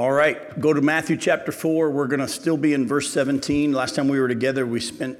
All 0.00 0.12
right, 0.12 0.58
go 0.58 0.72
to 0.72 0.80
Matthew 0.80 1.18
chapter 1.18 1.52
4. 1.52 1.90
We're 1.90 2.06
going 2.06 2.20
to 2.20 2.28
still 2.28 2.56
be 2.56 2.72
in 2.72 2.88
verse 2.88 3.12
17. 3.12 3.74
Last 3.74 3.96
time 3.96 4.08
we 4.08 4.18
were 4.18 4.28
together, 4.28 4.64
we 4.64 4.80
spent 4.80 5.18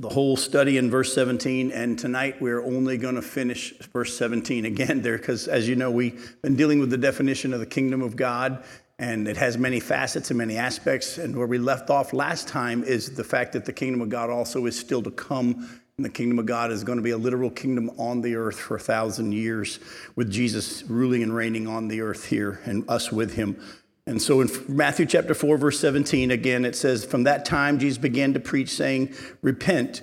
the 0.00 0.08
whole 0.08 0.36
study 0.36 0.78
in 0.78 0.90
verse 0.90 1.14
17, 1.14 1.70
and 1.70 1.96
tonight 1.96 2.42
we're 2.42 2.60
only 2.60 2.98
going 2.98 3.14
to 3.14 3.22
finish 3.22 3.72
verse 3.92 4.18
17 4.18 4.64
again 4.64 5.00
there, 5.02 5.16
because 5.16 5.46
as 5.46 5.68
you 5.68 5.76
know, 5.76 5.92
we've 5.92 6.36
been 6.42 6.56
dealing 6.56 6.80
with 6.80 6.90
the 6.90 6.98
definition 6.98 7.54
of 7.54 7.60
the 7.60 7.66
kingdom 7.66 8.02
of 8.02 8.16
God, 8.16 8.64
and 8.98 9.28
it 9.28 9.36
has 9.36 9.56
many 9.56 9.78
facets 9.78 10.28
and 10.28 10.38
many 10.38 10.56
aspects. 10.56 11.16
And 11.16 11.36
where 11.36 11.46
we 11.46 11.58
left 11.58 11.88
off 11.88 12.12
last 12.12 12.48
time 12.48 12.82
is 12.82 13.14
the 13.14 13.22
fact 13.22 13.52
that 13.52 13.64
the 13.64 13.72
kingdom 13.72 14.00
of 14.00 14.08
God 14.08 14.28
also 14.28 14.66
is 14.66 14.76
still 14.76 15.04
to 15.04 15.12
come. 15.12 15.70
And 15.96 16.04
the 16.04 16.10
kingdom 16.10 16.40
of 16.40 16.46
God 16.46 16.72
is 16.72 16.82
going 16.82 16.98
to 16.98 17.04
be 17.04 17.10
a 17.10 17.16
literal 17.16 17.50
kingdom 17.50 17.92
on 17.96 18.22
the 18.22 18.34
earth 18.34 18.58
for 18.58 18.74
a 18.74 18.80
thousand 18.80 19.30
years, 19.30 19.78
with 20.16 20.32
Jesus 20.32 20.82
ruling 20.82 21.22
and 21.22 21.32
reigning 21.32 21.68
on 21.68 21.86
the 21.86 22.00
earth 22.00 22.24
here 22.24 22.60
and 22.64 22.90
us 22.90 23.12
with 23.12 23.34
him. 23.34 23.62
And 24.06 24.20
so 24.20 24.42
in 24.42 24.50
Matthew 24.68 25.06
chapter 25.06 25.34
4, 25.34 25.56
verse 25.56 25.80
17, 25.80 26.30
again, 26.30 26.64
it 26.64 26.76
says, 26.76 27.04
From 27.04 27.24
that 27.24 27.44
time 27.44 27.78
Jesus 27.78 27.98
began 27.98 28.34
to 28.34 28.40
preach, 28.40 28.70
saying, 28.70 29.14
Repent, 29.40 30.02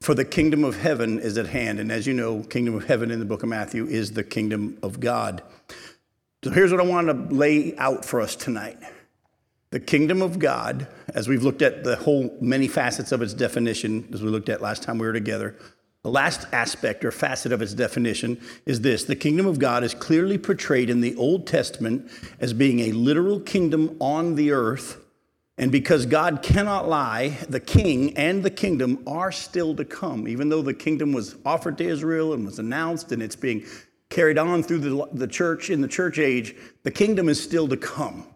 for 0.00 0.14
the 0.14 0.24
kingdom 0.24 0.64
of 0.64 0.76
heaven 0.76 1.18
is 1.18 1.36
at 1.36 1.46
hand. 1.46 1.78
And 1.78 1.92
as 1.92 2.06
you 2.06 2.14
know, 2.14 2.42
kingdom 2.42 2.74
of 2.74 2.84
heaven 2.84 3.10
in 3.10 3.18
the 3.18 3.24
book 3.24 3.42
of 3.42 3.48
Matthew 3.48 3.86
is 3.86 4.12
the 4.12 4.24
kingdom 4.24 4.78
of 4.82 5.00
God. 5.00 5.42
So 6.42 6.50
here's 6.50 6.70
what 6.70 6.80
I 6.80 6.84
want 6.84 7.06
to 7.06 7.34
lay 7.34 7.76
out 7.76 8.04
for 8.04 8.20
us 8.20 8.36
tonight. 8.36 8.78
The 9.70 9.80
kingdom 9.80 10.22
of 10.22 10.38
God, 10.38 10.86
as 11.08 11.26
we've 11.26 11.42
looked 11.42 11.62
at 11.62 11.84
the 11.84 11.96
whole 11.96 12.36
many 12.40 12.68
facets 12.68 13.12
of 13.12 13.22
its 13.22 13.34
definition, 13.34 14.08
as 14.12 14.22
we 14.22 14.28
looked 14.28 14.48
at 14.48 14.62
last 14.62 14.82
time 14.82 14.98
we 14.98 15.06
were 15.06 15.12
together, 15.12 15.56
the 16.04 16.10
last 16.10 16.46
aspect 16.52 17.02
or 17.02 17.10
facet 17.10 17.50
of 17.50 17.62
its 17.62 17.72
definition 17.72 18.38
is 18.66 18.82
this 18.82 19.04
the 19.04 19.16
kingdom 19.16 19.46
of 19.46 19.58
God 19.58 19.82
is 19.82 19.94
clearly 19.94 20.36
portrayed 20.36 20.90
in 20.90 21.00
the 21.00 21.16
Old 21.16 21.46
Testament 21.46 22.10
as 22.38 22.52
being 22.52 22.80
a 22.80 22.92
literal 22.92 23.40
kingdom 23.40 23.96
on 24.00 24.34
the 24.34 24.52
earth. 24.52 25.00
And 25.56 25.72
because 25.72 26.04
God 26.04 26.42
cannot 26.42 26.88
lie, 26.88 27.38
the 27.48 27.60
king 27.60 28.16
and 28.18 28.42
the 28.42 28.50
kingdom 28.50 29.02
are 29.06 29.32
still 29.32 29.74
to 29.76 29.84
come. 29.84 30.28
Even 30.28 30.50
though 30.50 30.62
the 30.62 30.74
kingdom 30.74 31.12
was 31.12 31.36
offered 31.46 31.78
to 31.78 31.84
Israel 31.84 32.34
and 32.34 32.44
was 32.44 32.58
announced 32.58 33.10
and 33.12 33.22
it's 33.22 33.36
being 33.36 33.64
carried 34.10 34.36
on 34.36 34.62
through 34.62 34.80
the, 34.80 35.08
the 35.12 35.28
church 35.28 35.70
in 35.70 35.80
the 35.80 35.88
church 35.88 36.18
age, 36.18 36.54
the 36.82 36.90
kingdom 36.90 37.30
is 37.30 37.42
still 37.42 37.66
to 37.68 37.78
come. 37.78 38.26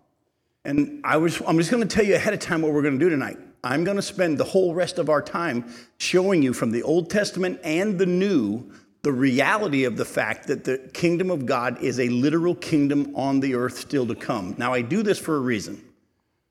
And 0.64 1.00
I 1.04 1.16
was, 1.16 1.40
I'm 1.46 1.58
just 1.58 1.70
going 1.70 1.86
to 1.86 1.88
tell 1.88 2.04
you 2.04 2.14
ahead 2.14 2.34
of 2.34 2.40
time 2.40 2.62
what 2.62 2.72
we're 2.72 2.82
going 2.82 2.98
to 2.98 3.04
do 3.04 3.10
tonight. 3.10 3.38
I'm 3.64 3.84
going 3.84 3.96
to 3.96 4.02
spend 4.02 4.38
the 4.38 4.44
whole 4.44 4.74
rest 4.74 4.98
of 4.98 5.08
our 5.08 5.22
time 5.22 5.72
showing 5.98 6.42
you 6.42 6.52
from 6.52 6.70
the 6.70 6.82
Old 6.82 7.10
Testament 7.10 7.60
and 7.64 7.98
the 7.98 8.06
New 8.06 8.70
the 9.02 9.12
reality 9.12 9.84
of 9.84 9.96
the 9.96 10.04
fact 10.04 10.48
that 10.48 10.64
the 10.64 10.78
kingdom 10.92 11.30
of 11.30 11.46
God 11.46 11.82
is 11.82 12.00
a 12.00 12.08
literal 12.08 12.54
kingdom 12.54 13.14
on 13.14 13.40
the 13.40 13.54
earth 13.54 13.78
still 13.78 14.06
to 14.06 14.14
come. 14.14 14.54
Now, 14.58 14.74
I 14.74 14.82
do 14.82 15.02
this 15.02 15.18
for 15.18 15.36
a 15.36 15.40
reason. 15.40 15.82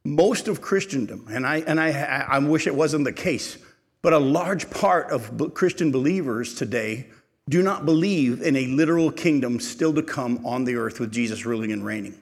Most 0.06 0.48
of 0.48 0.62
Christendom, 0.62 1.28
and 1.30 1.46
I, 1.46 1.58
and 1.58 1.80
I, 1.80 1.92
I 2.30 2.40
wish 2.40 2.66
it 2.66 2.74
wasn't 2.74 3.04
the 3.04 3.12
case, 3.12 3.58
but 4.02 4.14
a 4.14 4.18
large 4.18 4.70
part 4.70 5.12
of 5.12 5.54
Christian 5.54 5.92
believers 5.92 6.56
today 6.56 7.08
do 7.50 7.62
not 7.62 7.86
believe 7.86 8.42
in 8.42 8.56
a 8.56 8.68
literal 8.68 9.12
kingdom 9.12 9.60
still 9.60 9.94
to 9.94 10.02
come 10.02 10.46
on 10.46 10.64
the 10.64 10.76
earth 10.76 11.00
with 11.00 11.12
Jesus 11.12 11.46
ruling 11.46 11.72
and 11.74 11.86
reigning. 11.86 12.22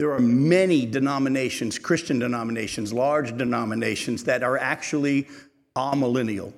There 0.00 0.12
are 0.12 0.18
many 0.18 0.86
denominations, 0.86 1.78
Christian 1.78 2.18
denominations, 2.18 2.90
large 2.90 3.36
denominations 3.36 4.24
that 4.24 4.42
are 4.42 4.56
actually 4.56 5.28
amillennial. 5.76 6.54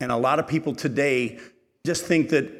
And 0.00 0.10
a 0.10 0.16
lot 0.16 0.38
of 0.38 0.48
people 0.48 0.74
today 0.74 1.38
just 1.84 2.06
think 2.06 2.30
that 2.30 2.50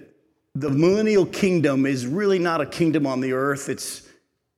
the 0.54 0.68
millennial 0.68 1.24
kingdom 1.24 1.86
is 1.86 2.06
really 2.06 2.38
not 2.38 2.60
a 2.60 2.66
kingdom 2.66 3.06
on 3.06 3.22
the 3.22 3.32
earth. 3.32 3.70
It's, 3.70 4.06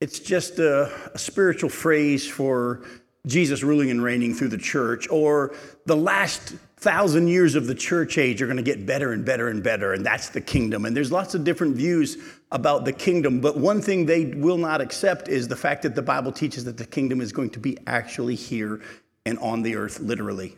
it's 0.01 0.19
just 0.19 0.59
a, 0.59 0.93
a 1.15 1.19
spiritual 1.19 1.71
phrase 1.71 2.29
for 2.29 2.85
Jesus 3.29 3.63
ruling 3.63 3.91
and 3.91 4.03
reigning 4.03 4.35
through 4.35 4.49
the 4.49 4.59
church, 4.59 5.09
or 5.09 5.55
the 5.87 5.97
last 5.97 6.55
thousand 6.79 7.29
years 7.29 7.55
of 7.55 7.67
the 7.67 7.75
church 7.75 8.19
age 8.19 8.41
are 8.41 8.47
going 8.47 8.57
to 8.57 8.63
get 8.63 8.87
better 8.87 9.13
and 9.13 9.25
better 9.25 9.49
and 9.49 9.63
better, 9.63 9.93
and 9.93 10.05
that's 10.05 10.31
the 10.31 10.41
kingdom. 10.41 10.85
And 10.85 10.97
there's 10.97 11.13
lots 11.13 11.35
of 11.35 11.45
different 11.45 11.77
views 11.77 12.17
about 12.51 12.85
the 12.85 12.93
kingdom, 12.93 13.41
but 13.41 13.57
one 13.57 13.83
thing 13.83 14.07
they 14.07 14.27
will 14.27 14.59
not 14.59 14.81
accept 14.81 15.29
is 15.29 15.49
the 15.49 15.57
fact 15.57 15.83
that 15.83 15.95
the 15.95 16.03
Bible 16.03 16.33
teaches 16.33 16.65
that 16.65 16.77
the 16.77 16.87
kingdom 16.87 17.21
is 17.21 17.33
going 17.33 17.51
to 17.51 17.61
be 17.61 17.77
actually 17.87 18.35
here 18.35 18.81
and 19.27 19.39
on 19.41 19.63
the 19.63 19.77
earth, 19.77 20.01
literally. 20.01 20.57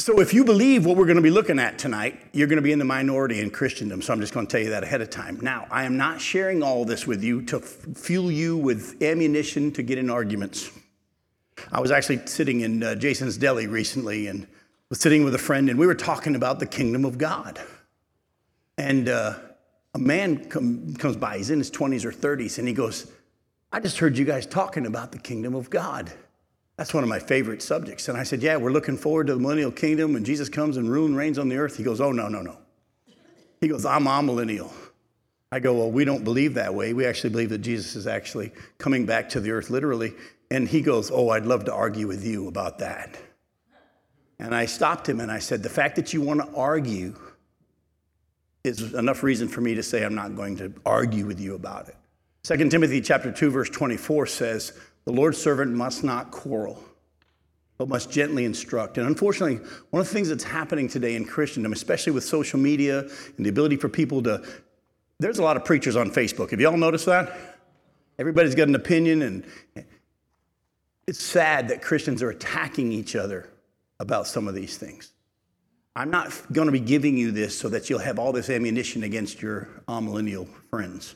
So, 0.00 0.20
if 0.20 0.34
you 0.34 0.44
believe 0.44 0.84
what 0.84 0.96
we're 0.96 1.06
going 1.06 1.16
to 1.16 1.22
be 1.22 1.30
looking 1.30 1.58
at 1.58 1.78
tonight, 1.78 2.20
you're 2.32 2.48
going 2.48 2.56
to 2.56 2.62
be 2.62 2.72
in 2.72 2.78
the 2.78 2.84
minority 2.84 3.40
in 3.40 3.50
Christendom. 3.50 4.02
So, 4.02 4.12
I'm 4.12 4.20
just 4.20 4.34
going 4.34 4.46
to 4.46 4.50
tell 4.50 4.60
you 4.60 4.70
that 4.70 4.82
ahead 4.82 5.00
of 5.00 5.08
time. 5.08 5.38
Now, 5.40 5.66
I 5.70 5.84
am 5.84 5.96
not 5.96 6.20
sharing 6.20 6.62
all 6.62 6.84
this 6.84 7.06
with 7.06 7.22
you 7.22 7.42
to 7.42 7.60
fuel 7.60 8.30
you 8.30 8.56
with 8.56 9.02
ammunition 9.02 9.72
to 9.72 9.82
get 9.82 9.98
in 9.98 10.10
arguments. 10.10 10.70
I 11.72 11.80
was 11.80 11.90
actually 11.90 12.26
sitting 12.26 12.60
in 12.60 12.82
uh, 12.82 12.94
Jason's 12.94 13.36
Deli 13.36 13.66
recently 13.66 14.26
and 14.26 14.46
was 14.88 15.00
sitting 15.00 15.24
with 15.24 15.34
a 15.34 15.38
friend, 15.38 15.68
and 15.70 15.78
we 15.78 15.86
were 15.86 15.94
talking 15.94 16.34
about 16.34 16.60
the 16.60 16.66
kingdom 16.66 17.04
of 17.04 17.18
God. 17.18 17.60
And 18.76 19.08
uh, 19.08 19.34
a 19.94 19.98
man 19.98 20.44
come, 20.46 20.94
comes 20.94 21.16
by, 21.16 21.38
he's 21.38 21.50
in 21.50 21.58
his 21.58 21.70
20s 21.70 22.04
or 22.04 22.12
30s, 22.12 22.58
and 22.58 22.66
he 22.66 22.74
goes, 22.74 23.10
I 23.72 23.80
just 23.80 23.98
heard 23.98 24.16
you 24.16 24.24
guys 24.24 24.46
talking 24.46 24.86
about 24.86 25.12
the 25.12 25.18
kingdom 25.18 25.54
of 25.54 25.70
God. 25.70 26.12
That's 26.76 26.92
one 26.92 27.04
of 27.04 27.08
my 27.08 27.20
favorite 27.20 27.62
subjects. 27.62 28.08
And 28.08 28.18
I 28.18 28.24
said, 28.24 28.42
Yeah, 28.42 28.56
we're 28.56 28.72
looking 28.72 28.96
forward 28.96 29.28
to 29.28 29.34
the 29.34 29.40
millennial 29.40 29.70
kingdom 29.70 30.12
when 30.12 30.24
Jesus 30.24 30.48
comes 30.48 30.76
and 30.76 30.90
rule 30.90 31.06
and 31.06 31.16
reigns 31.16 31.38
on 31.38 31.48
the 31.48 31.56
earth. 31.56 31.76
He 31.76 31.84
goes, 31.84 32.00
Oh, 32.00 32.12
no, 32.12 32.28
no, 32.28 32.42
no. 32.42 32.56
He 33.60 33.68
goes, 33.68 33.84
I'm 33.84 34.04
amillennial. 34.04 34.72
I 35.52 35.60
go, 35.60 35.74
Well, 35.74 35.90
we 35.90 36.04
don't 36.04 36.24
believe 36.24 36.54
that 36.54 36.74
way. 36.74 36.92
We 36.92 37.06
actually 37.06 37.30
believe 37.30 37.50
that 37.50 37.58
Jesus 37.58 37.94
is 37.94 38.06
actually 38.06 38.52
coming 38.78 39.06
back 39.06 39.28
to 39.30 39.40
the 39.40 39.52
earth 39.52 39.70
literally. 39.70 40.14
And 40.50 40.68
he 40.68 40.80
goes, 40.80 41.10
Oh, 41.10 41.30
I'd 41.30 41.46
love 41.46 41.64
to 41.66 41.74
argue 41.74 42.06
with 42.06 42.24
you 42.24 42.48
about 42.48 42.78
that. 42.78 43.16
And 44.38 44.54
I 44.54 44.66
stopped 44.66 45.08
him 45.08 45.20
and 45.20 45.30
I 45.30 45.38
said, 45.38 45.62
The 45.62 45.68
fact 45.68 45.96
that 45.96 46.12
you 46.12 46.20
want 46.20 46.40
to 46.40 46.56
argue 46.56 47.14
is 48.64 48.94
enough 48.94 49.22
reason 49.22 49.46
for 49.46 49.60
me 49.60 49.74
to 49.74 49.82
say 49.82 50.04
I'm 50.04 50.14
not 50.14 50.34
going 50.34 50.56
to 50.56 50.72
argue 50.86 51.26
with 51.26 51.38
you 51.38 51.54
about 51.54 51.88
it. 51.88 51.96
2 52.44 52.68
Timothy 52.68 53.00
chapter 53.00 53.30
2 53.30 53.50
verse 53.50 53.70
24 53.70 54.26
says, 54.26 54.72
"The 55.04 55.12
Lord's 55.12 55.38
servant 55.38 55.72
must 55.72 56.02
not 56.02 56.30
quarrel, 56.30 56.82
but 57.78 57.88
must 57.88 58.10
gently 58.10 58.44
instruct." 58.44 58.96
And 58.98 59.06
unfortunately, 59.06 59.56
one 59.90 60.00
of 60.00 60.08
the 60.08 60.12
things 60.12 60.30
that's 60.30 60.44
happening 60.44 60.88
today 60.88 61.14
in 61.14 61.26
Christendom, 61.26 61.72
especially 61.72 62.12
with 62.12 62.24
social 62.24 62.58
media 62.58 63.00
and 63.36 63.46
the 63.46 63.50
ability 63.50 63.76
for 63.76 63.88
people 63.88 64.22
to 64.24 64.42
there's 65.20 65.38
a 65.38 65.42
lot 65.42 65.56
of 65.56 65.64
preachers 65.64 65.94
on 65.94 66.10
Facebook. 66.10 66.50
Have 66.50 66.60
y'all 66.60 66.76
noticed 66.76 67.06
that? 67.06 67.60
Everybody's 68.18 68.54
got 68.54 68.68
an 68.68 68.74
opinion 68.74 69.22
and 69.22 69.44
it's 71.06 71.22
sad 71.22 71.68
that 71.68 71.82
Christians 71.82 72.22
are 72.22 72.30
attacking 72.30 72.92
each 72.92 73.16
other 73.16 73.50
about 74.00 74.26
some 74.26 74.48
of 74.48 74.54
these 74.54 74.76
things. 74.76 75.12
I'm 75.96 76.10
not 76.10 76.32
going 76.52 76.66
to 76.66 76.72
be 76.72 76.80
giving 76.80 77.16
you 77.16 77.30
this 77.30 77.56
so 77.56 77.68
that 77.68 77.88
you'll 77.88 78.00
have 78.00 78.18
all 78.18 78.32
this 78.32 78.50
ammunition 78.50 79.04
against 79.04 79.40
your 79.40 79.68
uh, 79.86 80.00
amillennial 80.00 80.48
friends. 80.68 81.14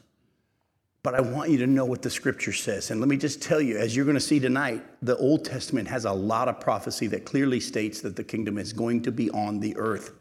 But 1.03 1.15
I 1.15 1.21
want 1.21 1.51
you 1.51 1.59
to 1.59 1.67
know 1.67 1.85
what 1.85 2.03
the 2.03 2.11
scripture 2.11 2.53
says. 2.53 2.91
And 2.91 3.01
let 3.01 3.09
me 3.09 3.17
just 3.17 3.41
tell 3.41 3.61
you, 3.61 3.77
as 3.79 3.97
you're 3.97 4.05
going 4.05 4.17
to 4.17 4.21
see 4.21 4.39
tonight, 4.39 4.85
the 5.03 5.17
Old 5.17 5.45
Testament 5.45 5.89
has 5.89 6.05
a 6.05 6.13
lot 6.13 6.49
of 6.49 6.61
prophecy 6.61 7.07
that 7.09 7.25
clearly 7.25 7.61
states 7.61 8.01
that 8.03 8.15
the 8.15 8.25
kingdom 8.25 8.59
is 8.59 8.73
going 8.73 9.03
to 9.03 9.13
be 9.13 9.31
on 9.31 9.59
the 9.59 9.77
earth. 9.77 10.13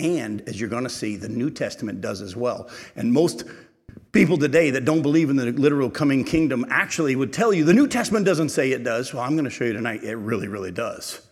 And 0.00 0.42
as 0.48 0.60
you're 0.60 0.70
going 0.70 0.84
to 0.84 0.90
see, 0.90 1.16
the 1.16 1.28
New 1.28 1.50
Testament 1.50 2.00
does 2.00 2.20
as 2.20 2.36
well. 2.36 2.70
And 2.96 3.12
most 3.12 3.44
people 4.12 4.38
today 4.38 4.70
that 4.70 4.84
don't 4.84 5.02
believe 5.02 5.30
in 5.30 5.36
the 5.36 5.52
literal 5.52 5.90
coming 5.90 6.24
kingdom 6.24 6.64
actually 6.70 7.16
would 7.16 7.32
tell 7.32 7.52
you 7.52 7.64
the 7.64 7.74
New 7.74 7.88
Testament 7.88 8.24
doesn't 8.24 8.50
say 8.50 8.72
it 8.72 8.84
does. 8.84 9.12
Well, 9.12 9.22
I'm 9.22 9.32
going 9.32 9.44
to 9.44 9.50
show 9.50 9.64
you 9.64 9.72
tonight 9.72 10.02
it 10.02 10.16
really, 10.16 10.48
really 10.48 10.72
does. 10.72 11.22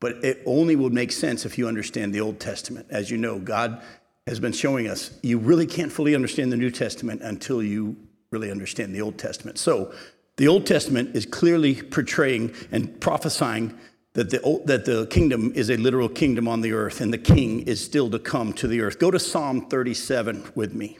But 0.00 0.24
it 0.24 0.42
only 0.44 0.76
would 0.76 0.92
make 0.92 1.12
sense 1.12 1.46
if 1.46 1.56
you 1.56 1.68
understand 1.68 2.12
the 2.12 2.20
Old 2.20 2.40
Testament. 2.40 2.86
As 2.90 3.10
you 3.10 3.16
know, 3.16 3.38
God 3.38 3.80
has 4.26 4.40
been 4.40 4.52
showing 4.52 4.88
us 4.88 5.16
you 5.22 5.38
really 5.38 5.66
can't 5.66 5.92
fully 5.92 6.14
understand 6.14 6.52
the 6.52 6.56
New 6.56 6.70
Testament 6.70 7.22
until 7.22 7.62
you 7.62 7.96
really 8.30 8.50
understand 8.50 8.94
the 8.94 9.00
Old 9.00 9.16
Testament. 9.18 9.58
So 9.58 9.94
the 10.36 10.48
Old 10.48 10.66
Testament 10.66 11.14
is 11.14 11.24
clearly 11.24 11.80
portraying 11.80 12.52
and 12.72 13.00
prophesying 13.00 13.78
that 14.14 14.30
the, 14.30 14.62
that 14.64 14.84
the 14.84 15.06
kingdom 15.06 15.52
is 15.54 15.70
a 15.70 15.76
literal 15.76 16.08
kingdom 16.08 16.48
on 16.48 16.60
the 16.60 16.72
earth 16.72 17.00
and 17.00 17.12
the 17.12 17.18
king 17.18 17.60
is 17.62 17.84
still 17.84 18.10
to 18.10 18.18
come 18.18 18.52
to 18.54 18.66
the 18.66 18.80
earth. 18.80 18.98
Go 18.98 19.10
to 19.10 19.18
Psalm 19.18 19.68
37 19.68 20.52
with 20.54 20.74
me. 20.74 20.98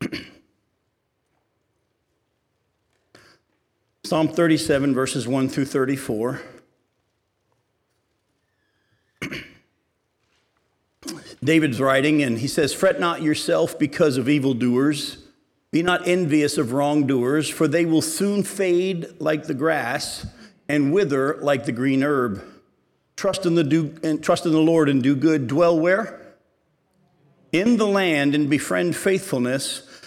Psalm 4.04 4.28
37, 4.28 4.94
verses 4.94 5.26
1 5.26 5.48
through 5.48 5.64
34. 5.64 6.40
David's 11.42 11.80
writing, 11.80 12.22
and 12.22 12.38
he 12.38 12.48
says, 12.48 12.72
Fret 12.72 13.00
not 13.00 13.22
yourself 13.22 13.78
because 13.78 14.16
of 14.16 14.28
evildoers. 14.28 15.18
Be 15.70 15.82
not 15.82 16.06
envious 16.06 16.56
of 16.58 16.72
wrongdoers, 16.72 17.48
for 17.48 17.68
they 17.68 17.84
will 17.84 18.02
soon 18.02 18.42
fade 18.42 19.08
like 19.18 19.44
the 19.44 19.54
grass 19.54 20.26
and 20.68 20.92
wither 20.92 21.36
like 21.40 21.64
the 21.64 21.72
green 21.72 22.02
herb. 22.02 22.42
Trust 23.16 23.46
in 23.46 23.54
the, 23.54 23.64
do, 23.64 23.94
and 24.02 24.22
trust 24.22 24.46
in 24.46 24.52
the 24.52 24.58
Lord 24.58 24.88
and 24.88 25.02
do 25.02 25.16
good. 25.16 25.46
Dwell 25.46 25.78
where? 25.78 26.20
In 27.52 27.76
the 27.76 27.86
land 27.86 28.34
and 28.34 28.50
befriend 28.50 28.94
faithfulness. 28.94 29.85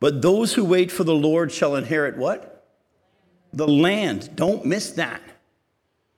but 0.00 0.22
those 0.22 0.54
who 0.54 0.64
wait 0.64 0.90
for 0.90 1.04
the 1.04 1.14
Lord 1.14 1.52
shall 1.52 1.76
inherit 1.76 2.16
what? 2.16 2.50
the 3.52 3.68
land. 3.68 4.30
Don't 4.36 4.64
miss 4.64 4.92
that. 4.92 5.20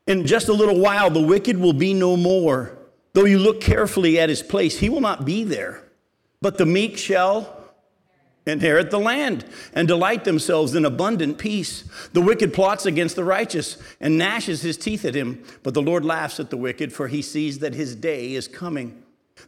In 0.07 0.27
just 0.27 0.49
a 0.49 0.53
little 0.53 0.79
while, 0.79 1.11
the 1.11 1.23
wicked 1.23 1.59
will 1.59 1.73
be 1.73 1.95
no 1.95 2.17
more. 2.17 2.77
Though 3.13 3.25
you 3.25 3.39
look 3.39 3.61
carefully 3.61 4.19
at 4.19 4.29
his 4.29 4.43
place, 4.43 4.79
he 4.79 4.89
will 4.89 5.01
not 5.01 5.25
be 5.25 5.45
there. 5.45 5.85
But 6.41 6.59
the 6.59 6.67
meek 6.67 6.99
shall 6.99 7.59
inherit 8.45 8.91
the 8.91 8.99
land 8.99 9.45
and 9.73 9.87
delight 9.87 10.25
themselves 10.25 10.75
in 10.75 10.85
abundant 10.85 11.39
peace. 11.39 11.85
The 12.13 12.21
wicked 12.21 12.53
plots 12.53 12.85
against 12.85 13.15
the 13.15 13.23
righteous 13.23 13.81
and 14.01 14.19
gnashes 14.19 14.63
his 14.63 14.77
teeth 14.77 15.05
at 15.05 15.15
him. 15.15 15.45
But 15.63 15.75
the 15.75 15.83
Lord 15.83 16.05
laughs 16.05 16.41
at 16.41 16.51
the 16.51 16.57
wicked, 16.57 16.93
for 16.93 17.07
he 17.07 17.23
sees 17.23 17.61
that 17.61 17.75
his 17.75 17.95
day 17.95 18.35
is 18.35 18.49
coming. 18.49 19.03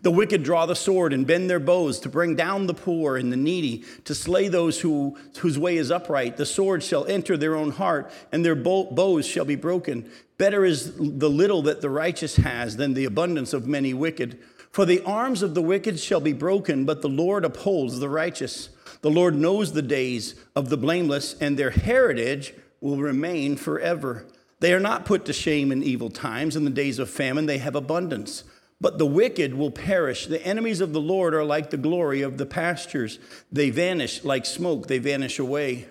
The 0.05 0.11
wicked 0.11 0.43
draw 0.43 0.67
the 0.67 0.77
sword 0.77 1.15
and 1.15 1.27
bend 1.27 1.49
their 1.49 1.59
bows 1.59 1.99
to 2.01 2.11
bring 2.11 2.37
down 2.37 2.67
the 2.67 2.75
poor 2.75 3.17
and 3.17 3.33
the 3.33 3.39
needy, 3.39 3.85
to 4.05 4.15
slay 4.15 4.49
those 4.49 4.83
who, 4.83 5.17
whose 5.39 5.59
way 5.59 5.79
is 5.79 5.91
upright. 5.91 6.37
The 6.37 6.45
sword 6.45 6.83
shall 6.83 7.07
enter 7.07 7.39
their 7.39 7.57
own 7.57 7.71
heart, 7.71 8.13
and 8.31 8.45
their 8.45 8.55
bows 8.55 9.27
shall 9.27 9.47
be 9.47 9.57
broken. 9.57 10.11
Better 10.37 10.63
is 10.63 10.95
the 10.95 11.31
little 11.31 11.63
that 11.63 11.81
the 11.81 11.89
righteous 11.89 12.37
has 12.37 12.77
than 12.77 12.93
the 12.93 13.07
abundance 13.07 13.55
of 13.55 13.67
many 13.67 13.95
wicked. 13.95 14.39
For 14.71 14.85
the 14.85 15.03
arms 15.05 15.43
of 15.43 15.55
the 15.55 15.63
wicked 15.63 15.99
shall 15.99 16.21
be 16.21 16.35
broken, 16.35 16.85
but 16.85 17.01
the 17.01 17.09
Lord 17.09 17.43
upholds 17.43 17.99
the 17.99 18.11
righteous. 18.11 18.69
The 19.01 19.11
Lord 19.11 19.35
knows 19.35 19.73
the 19.73 19.81
days 19.81 20.35
of 20.55 20.69
the 20.69 20.77
blameless, 20.77 21.35
and 21.41 21.59
their 21.59 21.71
heritage 21.71 22.53
will 22.83 22.99
remain 22.99 23.57
forever. 23.57 24.27
They 24.61 24.75
are 24.75 24.81
not 24.81 25.07
put 25.07 25.25
to 25.25 25.33
shame 25.33 25.73
in 25.73 25.83
evil 25.83 26.11
times. 26.11 26.57
In 26.57 26.65
the 26.65 26.71
days 26.71 26.99
of 26.99 27.09
famine, 27.09 27.47
they 27.47 27.59
have 27.59 27.75
abundance. 27.75 28.45
But 28.81 28.99
the 28.99 29.07
wicked 29.07 29.55
will 29.55 29.71
perish. 29.71 30.27
The 30.27 30.45
enemies 30.45 30.81
of 30.81 30.93
the 30.93 31.01
Lord 31.01 31.35
are 31.35 31.45
like 31.45 31.71
the 31.71 31.77
glory 31.77 32.23
of 32.23 32.39
the 32.39 32.47
pastures. 32.47 33.19
They 33.51 33.71
vanish 33.71 34.25
like 34.25 34.47
smoke, 34.47 34.89
they 34.89 34.99
vanish 34.99 35.39
away. 35.39 35.89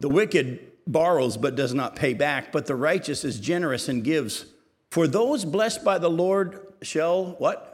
The 0.00 0.08
wicked 0.08 0.72
borrows 0.86 1.36
but 1.36 1.54
does 1.54 1.74
not 1.74 1.96
pay 1.96 2.14
back, 2.14 2.52
but 2.52 2.66
the 2.66 2.76
righteous 2.76 3.24
is 3.24 3.38
generous 3.38 3.88
and 3.88 4.02
gives. 4.02 4.46
For 4.90 5.06
those 5.06 5.44
blessed 5.44 5.84
by 5.84 5.98
the 5.98 6.10
Lord 6.10 6.60
shall 6.82 7.32
what? 7.38 7.71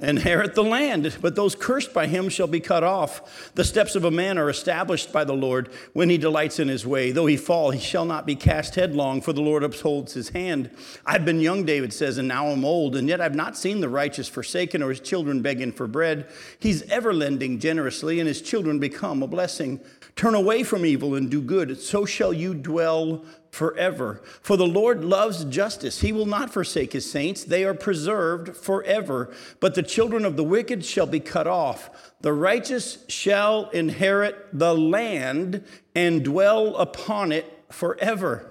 Inherit 0.00 0.54
the 0.54 0.62
land, 0.62 1.16
but 1.20 1.34
those 1.34 1.54
cursed 1.54 1.92
by 1.92 2.06
him 2.06 2.28
shall 2.28 2.46
be 2.46 2.60
cut 2.60 2.82
off. 2.82 3.52
The 3.54 3.64
steps 3.64 3.94
of 3.94 4.04
a 4.04 4.10
man 4.10 4.38
are 4.38 4.48
established 4.48 5.12
by 5.12 5.24
the 5.24 5.34
Lord 5.34 5.70
when 5.92 6.10
he 6.10 6.18
delights 6.18 6.58
in 6.58 6.68
his 6.68 6.86
way. 6.86 7.12
Though 7.12 7.26
he 7.26 7.36
fall, 7.36 7.70
he 7.70 7.80
shall 7.80 8.04
not 8.04 8.26
be 8.26 8.34
cast 8.34 8.74
headlong, 8.74 9.20
for 9.20 9.32
the 9.32 9.40
Lord 9.40 9.62
upholds 9.62 10.14
his 10.14 10.30
hand. 10.30 10.70
I've 11.04 11.24
been 11.24 11.40
young, 11.40 11.64
David 11.64 11.92
says, 11.92 12.18
and 12.18 12.28
now 12.28 12.48
I'm 12.48 12.64
old, 12.64 12.96
and 12.96 13.08
yet 13.08 13.20
I've 13.20 13.34
not 13.34 13.56
seen 13.56 13.80
the 13.80 13.88
righteous 13.88 14.28
forsaken 14.28 14.82
or 14.82 14.90
his 14.90 15.00
children 15.00 15.42
begging 15.42 15.72
for 15.72 15.86
bread. 15.86 16.28
He's 16.58 16.82
ever 16.90 17.12
lending 17.12 17.58
generously, 17.58 18.20
and 18.20 18.28
his 18.28 18.42
children 18.42 18.78
become 18.78 19.22
a 19.22 19.26
blessing. 19.26 19.80
Turn 20.16 20.34
away 20.34 20.62
from 20.62 20.84
evil 20.84 21.14
and 21.14 21.30
do 21.30 21.40
good, 21.40 21.80
so 21.80 22.04
shall 22.04 22.32
you 22.32 22.54
dwell 22.54 23.24
forever. 23.50 24.20
For 24.42 24.56
the 24.56 24.66
Lord 24.66 25.04
loves 25.04 25.44
justice. 25.44 26.00
He 26.00 26.12
will 26.12 26.26
not 26.26 26.52
forsake 26.52 26.92
his 26.92 27.10
saints. 27.10 27.44
They 27.44 27.64
are 27.64 27.74
preserved 27.74 28.56
forever. 28.56 29.32
But 29.58 29.74
the 29.74 29.82
children 29.82 30.24
of 30.24 30.36
the 30.36 30.44
wicked 30.44 30.84
shall 30.84 31.06
be 31.06 31.20
cut 31.20 31.46
off. 31.46 31.90
The 32.20 32.32
righteous 32.32 33.04
shall 33.08 33.68
inherit 33.70 34.36
the 34.52 34.74
land 34.74 35.64
and 35.94 36.24
dwell 36.24 36.76
upon 36.76 37.32
it 37.32 37.46
forever. 37.70 38.46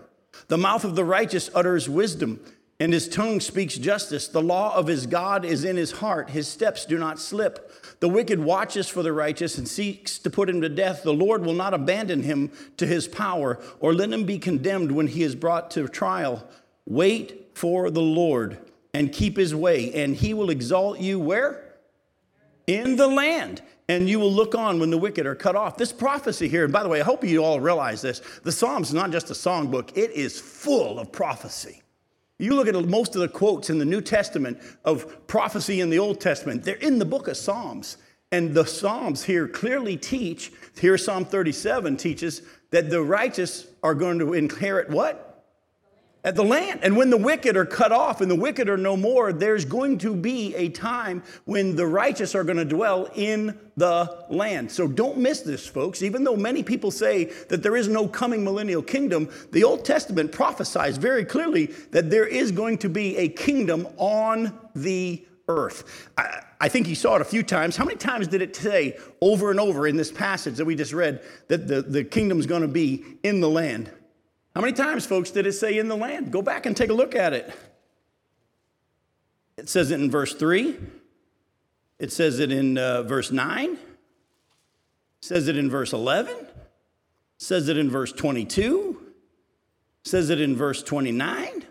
The 0.47 0.57
mouth 0.57 0.83
of 0.83 0.95
the 0.95 1.05
righteous 1.05 1.49
utters 1.53 1.87
wisdom 1.87 2.39
and 2.79 2.93
his 2.93 3.09
tongue 3.09 3.41
speaks 3.41 3.75
justice. 3.75 4.27
The 4.29 4.41
law 4.41 4.73
of 4.73 4.87
his 4.87 5.05
God 5.05 5.43
is 5.43 5.65
in 5.65 5.75
his 5.75 5.91
heart. 5.91 6.29
His 6.29 6.47
steps 6.47 6.85
do 6.85 6.97
not 6.97 7.19
slip. 7.19 7.71
The 7.99 8.07
wicked 8.07 8.39
watches 8.39 8.87
for 8.87 9.03
the 9.03 9.11
righteous 9.11 9.57
and 9.57 9.67
seeks 9.67 10.17
to 10.19 10.29
put 10.29 10.49
him 10.49 10.61
to 10.61 10.69
death. 10.69 11.03
The 11.03 11.13
Lord 11.13 11.45
will 11.45 11.53
not 11.53 11.73
abandon 11.73 12.23
him 12.23 12.51
to 12.77 12.87
his 12.87 13.07
power 13.07 13.59
or 13.81 13.93
let 13.93 14.13
him 14.13 14.23
be 14.23 14.39
condemned 14.39 14.93
when 14.93 15.07
he 15.07 15.23
is 15.23 15.35
brought 15.35 15.71
to 15.71 15.87
trial. 15.89 16.47
Wait 16.85 17.51
for 17.53 17.91
the 17.91 18.01
Lord 18.01 18.57
and 18.93 19.11
keep 19.11 19.37
his 19.37 19.53
way, 19.53 19.93
and 19.93 20.15
he 20.15 20.33
will 20.33 20.49
exalt 20.49 20.99
you 20.99 21.19
where? 21.19 21.75
In 22.65 22.95
the 22.95 23.07
land. 23.07 23.61
And 23.87 24.07
you 24.07 24.19
will 24.19 24.31
look 24.31 24.55
on 24.55 24.79
when 24.79 24.91
the 24.91 24.97
wicked 24.97 25.25
are 25.25 25.35
cut 25.35 25.55
off. 25.55 25.75
This 25.75 25.91
prophecy 25.91 26.47
here, 26.47 26.63
and 26.63 26.71
by 26.71 26.83
the 26.83 26.89
way, 26.89 27.01
I 27.01 27.03
hope 27.03 27.23
you 27.23 27.43
all 27.43 27.59
realize 27.59 28.01
this 28.01 28.21
the 28.43 28.51
Psalms 28.51 28.89
is 28.89 28.93
not 28.93 29.11
just 29.11 29.29
a 29.31 29.33
songbook, 29.33 29.97
it 29.97 30.11
is 30.11 30.39
full 30.39 30.99
of 30.99 31.11
prophecy. 31.11 31.81
You 32.39 32.55
look 32.55 32.67
at 32.67 32.85
most 32.85 33.15
of 33.15 33.21
the 33.21 33.27
quotes 33.27 33.69
in 33.69 33.77
the 33.77 33.85
New 33.85 34.01
Testament 34.01 34.59
of 34.85 35.27
prophecy 35.27 35.81
in 35.81 35.89
the 35.89 35.99
Old 35.99 36.19
Testament, 36.21 36.63
they're 36.63 36.75
in 36.75 36.97
the 36.97 37.05
book 37.05 37.27
of 37.27 37.37
Psalms. 37.37 37.97
And 38.31 38.53
the 38.53 38.65
Psalms 38.65 39.23
here 39.23 39.47
clearly 39.47 39.97
teach, 39.97 40.51
here 40.79 40.97
Psalm 40.97 41.25
37 41.25 41.97
teaches 41.97 42.41
that 42.71 42.89
the 42.89 43.01
righteous 43.01 43.67
are 43.83 43.93
going 43.93 44.19
to 44.19 44.33
inherit 44.33 44.89
what? 44.89 45.28
At 46.23 46.35
the 46.35 46.43
land. 46.43 46.81
And 46.83 46.97
when 46.97 47.09
the 47.09 47.17
wicked 47.17 47.55
are 47.55 47.65
cut 47.65 47.91
off 47.91 48.21
and 48.21 48.29
the 48.29 48.35
wicked 48.35 48.67
are 48.67 48.77
no 48.77 48.97
more, 48.97 49.31
there's 49.31 49.65
going 49.65 49.97
to 49.99 50.13
be 50.13 50.53
a 50.55 50.69
time 50.69 51.23
when 51.45 51.75
the 51.75 51.87
righteous 51.87 52.35
are 52.35 52.43
going 52.43 52.57
to 52.57 52.65
dwell 52.65 53.09
in 53.15 53.57
the 53.77 54.25
land. 54.29 54.71
So 54.71 54.87
don't 54.87 55.17
miss 55.17 55.41
this, 55.41 55.65
folks. 55.65 56.01
Even 56.01 56.23
though 56.23 56.35
many 56.35 56.61
people 56.61 56.91
say 56.91 57.25
that 57.47 57.63
there 57.63 57.77
is 57.77 57.87
no 57.87 58.07
coming 58.07 58.43
millennial 58.43 58.81
kingdom, 58.81 59.29
the 59.51 59.63
Old 59.63 59.85
Testament 59.85 60.31
prophesies 60.31 60.97
very 60.97 61.23
clearly 61.23 61.67
that 61.91 62.09
there 62.09 62.25
is 62.25 62.51
going 62.51 62.79
to 62.79 62.89
be 62.89 63.15
a 63.17 63.29
kingdom 63.29 63.87
on 63.97 64.57
the 64.75 65.25
earth. 65.47 66.09
I, 66.17 66.43
I 66.59 66.67
think 66.67 66.87
you 66.87 66.95
saw 66.95 67.15
it 67.15 67.21
a 67.21 67.25
few 67.25 67.43
times. 67.43 67.77
How 67.77 67.85
many 67.85 67.97
times 67.97 68.27
did 68.27 68.41
it 68.41 68.55
say 68.55 68.97
over 69.21 69.51
and 69.51 69.59
over 69.59 69.87
in 69.87 69.95
this 69.95 70.11
passage 70.11 70.57
that 70.57 70.65
we 70.65 70.75
just 70.75 70.91
read 70.91 71.23
that 71.47 71.67
the, 71.67 71.81
the 71.81 72.03
kingdom's 72.03 72.45
going 72.45 72.61
to 72.61 72.67
be 72.67 73.05
in 73.23 73.39
the 73.39 73.49
land? 73.49 73.89
How 74.59 74.61
many 74.65 74.73
times, 74.73 75.05
folks, 75.05 75.31
did 75.31 75.47
it 75.47 75.53
say 75.53 75.77
in 75.77 75.87
the 75.87 75.95
land? 75.95 76.33
Go 76.33 76.41
back 76.41 76.65
and 76.65 76.75
take 76.75 76.89
a 76.89 76.93
look 76.93 77.15
at 77.15 77.31
it. 77.31 77.49
It 79.55 79.69
says 79.69 79.89
it 79.89 80.01
in 80.01 80.11
verse 80.11 80.33
3. 80.33 80.77
It 81.97 82.11
says 82.11 82.39
it 82.39 82.51
in 82.51 82.77
uh, 82.77 83.03
verse 83.03 83.31
9. 83.31 83.71
It 83.71 83.79
says 85.21 85.47
it 85.47 85.55
in 85.55 85.69
verse 85.69 85.93
11. 85.93 86.35
It 86.35 86.49
says 87.37 87.69
it 87.69 87.77
in 87.77 87.89
verse 87.89 88.11
22. 88.11 88.97
It 90.03 90.09
says 90.09 90.29
it 90.29 90.41
in 90.41 90.57
verse 90.57 90.83
29. 90.83 91.63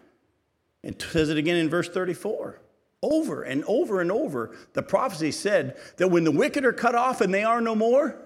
It 0.83 1.02
says 1.02 1.28
it 1.28 1.37
again 1.37 1.57
in 1.57 1.68
verse 1.68 1.90
34. 1.90 2.59
Over 3.02 3.42
and 3.42 3.64
over 3.66 4.00
and 4.00 4.11
over, 4.11 4.57
the 4.73 4.83
prophecy 4.83 5.33
said 5.33 5.76
that 5.99 6.09
when 6.09 6.25
the 6.25 6.33
wicked 6.33 6.64
are 6.64 6.73
cut 6.73 6.95
off 6.95 7.21
and 7.21 7.35
they 7.35 7.45
are 7.45 7.61
no 7.61 7.75
more, 7.75 8.18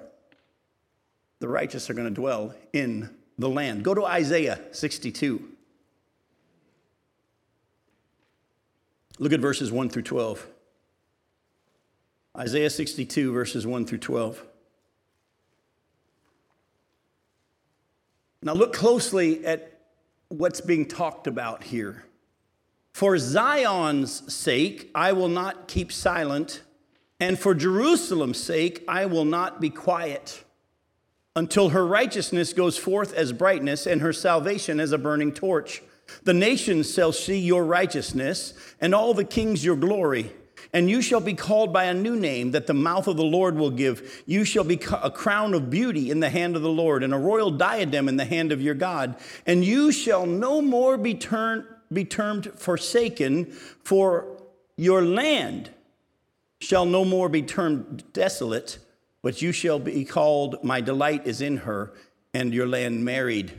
the 1.41 1.49
righteous 1.49 1.91
are 1.91 1.95
going 1.95 2.07
to 2.07 2.15
dwell 2.15 2.55
in 2.73 3.11
the 3.43 3.51
land. 3.51 3.85
Go 3.85 3.93
to 3.93 4.05
Isaiah 4.05 4.59
62. 4.71 5.49
Look 9.19 9.33
at 9.33 9.41
verses 9.41 9.71
1 9.71 9.91
through 9.91 10.03
12. 10.03 10.47
Isaiah 12.39 12.71
62, 12.71 13.33
verses 13.33 13.67
1 13.67 13.85
through 13.85 13.99
12. 13.99 14.43
Now, 18.45 18.55
look 18.55 18.73
closely 18.73 19.45
at 19.45 19.81
what's 20.29 20.61
being 20.61 20.87
talked 20.87 21.27
about 21.27 21.63
here. 21.63 22.05
For 22.93 23.17
Zion's 23.19 24.33
sake, 24.33 24.91
I 24.95 25.13
will 25.13 25.29
not 25.29 25.69
keep 25.69 25.93
silent, 25.93 26.63
and 27.21 27.39
for 27.39 27.55
Jerusalem's 27.55 28.43
sake, 28.43 28.83
I 28.89 29.07
will 29.07 29.25
not 29.25 29.61
be 29.61 29.71
quiet 29.71 30.43
until 31.35 31.71
her 31.71 31.87
righteousness 31.87 32.53
goes 32.53 32.77
forth 32.77 33.15
as 33.15 33.33
brightness 33.33 33.87
and 33.87 34.01
her 34.01 34.13
salvation 34.13 34.81
as 34.81 34.93
a 34.93 34.99
burning 34.99 35.33
torch. 35.33 35.83
The 36.25 36.35
nations 36.35 36.93
shall 36.93 37.13
see 37.13 37.39
your 37.39 37.65
righteousness, 37.65 38.55
and 38.81 38.95
all 38.95 39.15
the 39.15 39.25
kings 39.25 39.65
your 39.65 39.77
glory. 39.77 40.33
And 40.75 40.89
you 40.89 41.03
shall 41.03 41.21
be 41.21 41.35
called 41.35 41.73
by 41.73 41.85
a 41.85 41.95
new 41.95 42.17
name 42.17 42.53
that 42.53 42.67
the 42.67 42.75
mouth 42.75 43.07
of 43.07 43.17
the 43.17 43.25
Lord 43.25 43.57
will 43.57 43.71
give. 43.71 44.23
You 44.27 44.45
shall 44.45 44.65
be 44.65 44.81
a 45.03 45.11
crown 45.11 45.55
of 45.55 45.71
beauty 45.71 46.11
in 46.11 46.21
the 46.21 46.31
hand 46.31 46.57
of 46.57 46.63
the 46.63 46.71
Lord, 46.71 47.03
and 47.03 47.15
a 47.15 47.19
royal 47.19 47.51
diadem 47.51 48.09
in 48.09 48.17
the 48.17 48.25
hand 48.25 48.53
of 48.53 48.61
your 48.61 48.75
God. 48.75 49.17
And 49.47 49.65
you 49.65 49.93
shall 49.93 50.27
no 50.27 50.61
more 50.61 50.97
be, 50.97 51.15
turn, 51.15 51.67
be 51.93 52.05
termed 52.05 52.53
forsaken, 52.57 53.47
for 53.83 54.43
your 54.77 55.03
land 55.03 55.71
shall 56.61 56.87
no 56.87 57.05
more 57.05 57.29
be 57.29 57.43
termed 57.43 58.05
desolate 58.13 58.79
but 59.23 59.41
you 59.41 59.53
shall 59.53 59.79
be 59.79 60.05
called, 60.05 60.63
My 60.63 60.81
delight 60.81 61.27
is 61.27 61.41
in 61.41 61.59
her, 61.59 61.93
and 62.35 62.53
your 62.53 62.67
land 62.67 63.05
married. 63.05 63.53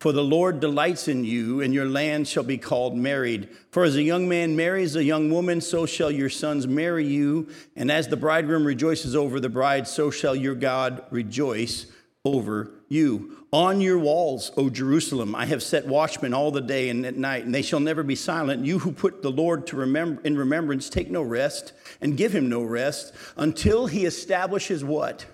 For 0.00 0.10
the 0.10 0.24
Lord 0.24 0.58
delights 0.58 1.06
in 1.06 1.24
you, 1.24 1.60
and 1.60 1.72
your 1.72 1.84
land 1.84 2.26
shall 2.26 2.42
be 2.42 2.58
called 2.58 2.96
married. 2.96 3.48
For 3.70 3.84
as 3.84 3.94
a 3.94 4.02
young 4.02 4.28
man 4.28 4.56
marries 4.56 4.96
a 4.96 5.04
young 5.04 5.30
woman, 5.30 5.60
so 5.60 5.86
shall 5.86 6.10
your 6.10 6.28
sons 6.28 6.66
marry 6.66 7.06
you. 7.06 7.48
And 7.76 7.88
as 7.88 8.08
the 8.08 8.16
bridegroom 8.16 8.66
rejoices 8.66 9.14
over 9.14 9.38
the 9.38 9.48
bride, 9.48 9.86
so 9.86 10.10
shall 10.10 10.34
your 10.34 10.56
God 10.56 11.04
rejoice 11.10 11.86
over 12.24 12.72
you. 12.88 13.41
On 13.52 13.82
your 13.82 13.98
walls, 13.98 14.50
O 14.56 14.70
Jerusalem, 14.70 15.34
I 15.34 15.44
have 15.44 15.62
set 15.62 15.86
watchmen 15.86 16.32
all 16.32 16.50
the 16.50 16.62
day 16.62 16.88
and 16.88 17.04
at 17.04 17.18
night, 17.18 17.44
and 17.44 17.54
they 17.54 17.60
shall 17.60 17.80
never 17.80 18.02
be 18.02 18.16
silent. 18.16 18.64
You 18.64 18.78
who 18.78 18.92
put 18.92 19.20
the 19.20 19.30
Lord 19.30 19.66
to 19.66 19.76
remember, 19.76 20.22
in 20.22 20.38
remembrance, 20.38 20.88
take 20.88 21.10
no 21.10 21.20
rest 21.20 21.74
and 22.00 22.16
give 22.16 22.34
him 22.34 22.48
no 22.48 22.62
rest 22.62 23.12
until 23.36 23.86
he 23.86 24.06
establishes 24.06 24.82
what? 24.82 25.26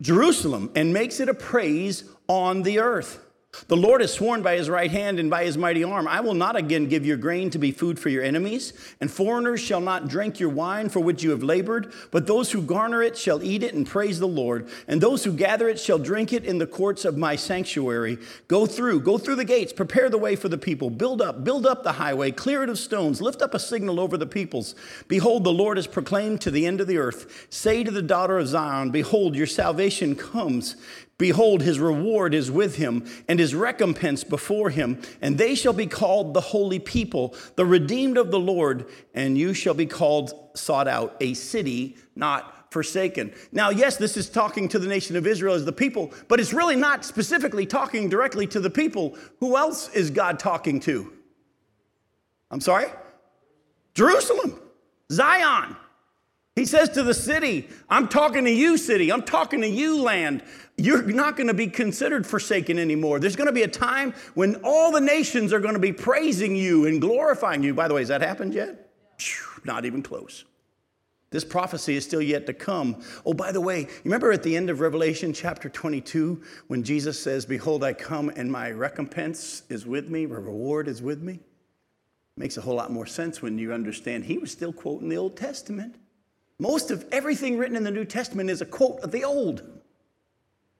Jerusalem 0.00 0.72
and 0.74 0.92
makes 0.92 1.20
it 1.20 1.28
a 1.28 1.34
praise 1.34 2.02
on 2.26 2.62
the 2.62 2.80
earth. 2.80 3.20
The 3.68 3.76
Lord 3.76 4.00
has 4.00 4.12
sworn 4.12 4.42
by 4.42 4.56
his 4.56 4.70
right 4.70 4.90
hand 4.90 5.20
and 5.20 5.28
by 5.28 5.44
his 5.44 5.58
mighty 5.58 5.84
arm, 5.84 6.08
I 6.08 6.20
will 6.20 6.34
not 6.34 6.56
again 6.56 6.88
give 6.88 7.04
your 7.04 7.18
grain 7.18 7.50
to 7.50 7.58
be 7.58 7.70
food 7.70 7.98
for 7.98 8.08
your 8.08 8.24
enemies, 8.24 8.72
and 8.98 9.10
foreigners 9.10 9.60
shall 9.60 9.80
not 9.80 10.08
drink 10.08 10.40
your 10.40 10.48
wine 10.48 10.88
for 10.88 11.00
which 11.00 11.22
you 11.22 11.30
have 11.30 11.42
labored, 11.42 11.92
but 12.10 12.26
those 12.26 12.50
who 12.50 12.62
garner 12.62 13.02
it 13.02 13.16
shall 13.16 13.42
eat 13.42 13.62
it 13.62 13.74
and 13.74 13.86
praise 13.86 14.18
the 14.18 14.26
Lord, 14.26 14.70
and 14.88 15.00
those 15.00 15.24
who 15.24 15.32
gather 15.34 15.68
it 15.68 15.78
shall 15.78 15.98
drink 15.98 16.32
it 16.32 16.44
in 16.44 16.58
the 16.58 16.66
courts 16.66 17.04
of 17.04 17.18
my 17.18 17.36
sanctuary. 17.36 18.18
Go 18.48 18.64
through, 18.64 19.00
go 19.00 19.18
through 19.18 19.36
the 19.36 19.44
gates, 19.44 19.72
prepare 19.72 20.08
the 20.08 20.18
way 20.18 20.34
for 20.34 20.48
the 20.48 20.58
people, 20.58 20.88
build 20.88 21.20
up, 21.20 21.44
build 21.44 21.66
up 21.66 21.82
the 21.82 21.92
highway, 21.92 22.30
clear 22.30 22.62
it 22.62 22.70
of 22.70 22.78
stones, 22.78 23.20
lift 23.20 23.42
up 23.42 23.52
a 23.52 23.58
signal 23.58 24.00
over 24.00 24.16
the 24.16 24.26
peoples. 24.26 24.74
Behold, 25.08 25.44
the 25.44 25.52
Lord 25.52 25.76
is 25.76 25.86
proclaimed 25.86 26.40
to 26.40 26.50
the 26.50 26.66
end 26.66 26.80
of 26.80 26.86
the 26.86 26.98
earth. 26.98 27.46
Say 27.50 27.84
to 27.84 27.90
the 27.90 28.02
daughter 28.02 28.38
of 28.38 28.48
Zion, 28.48 28.90
Behold, 28.90 29.36
your 29.36 29.46
salvation 29.46 30.16
comes. 30.16 30.76
Behold, 31.18 31.62
his 31.62 31.78
reward 31.78 32.34
is 32.34 32.50
with 32.50 32.76
him, 32.76 33.04
and 33.28 33.38
his 33.38 33.54
recompense 33.54 34.24
before 34.24 34.70
him. 34.70 35.00
And 35.20 35.38
they 35.38 35.54
shall 35.54 35.72
be 35.72 35.86
called 35.86 36.34
the 36.34 36.40
holy 36.40 36.78
people, 36.78 37.34
the 37.56 37.66
redeemed 37.66 38.18
of 38.18 38.30
the 38.30 38.40
Lord, 38.40 38.86
and 39.14 39.38
you 39.38 39.54
shall 39.54 39.74
be 39.74 39.86
called 39.86 40.32
sought 40.54 40.88
out, 40.88 41.16
a 41.20 41.34
city 41.34 41.96
not 42.16 42.72
forsaken. 42.72 43.32
Now, 43.52 43.70
yes, 43.70 43.96
this 43.96 44.16
is 44.16 44.28
talking 44.28 44.66
to 44.68 44.78
the 44.78 44.88
nation 44.88 45.14
of 45.16 45.26
Israel 45.26 45.54
as 45.54 45.64
the 45.64 45.72
people, 45.72 46.12
but 46.28 46.40
it's 46.40 46.52
really 46.52 46.76
not 46.76 47.04
specifically 47.04 47.66
talking 47.66 48.08
directly 48.08 48.46
to 48.48 48.60
the 48.60 48.70
people. 48.70 49.16
Who 49.38 49.56
else 49.56 49.90
is 49.90 50.10
God 50.10 50.38
talking 50.38 50.80
to? 50.80 51.12
I'm 52.50 52.60
sorry? 52.60 52.86
Jerusalem, 53.94 54.58
Zion. 55.10 55.76
He 56.54 56.66
says 56.66 56.90
to 56.90 57.02
the 57.02 57.14
city, 57.14 57.68
I'm 57.88 58.08
talking 58.08 58.44
to 58.44 58.50
you, 58.50 58.76
city. 58.76 59.10
I'm 59.10 59.22
talking 59.22 59.62
to 59.62 59.68
you, 59.68 60.02
land. 60.02 60.42
You're 60.76 61.02
not 61.02 61.36
going 61.36 61.46
to 61.46 61.54
be 61.54 61.66
considered 61.66 62.26
forsaken 62.26 62.78
anymore. 62.78 63.20
There's 63.20 63.36
going 63.36 63.46
to 63.46 63.52
be 63.52 63.62
a 63.62 63.68
time 63.68 64.12
when 64.34 64.56
all 64.56 64.92
the 64.92 65.00
nations 65.00 65.52
are 65.52 65.60
going 65.60 65.74
to 65.74 65.80
be 65.80 65.92
praising 65.92 66.54
you 66.54 66.86
and 66.86 67.00
glorifying 67.00 67.62
you. 67.62 67.72
By 67.72 67.88
the 67.88 67.94
way, 67.94 68.02
has 68.02 68.08
that 68.08 68.20
happened 68.20 68.52
yet? 68.52 68.90
Not 69.64 69.86
even 69.86 70.02
close. 70.02 70.44
This 71.30 71.44
prophecy 71.44 71.96
is 71.96 72.04
still 72.04 72.20
yet 72.20 72.44
to 72.46 72.52
come. 72.52 73.02
Oh, 73.24 73.32
by 73.32 73.52
the 73.52 73.60
way, 73.60 73.80
you 73.80 73.88
remember 74.04 74.32
at 74.32 74.42
the 74.42 74.54
end 74.54 74.68
of 74.68 74.80
Revelation 74.80 75.32
chapter 75.32 75.70
22 75.70 76.42
when 76.66 76.82
Jesus 76.82 77.18
says, 77.18 77.46
Behold, 77.46 77.82
I 77.82 77.94
come 77.94 78.30
and 78.36 78.52
my 78.52 78.70
recompense 78.70 79.62
is 79.70 79.86
with 79.86 80.10
me, 80.10 80.26
my 80.26 80.34
reward 80.34 80.88
is 80.88 81.00
with 81.00 81.22
me? 81.22 81.40
Makes 82.36 82.58
a 82.58 82.60
whole 82.60 82.74
lot 82.74 82.92
more 82.92 83.06
sense 83.06 83.40
when 83.40 83.58
you 83.58 83.72
understand 83.72 84.24
he 84.24 84.36
was 84.36 84.52
still 84.52 84.74
quoting 84.74 85.08
the 85.08 85.16
Old 85.16 85.38
Testament. 85.38 85.96
Most 86.62 86.92
of 86.92 87.04
everything 87.10 87.58
written 87.58 87.74
in 87.74 87.82
the 87.82 87.90
New 87.90 88.04
Testament 88.04 88.48
is 88.48 88.60
a 88.60 88.64
quote 88.64 89.00
of 89.00 89.10
the 89.10 89.24
Old. 89.24 89.64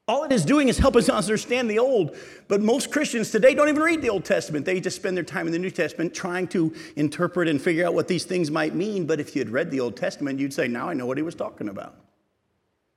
All 0.06 0.22
it 0.22 0.30
is 0.30 0.44
doing 0.44 0.68
is 0.68 0.78
helping 0.78 1.00
us 1.00 1.08
understand 1.22 1.68
the 1.68 1.80
Old. 1.80 2.16
But 2.46 2.60
most 2.60 2.92
Christians 2.92 3.32
today 3.32 3.52
don't 3.52 3.68
even 3.68 3.82
read 3.82 4.00
the 4.00 4.08
Old 4.08 4.24
Testament. 4.24 4.64
They 4.64 4.78
just 4.78 4.94
spend 4.94 5.16
their 5.16 5.24
time 5.24 5.48
in 5.48 5.52
the 5.52 5.58
New 5.58 5.72
Testament 5.72 6.14
trying 6.14 6.46
to 6.48 6.72
interpret 6.94 7.48
and 7.48 7.60
figure 7.60 7.84
out 7.84 7.94
what 7.94 8.06
these 8.06 8.24
things 8.24 8.48
might 8.48 8.76
mean. 8.76 9.06
But 9.06 9.18
if 9.18 9.34
you 9.34 9.40
had 9.40 9.50
read 9.50 9.72
the 9.72 9.80
Old 9.80 9.96
Testament, 9.96 10.38
you'd 10.38 10.54
say, 10.54 10.68
Now 10.68 10.88
I 10.88 10.94
know 10.94 11.04
what 11.04 11.16
he 11.16 11.24
was 11.24 11.34
talking 11.34 11.68
about. 11.68 11.96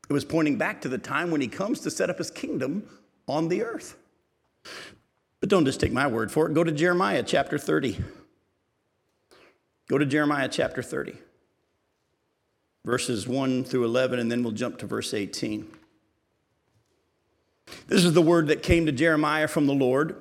It 0.08 0.14
was 0.14 0.24
pointing 0.24 0.60
back 0.60 0.80
to 0.82 0.88
the 0.88 1.00
time 1.00 1.32
when 1.32 1.42
he 1.42 1.48
comes 1.48 1.80
to 1.80 1.90
set 1.90 2.12
up 2.12 2.20
his 2.20 2.30
kingdom 2.30 2.88
on 3.28 3.48
the 3.48 3.64
earth. 3.64 3.98
But 5.40 5.50
don't 5.50 5.66
just 5.66 5.80
take 5.80 5.92
my 5.92 6.06
word 6.06 6.32
for 6.32 6.48
it. 6.48 6.54
Go 6.54 6.64
to 6.64 6.72
Jeremiah 6.72 7.24
chapter 7.24 7.58
30. 7.58 7.98
Go 9.88 9.98
to 9.98 10.06
Jeremiah 10.06 10.50
chapter 10.50 10.84
30 10.84 11.18
verses 12.86 13.28
1 13.28 13.64
through 13.64 13.84
11, 13.84 14.20
and 14.20 14.32
then 14.32 14.44
we'll 14.44 14.54
jump 14.54 14.78
to 14.78 14.86
verse 14.86 15.14
18. 15.14 15.68
This 17.88 18.06
is 18.06 18.14
the 18.14 18.22
word 18.22 18.48
that 18.48 18.62
came 18.62 18.86
to 18.86 18.92
Jeremiah 18.92 19.48
from 19.48 19.66
the 19.66 19.74
Lord. 19.74 20.16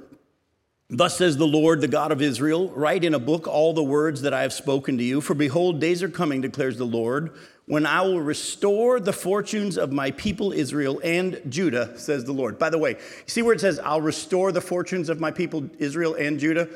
Thus 0.89 1.17
says 1.17 1.37
the 1.37 1.47
Lord, 1.47 1.81
the 1.81 1.89
God 1.89 2.11
of 2.11 2.23
Israel 2.23 2.71
Write 2.71 3.05
in 3.05 3.15
a 3.15 3.19
book 3.19 3.47
all 3.47 3.75
the 3.75 3.83
words 3.83 4.23
that 4.23 4.33
I 4.33 4.43
have 4.43 4.53
spoken 4.53 4.97
to 4.97 5.05
you. 5.05 5.21
For 5.21 5.35
behold, 5.35 5.79
days 5.79 6.03
are 6.03 6.09
coming, 6.09 6.41
declares 6.41 6.79
the 6.79 6.87
Lord, 6.87 7.37
when 7.67 7.87
I 7.87 8.01
will 8.03 8.21
restore 8.21 8.99
the 8.99 9.13
fortunes 9.13 9.77
of 9.77 9.93
my 9.93 10.11
people 10.11 10.53
Israel 10.53 11.01
and 11.05 11.41
Judah, 11.49 11.99
says 11.99 12.25
the 12.25 12.33
Lord. 12.33 12.59
By 12.59 12.71
the 12.71 12.79
way, 12.79 12.97
see 13.27 13.43
where 13.43 13.55
it 13.55 13.61
says, 13.61 13.79
I'll 13.79 14.01
restore 14.01 14.53
the 14.53 14.61
fortunes 14.61 15.09
of 15.11 15.21
my 15.21 15.31
people 15.31 15.69
Israel 15.79 16.15
and 16.15 16.39
Judah? 16.39 16.69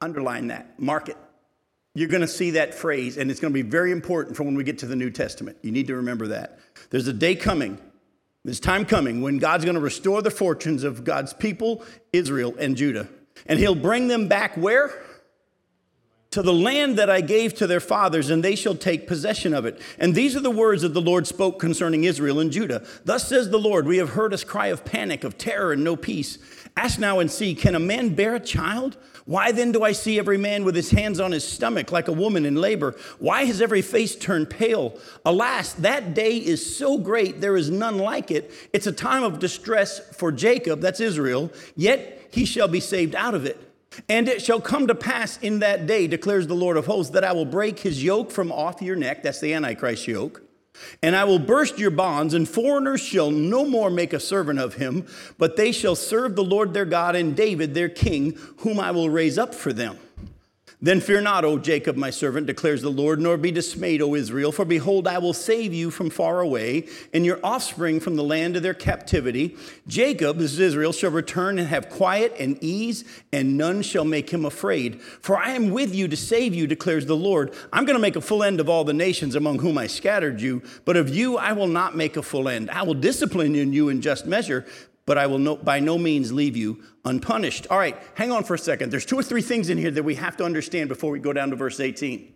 Underline 0.00 0.48
that, 0.48 0.78
mark 0.78 1.08
it 1.08 1.16
you're 1.98 2.08
going 2.08 2.20
to 2.20 2.28
see 2.28 2.52
that 2.52 2.74
phrase, 2.74 3.18
and 3.18 3.28
it's 3.28 3.40
going 3.40 3.52
to 3.52 3.62
be 3.64 3.68
very 3.68 3.90
important 3.90 4.36
for 4.36 4.44
when 4.44 4.54
we 4.54 4.62
get 4.62 4.78
to 4.78 4.86
the 4.86 4.94
New 4.94 5.10
Testament. 5.10 5.58
You 5.62 5.72
need 5.72 5.88
to 5.88 5.96
remember 5.96 6.28
that. 6.28 6.60
There's 6.90 7.08
a 7.08 7.12
day 7.12 7.34
coming, 7.34 7.76
there's 8.44 8.60
time 8.60 8.86
coming 8.86 9.20
when 9.20 9.38
God's 9.38 9.64
going 9.64 9.74
to 9.74 9.80
restore 9.80 10.22
the 10.22 10.30
fortunes 10.30 10.84
of 10.84 11.02
God's 11.02 11.34
people, 11.34 11.84
Israel 12.12 12.54
and 12.56 12.76
Judah. 12.76 13.08
And 13.46 13.58
he'll 13.58 13.74
bring 13.74 14.06
them 14.06 14.28
back 14.28 14.56
where? 14.56 14.92
To 16.32 16.42
the 16.42 16.52
land 16.52 16.98
that 16.98 17.10
I 17.10 17.20
gave 17.20 17.54
to 17.54 17.66
their 17.66 17.80
fathers, 17.80 18.30
and 18.30 18.44
they 18.44 18.54
shall 18.54 18.76
take 18.76 19.08
possession 19.08 19.52
of 19.52 19.66
it. 19.66 19.80
And 19.98 20.14
these 20.14 20.36
are 20.36 20.40
the 20.40 20.50
words 20.52 20.82
that 20.82 20.94
the 20.94 21.00
Lord 21.00 21.26
spoke 21.26 21.58
concerning 21.58 22.04
Israel 22.04 22.38
and 22.38 22.52
Judah. 22.52 22.86
Thus 23.04 23.26
says 23.26 23.50
the 23.50 23.58
Lord, 23.58 23.86
We 23.86 23.96
have 23.96 24.10
heard 24.10 24.30
his 24.30 24.44
cry 24.44 24.68
of 24.68 24.84
panic, 24.84 25.24
of 25.24 25.36
terror, 25.36 25.72
and 25.72 25.82
no 25.82 25.96
peace. 25.96 26.38
Ask 26.76 27.00
now 27.00 27.18
and 27.18 27.28
see, 27.28 27.56
can 27.56 27.74
a 27.74 27.80
man 27.80 28.14
bear 28.14 28.36
a 28.36 28.40
child? 28.40 28.96
Why 29.28 29.52
then 29.52 29.72
do 29.72 29.84
I 29.84 29.92
see 29.92 30.18
every 30.18 30.38
man 30.38 30.64
with 30.64 30.74
his 30.74 30.90
hands 30.90 31.20
on 31.20 31.32
his 31.32 31.46
stomach 31.46 31.92
like 31.92 32.08
a 32.08 32.12
woman 32.12 32.46
in 32.46 32.54
labor? 32.54 32.96
Why 33.18 33.44
has 33.44 33.60
every 33.60 33.82
face 33.82 34.16
turned 34.16 34.48
pale? 34.48 34.98
Alas, 35.22 35.74
that 35.74 36.14
day 36.14 36.38
is 36.38 36.78
so 36.78 36.96
great, 36.96 37.42
there 37.42 37.54
is 37.54 37.68
none 37.68 37.98
like 37.98 38.30
it. 38.30 38.50
It's 38.72 38.86
a 38.86 38.92
time 38.92 39.24
of 39.24 39.38
distress 39.38 39.98
for 40.16 40.32
Jacob, 40.32 40.80
that's 40.80 40.98
Israel, 40.98 41.52
yet 41.76 42.26
he 42.30 42.46
shall 42.46 42.68
be 42.68 42.80
saved 42.80 43.14
out 43.14 43.34
of 43.34 43.44
it. 43.44 43.60
And 44.08 44.30
it 44.30 44.40
shall 44.40 44.62
come 44.62 44.86
to 44.86 44.94
pass 44.94 45.36
in 45.42 45.58
that 45.58 45.86
day, 45.86 46.06
declares 46.06 46.46
the 46.46 46.54
Lord 46.54 46.78
of 46.78 46.86
hosts, 46.86 47.12
that 47.12 47.22
I 47.22 47.32
will 47.32 47.44
break 47.44 47.80
his 47.80 48.02
yoke 48.02 48.30
from 48.30 48.50
off 48.50 48.80
your 48.80 48.96
neck, 48.96 49.22
that's 49.22 49.40
the 49.40 49.52
Antichrist 49.52 50.08
yoke 50.08 50.40
and 51.02 51.14
I 51.14 51.24
will 51.24 51.38
burst 51.38 51.78
your 51.78 51.90
bonds, 51.90 52.34
and 52.34 52.48
foreigners 52.48 53.00
shall 53.00 53.30
no 53.30 53.64
more 53.64 53.90
make 53.90 54.12
a 54.12 54.20
servant 54.20 54.58
of 54.58 54.74
him, 54.74 55.06
but 55.38 55.56
they 55.56 55.72
shall 55.72 55.96
serve 55.96 56.36
the 56.36 56.44
Lord 56.44 56.74
their 56.74 56.84
God 56.84 57.16
and 57.16 57.36
David 57.36 57.74
their 57.74 57.88
king, 57.88 58.38
whom 58.58 58.80
I 58.80 58.90
will 58.90 59.10
raise 59.10 59.38
up 59.38 59.54
for 59.54 59.72
them. 59.72 59.98
Then 60.80 61.00
fear 61.00 61.20
not, 61.20 61.44
O 61.44 61.58
Jacob, 61.58 61.96
my 61.96 62.10
servant, 62.10 62.46
declares 62.46 62.82
the 62.82 62.88
Lord, 62.88 63.20
nor 63.20 63.36
be 63.36 63.50
dismayed, 63.50 64.00
O 64.00 64.14
Israel, 64.14 64.52
for 64.52 64.64
behold, 64.64 65.08
I 65.08 65.18
will 65.18 65.32
save 65.32 65.74
you 65.74 65.90
from 65.90 66.08
far 66.08 66.40
away, 66.40 66.86
and 67.12 67.26
your 67.26 67.40
offspring 67.42 67.98
from 67.98 68.14
the 68.14 68.22
land 68.22 68.54
of 68.54 68.62
their 68.62 68.74
captivity. 68.74 69.56
Jacob, 69.88 70.38
this 70.38 70.52
is 70.52 70.60
Israel, 70.60 70.92
shall 70.92 71.10
return 71.10 71.58
and 71.58 71.66
have 71.66 71.88
quiet 71.88 72.32
and 72.38 72.62
ease, 72.62 73.04
and 73.32 73.56
none 73.56 73.82
shall 73.82 74.04
make 74.04 74.30
him 74.30 74.44
afraid. 74.44 75.02
For 75.02 75.36
I 75.36 75.50
am 75.50 75.70
with 75.70 75.92
you 75.92 76.06
to 76.06 76.16
save 76.16 76.54
you, 76.54 76.68
declares 76.68 77.06
the 77.06 77.16
Lord. 77.16 77.52
I'm 77.72 77.84
going 77.84 77.96
to 77.96 78.00
make 78.02 78.14
a 78.14 78.20
full 78.20 78.44
end 78.44 78.60
of 78.60 78.68
all 78.68 78.84
the 78.84 78.92
nations 78.92 79.34
among 79.34 79.58
whom 79.58 79.78
I 79.78 79.88
scattered 79.88 80.40
you, 80.40 80.62
but 80.84 80.96
of 80.96 81.08
you 81.08 81.38
I 81.38 81.54
will 81.54 81.66
not 81.66 81.96
make 81.96 82.16
a 82.16 82.22
full 82.22 82.48
end. 82.48 82.70
I 82.70 82.84
will 82.84 82.94
discipline 82.94 83.52
you 83.72 83.88
in 83.88 84.00
just 84.00 84.26
measure, 84.26 84.64
but 85.08 85.16
I 85.16 85.26
will 85.26 85.38
no, 85.38 85.56
by 85.56 85.80
no 85.80 85.96
means 85.96 86.32
leave 86.32 86.54
you 86.54 86.84
unpunished. 87.06 87.66
All 87.70 87.78
right, 87.78 87.96
hang 88.14 88.30
on 88.30 88.44
for 88.44 88.52
a 88.52 88.58
second. 88.58 88.92
There's 88.92 89.06
two 89.06 89.18
or 89.18 89.22
three 89.22 89.40
things 89.40 89.70
in 89.70 89.78
here 89.78 89.90
that 89.90 90.02
we 90.02 90.16
have 90.16 90.36
to 90.36 90.44
understand 90.44 90.90
before 90.90 91.10
we 91.10 91.18
go 91.18 91.32
down 91.32 91.48
to 91.48 91.56
verse 91.56 91.80
18. 91.80 92.34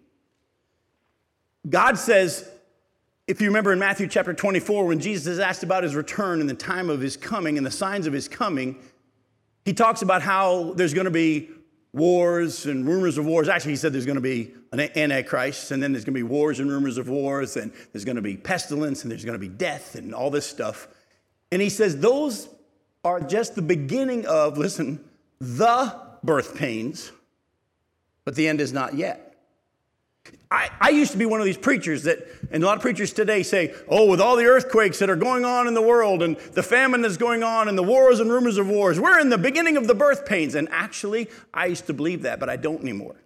God 1.68 1.98
says, 1.98 2.48
if 3.28 3.42
you 3.42 3.48
remember 3.48 3.74
in 3.74 3.78
Matthew 3.78 4.08
chapter 4.08 4.32
24, 4.32 4.86
when 4.86 5.00
Jesus 5.00 5.26
is 5.26 5.38
asked 5.38 5.62
about 5.62 5.82
his 5.82 5.94
return 5.94 6.40
and 6.40 6.48
the 6.48 6.54
time 6.54 6.88
of 6.88 6.98
his 6.98 7.14
coming 7.14 7.58
and 7.58 7.66
the 7.66 7.70
signs 7.70 8.06
of 8.06 8.14
his 8.14 8.26
coming, 8.26 8.78
he 9.66 9.74
talks 9.74 10.00
about 10.00 10.22
how 10.22 10.72
there's 10.72 10.94
going 10.94 11.04
to 11.04 11.10
be 11.10 11.50
wars 11.92 12.64
and 12.64 12.88
rumors 12.88 13.18
of 13.18 13.26
wars. 13.26 13.50
Actually, 13.50 13.72
he 13.72 13.76
said 13.76 13.92
there's 13.92 14.06
going 14.06 14.16
to 14.16 14.22
be 14.22 14.54
an 14.72 14.80
antichrist, 14.96 15.72
and 15.72 15.82
then 15.82 15.92
there's 15.92 16.06
going 16.06 16.14
to 16.14 16.18
be 16.18 16.22
wars 16.22 16.58
and 16.58 16.70
rumors 16.70 16.96
of 16.96 17.10
wars, 17.10 17.58
and 17.58 17.70
there's 17.92 18.06
going 18.06 18.16
to 18.16 18.22
be 18.22 18.34
pestilence, 18.34 19.02
and 19.02 19.10
there's 19.10 19.26
going 19.26 19.34
to 19.34 19.38
be 19.38 19.50
death, 19.50 19.94
and 19.94 20.14
all 20.14 20.30
this 20.30 20.46
stuff. 20.46 20.88
And 21.52 21.60
he 21.60 21.68
says 21.68 22.00
those 22.00 22.48
are 23.04 23.20
just 23.20 23.54
the 23.54 23.62
beginning 23.62 24.26
of, 24.26 24.58
listen, 24.58 25.04
the 25.40 25.98
birth 26.22 26.56
pains, 26.56 27.10
but 28.24 28.34
the 28.34 28.46
end 28.46 28.60
is 28.60 28.72
not 28.72 28.94
yet. 28.94 29.32
I, 30.50 30.70
I, 30.80 30.90
used 30.90 31.12
to 31.12 31.18
be 31.18 31.26
one 31.26 31.40
of 31.40 31.46
these 31.46 31.56
preachers 31.56 32.04
that, 32.04 32.18
and 32.52 32.62
a 32.62 32.66
lot 32.66 32.76
of 32.76 32.82
preachers 32.82 33.12
today 33.12 33.42
say, 33.42 33.74
oh, 33.88 34.06
with 34.06 34.20
all 34.20 34.36
the 34.36 34.44
earthquakes 34.44 34.98
that 35.00 35.10
are 35.10 35.16
going 35.16 35.44
on 35.44 35.66
in 35.66 35.74
the 35.74 35.82
world 35.82 36.22
and 36.22 36.36
the 36.36 36.62
famine 36.62 37.00
that's 37.00 37.16
going 37.16 37.42
on 37.42 37.68
and 37.68 37.76
the 37.76 37.82
wars 37.82 38.20
and 38.20 38.30
rumors 38.30 38.58
of 38.58 38.68
wars, 38.68 39.00
we're 39.00 39.18
in 39.18 39.30
the 39.30 39.38
beginning 39.38 39.76
of 39.76 39.86
the 39.88 39.94
birth 39.94 40.26
pains. 40.26 40.54
And 40.54 40.68
actually, 40.70 41.28
I 41.52 41.66
used 41.66 41.86
to 41.86 41.94
believe 41.94 42.22
that, 42.22 42.38
but 42.38 42.48
I 42.48 42.56
don't 42.56 42.82
anymore. 42.82 43.16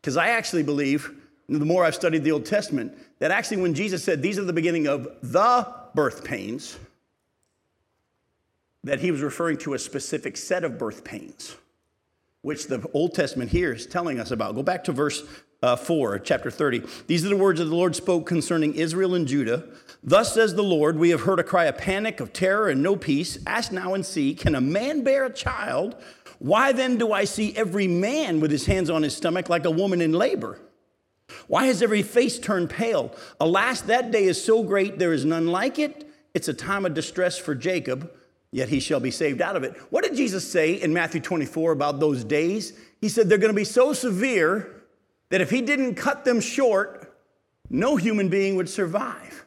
Because 0.00 0.16
I 0.16 0.28
actually 0.28 0.62
believe, 0.62 1.10
the 1.48 1.64
more 1.64 1.84
I've 1.84 1.94
studied 1.94 2.22
the 2.22 2.32
Old 2.32 2.44
Testament, 2.44 2.96
that 3.18 3.30
actually 3.30 3.62
when 3.62 3.74
Jesus 3.74 4.04
said 4.04 4.22
these 4.22 4.38
are 4.38 4.44
the 4.44 4.52
beginning 4.52 4.86
of 4.86 5.08
the 5.22 5.74
birth 5.94 6.22
pains, 6.22 6.78
that 8.86 9.00
he 9.00 9.10
was 9.10 9.20
referring 9.20 9.58
to 9.58 9.74
a 9.74 9.78
specific 9.78 10.36
set 10.36 10.62
of 10.62 10.78
birth 10.78 11.02
pains, 11.02 11.56
which 12.42 12.68
the 12.68 12.88
Old 12.92 13.14
Testament 13.14 13.50
here 13.50 13.72
is 13.72 13.84
telling 13.84 14.20
us 14.20 14.30
about. 14.30 14.54
Go 14.54 14.62
back 14.62 14.84
to 14.84 14.92
verse 14.92 15.24
uh, 15.62 15.74
4, 15.74 16.20
chapter 16.20 16.50
30. 16.50 16.82
These 17.08 17.26
are 17.26 17.28
the 17.28 17.36
words 17.36 17.58
that 17.58 17.64
the 17.64 17.74
Lord 17.74 17.96
spoke 17.96 18.26
concerning 18.26 18.74
Israel 18.74 19.14
and 19.14 19.26
Judah. 19.26 19.64
Thus 20.04 20.34
says 20.34 20.54
the 20.54 20.62
Lord, 20.62 20.98
we 20.98 21.10
have 21.10 21.22
heard 21.22 21.40
a 21.40 21.44
cry 21.44 21.64
of 21.64 21.76
panic, 21.76 22.20
of 22.20 22.32
terror, 22.32 22.68
and 22.68 22.80
no 22.80 22.94
peace. 22.94 23.38
Ask 23.44 23.72
now 23.72 23.94
and 23.94 24.06
see, 24.06 24.34
can 24.34 24.54
a 24.54 24.60
man 24.60 25.02
bear 25.02 25.24
a 25.24 25.32
child? 25.32 25.96
Why 26.38 26.70
then 26.70 26.96
do 26.96 27.12
I 27.12 27.24
see 27.24 27.56
every 27.56 27.88
man 27.88 28.38
with 28.38 28.52
his 28.52 28.66
hands 28.66 28.88
on 28.88 29.02
his 29.02 29.16
stomach 29.16 29.48
like 29.48 29.64
a 29.64 29.70
woman 29.70 30.00
in 30.00 30.12
labor? 30.12 30.60
Why 31.48 31.66
has 31.66 31.82
every 31.82 32.02
face 32.02 32.38
turned 32.38 32.70
pale? 32.70 33.12
Alas, 33.40 33.80
that 33.82 34.12
day 34.12 34.24
is 34.24 34.42
so 34.42 34.62
great, 34.62 35.00
there 35.00 35.12
is 35.12 35.24
none 35.24 35.48
like 35.48 35.80
it. 35.80 36.08
It's 36.34 36.48
a 36.48 36.54
time 36.54 36.86
of 36.86 36.94
distress 36.94 37.36
for 37.36 37.54
Jacob, 37.54 38.12
yet 38.56 38.70
he 38.70 38.80
shall 38.80 39.00
be 39.00 39.10
saved 39.10 39.42
out 39.42 39.54
of 39.54 39.64
it. 39.64 39.76
What 39.90 40.02
did 40.02 40.16
Jesus 40.16 40.50
say 40.50 40.80
in 40.80 40.94
Matthew 40.94 41.20
24 41.20 41.72
about 41.72 42.00
those 42.00 42.24
days? 42.24 42.72
He 43.02 43.10
said 43.10 43.28
they're 43.28 43.36
going 43.36 43.52
to 43.52 43.54
be 43.54 43.64
so 43.64 43.92
severe 43.92 44.82
that 45.28 45.42
if 45.42 45.50
he 45.50 45.60
didn't 45.60 45.96
cut 45.96 46.24
them 46.24 46.40
short, 46.40 47.14
no 47.68 47.96
human 47.96 48.30
being 48.30 48.56
would 48.56 48.70
survive. 48.70 49.44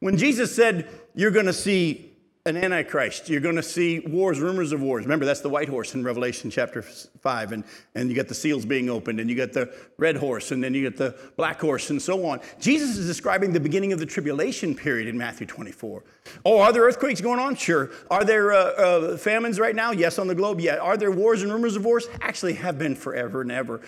When 0.00 0.16
Jesus 0.16 0.56
said, 0.56 0.88
You're 1.14 1.32
going 1.32 1.44
to 1.44 1.52
see 1.52 2.11
an 2.44 2.56
antichrist. 2.56 3.28
You're 3.28 3.40
going 3.40 3.54
to 3.54 3.62
see 3.62 4.00
wars, 4.00 4.40
rumors 4.40 4.72
of 4.72 4.82
wars. 4.82 5.04
Remember, 5.04 5.24
that's 5.24 5.42
the 5.42 5.48
white 5.48 5.68
horse 5.68 5.94
in 5.94 6.02
Revelation 6.02 6.50
chapter 6.50 6.82
5. 6.82 7.52
And, 7.52 7.64
and 7.94 8.10
you 8.10 8.16
got 8.16 8.26
the 8.26 8.34
seals 8.34 8.66
being 8.66 8.90
opened, 8.90 9.20
and 9.20 9.30
you 9.30 9.36
got 9.36 9.52
the 9.52 9.72
red 9.96 10.16
horse, 10.16 10.50
and 10.50 10.62
then 10.62 10.74
you 10.74 10.82
get 10.82 10.96
the 10.96 11.16
black 11.36 11.60
horse, 11.60 11.90
and 11.90 12.02
so 12.02 12.26
on. 12.26 12.40
Jesus 12.58 12.96
is 12.96 13.06
describing 13.06 13.52
the 13.52 13.60
beginning 13.60 13.92
of 13.92 14.00
the 14.00 14.06
tribulation 14.06 14.74
period 14.74 15.06
in 15.06 15.16
Matthew 15.16 15.46
24. 15.46 16.02
Oh, 16.44 16.58
are 16.58 16.72
there 16.72 16.82
earthquakes 16.82 17.20
going 17.20 17.38
on? 17.38 17.54
Sure. 17.54 17.90
Are 18.10 18.24
there 18.24 18.52
uh, 18.52 18.56
uh, 18.56 19.16
famines 19.16 19.60
right 19.60 19.76
now? 19.76 19.92
Yes, 19.92 20.18
on 20.18 20.26
the 20.26 20.34
globe. 20.34 20.60
Yeah. 20.60 20.78
Are 20.78 20.96
there 20.96 21.12
wars 21.12 21.42
and 21.42 21.52
rumors 21.52 21.76
of 21.76 21.84
wars? 21.84 22.08
Actually, 22.20 22.54
have 22.54 22.76
been 22.76 22.96
forever 22.96 23.42
and 23.42 23.52
ever. 23.52 23.82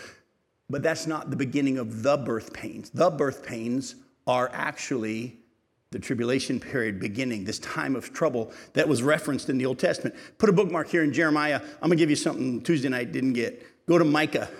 But 0.71 0.85
that's 0.85 1.09
not 1.09 1.29
the 1.29 1.37
beginning 1.37 1.79
of 1.79 2.05
the 2.05 2.17
birth 2.17 2.53
pains. 2.53 2.89
The 2.91 3.11
birth 3.11 3.45
pains 3.45 3.97
are 4.29 4.49
actually 4.53 5.41
the 5.95 6.01
tribulation 6.01 6.59
period 6.59 6.99
beginning, 6.99 7.45
this 7.45 7.61
time 7.61 7.95
of 7.95 8.13
trouble 8.13 8.53
that 8.73 8.89
was 8.89 9.01
referenced 9.01 9.49
in 9.49 9.59
the 9.59 9.65
Old 9.65 9.79
Testament. 9.79 10.17
Put 10.39 10.51
a 10.51 10.53
bookmark 10.53 10.89
here 10.89 11.05
in 11.05 11.13
Jeremiah. 11.13 11.61
I'm 11.81 11.89
going 11.89 11.91
to 11.91 11.97
give 11.97 12.11
you 12.11 12.17
something 12.17 12.61
Tuesday 12.63 12.89
night 12.89 13.13
didn't 13.13 13.35
get. 13.35 13.65
Go 13.87 13.97
to 13.97 14.05
Micah. 14.05 14.51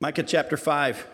Micah 0.00 0.22
chapter 0.22 0.56
5. 0.56 1.06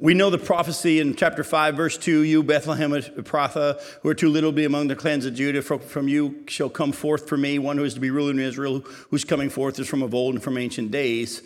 We 0.00 0.12
know 0.12 0.28
the 0.28 0.38
prophecy 0.38 0.98
in 0.98 1.14
chapter 1.14 1.44
5, 1.44 1.76
verse 1.76 1.96
2 1.96 2.22
You, 2.22 2.42
Bethlehem 2.42 2.90
Ephrathah, 2.90 3.80
who 4.02 4.08
are 4.08 4.14
too 4.14 4.28
little 4.28 4.50
to 4.50 4.56
be 4.56 4.64
among 4.64 4.88
the 4.88 4.96
clans 4.96 5.24
of 5.24 5.34
Judah, 5.34 5.62
from 5.62 6.08
you 6.08 6.42
shall 6.48 6.68
come 6.68 6.90
forth 6.90 7.28
for 7.28 7.36
me 7.36 7.60
one 7.60 7.78
who 7.78 7.84
is 7.84 7.94
to 7.94 8.00
be 8.00 8.10
ruler 8.10 8.32
in 8.32 8.40
Israel, 8.40 8.80
whose 9.10 9.24
coming 9.24 9.48
forth 9.48 9.78
is 9.78 9.88
from 9.88 10.02
of 10.02 10.12
old 10.12 10.34
and 10.34 10.42
from 10.42 10.58
ancient 10.58 10.90
days. 10.90 11.42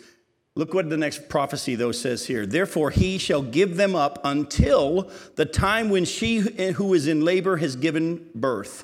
Look 0.55 0.73
what 0.73 0.89
the 0.89 0.97
next 0.97 1.29
prophecy, 1.29 1.75
though, 1.75 1.91
says 1.91 2.25
here. 2.25 2.47
Therefore, 2.47 2.89
he 2.89 3.19
shall 3.19 3.43
give 3.43 3.77
them 3.77 3.95
up 3.95 4.19
until 4.23 5.11
the 5.35 5.45
time 5.45 5.91
when 5.91 6.03
she 6.03 6.39
who 6.39 6.95
is 6.95 7.05
in 7.05 7.21
labor 7.21 7.57
has 7.57 7.75
given 7.75 8.31
birth. 8.33 8.83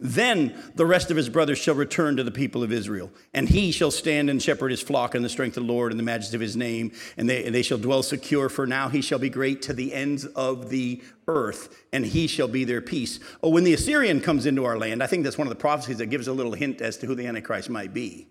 Then 0.00 0.54
the 0.76 0.86
rest 0.86 1.10
of 1.10 1.16
his 1.16 1.28
brothers 1.28 1.58
shall 1.58 1.74
return 1.74 2.16
to 2.16 2.22
the 2.22 2.30
people 2.30 2.62
of 2.62 2.70
Israel, 2.70 3.10
and 3.34 3.48
he 3.48 3.72
shall 3.72 3.90
stand 3.90 4.30
and 4.30 4.40
shepherd 4.40 4.70
his 4.70 4.80
flock 4.80 5.14
in 5.14 5.22
the 5.22 5.28
strength 5.28 5.56
of 5.56 5.66
the 5.66 5.72
Lord 5.72 5.92
and 5.92 5.98
the 5.98 6.04
majesty 6.04 6.36
of 6.36 6.40
his 6.40 6.56
name, 6.56 6.92
and 7.16 7.28
they, 7.28 7.44
and 7.44 7.54
they 7.54 7.62
shall 7.62 7.78
dwell 7.78 8.02
secure, 8.02 8.48
for 8.48 8.66
now 8.66 8.88
he 8.88 9.00
shall 9.00 9.18
be 9.18 9.28
great 9.28 9.60
to 9.62 9.72
the 9.72 9.92
ends 9.92 10.24
of 10.24 10.70
the 10.70 11.02
earth, 11.26 11.84
and 11.92 12.06
he 12.06 12.28
shall 12.28 12.48
be 12.48 12.64
their 12.64 12.80
peace. 12.80 13.18
Oh, 13.42 13.50
when 13.50 13.64
the 13.64 13.74
Assyrian 13.74 14.20
comes 14.20 14.46
into 14.46 14.64
our 14.64 14.78
land, 14.78 15.02
I 15.02 15.08
think 15.08 15.24
that's 15.24 15.38
one 15.38 15.48
of 15.48 15.52
the 15.52 15.60
prophecies 15.60 15.98
that 15.98 16.06
gives 16.06 16.28
a 16.28 16.32
little 16.32 16.52
hint 16.52 16.80
as 16.80 16.96
to 16.98 17.06
who 17.06 17.16
the 17.16 17.26
Antichrist 17.26 17.68
might 17.68 17.92
be. 17.92 18.28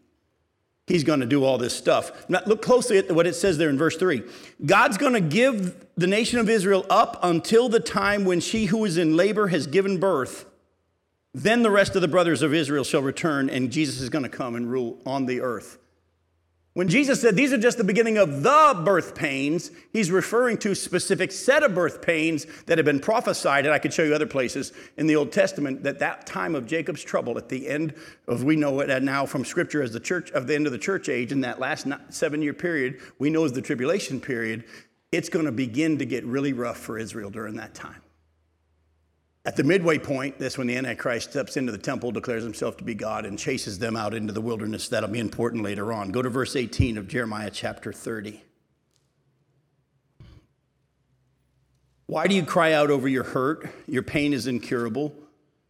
He's 0.85 1.03
going 1.03 1.19
to 1.19 1.25
do 1.25 1.43
all 1.43 1.57
this 1.57 1.75
stuff. 1.75 2.29
Now, 2.29 2.39
look 2.45 2.61
closely 2.61 2.97
at 2.97 3.11
what 3.11 3.27
it 3.27 3.35
says 3.35 3.57
there 3.57 3.69
in 3.69 3.77
verse 3.77 3.97
3. 3.97 4.23
God's 4.65 4.97
going 4.97 5.13
to 5.13 5.19
give 5.19 5.85
the 5.95 6.07
nation 6.07 6.39
of 6.39 6.49
Israel 6.49 6.85
up 6.89 7.19
until 7.23 7.67
the 7.67 7.81
time 7.81 8.23
when 8.23 8.39
she 8.39 8.67
who 8.67 8.85
is 8.85 8.97
in 8.97 9.17
labor 9.17 9.47
has 9.49 9.67
given 9.67 9.99
birth 9.99 10.45
then 11.33 11.61
the 11.61 11.71
rest 11.71 11.95
of 11.95 12.01
the 12.01 12.07
brothers 12.07 12.41
of 12.41 12.53
Israel 12.53 12.83
shall 12.83 13.01
return, 13.01 13.49
and 13.49 13.71
Jesus 13.71 14.01
is 14.01 14.09
going 14.09 14.23
to 14.23 14.29
come 14.29 14.55
and 14.55 14.69
rule 14.69 14.99
on 15.05 15.25
the 15.25 15.41
earth. 15.41 15.77
When 16.77 16.89
Jesus 16.89 17.19
said 17.19 17.35
these 17.35 17.51
are 17.51 17.57
just 17.57 17.79
the 17.79 17.83
beginning 17.83 18.19
of 18.19 18.43
the 18.43 18.79
birth 18.85 19.15
pains, 19.15 19.71
he's 19.91 20.11
referring 20.11 20.59
to 20.59 20.75
specific 20.75 21.31
set 21.31 21.63
of 21.63 21.73
birth 21.73 22.03
pains 22.03 22.45
that 22.67 22.77
have 22.77 22.85
been 22.85 22.99
prophesied, 22.99 23.65
and 23.65 23.73
I 23.73 23.79
could 23.79 23.91
show 23.91 24.03
you 24.03 24.13
other 24.13 24.27
places 24.27 24.73
in 24.95 25.07
the 25.07 25.15
Old 25.15 25.31
Testament 25.31 25.81
that 25.81 25.97
that 25.97 26.27
time 26.27 26.53
of 26.53 26.67
Jacob's 26.67 27.03
trouble 27.03 27.35
at 27.39 27.49
the 27.49 27.67
end 27.67 27.95
of 28.27 28.43
we 28.43 28.55
know 28.55 28.79
it 28.79 29.01
now 29.01 29.25
from 29.25 29.43
Scripture 29.43 29.81
as 29.81 29.91
the 29.91 29.99
church 29.99 30.29
of 30.33 30.45
the 30.45 30.53
end 30.53 30.67
of 30.67 30.71
the 30.71 30.77
church 30.77 31.09
age 31.09 31.31
in 31.31 31.41
that 31.41 31.59
last 31.59 31.87
seven 32.11 32.43
year 32.43 32.53
period 32.53 33.01
we 33.17 33.31
know 33.31 33.43
as 33.43 33.53
the 33.53 33.61
tribulation 33.63 34.21
period. 34.21 34.63
It's 35.11 35.29
going 35.29 35.45
to 35.45 35.51
begin 35.51 35.97
to 35.97 36.05
get 36.05 36.25
really 36.25 36.53
rough 36.53 36.77
for 36.77 36.99
Israel 36.99 37.31
during 37.31 37.55
that 37.55 37.73
time. 37.73 38.03
At 39.47 39.55
the 39.55 39.63
midway 39.63 39.97
point, 39.97 40.39
that's 40.39 40.57
when 40.57 40.67
the 40.67 40.75
Antichrist 40.75 41.31
steps 41.31 41.55
into 41.55 41.71
the 41.71 41.77
temple, 41.77 42.11
declares 42.11 42.43
himself 42.43 42.75
to 42.77 42.83
be 42.83 42.93
God, 42.93 43.25
and 43.25 43.39
chases 43.39 43.79
them 43.79 43.95
out 43.95 44.13
into 44.13 44.33
the 44.33 44.41
wilderness. 44.41 44.89
That'll 44.89 45.07
be 45.07 45.19
important 45.19 45.63
later 45.63 45.93
on. 45.93 46.11
Go 46.11 46.21
to 46.21 46.29
verse 46.29 46.57
18 46.57 46.97
of 46.97 47.07
Jeremiah 47.07 47.49
chapter 47.49 47.93
30. 47.93 48.43
Why 52.07 52.27
do 52.27 52.35
you 52.35 52.43
cry 52.43 52.73
out 52.73 52.89
over 52.89 53.07
your 53.07 53.23
hurt? 53.23 53.69
Your 53.87 54.03
pain 54.03 54.33
is 54.33 54.47
incurable. 54.47 55.15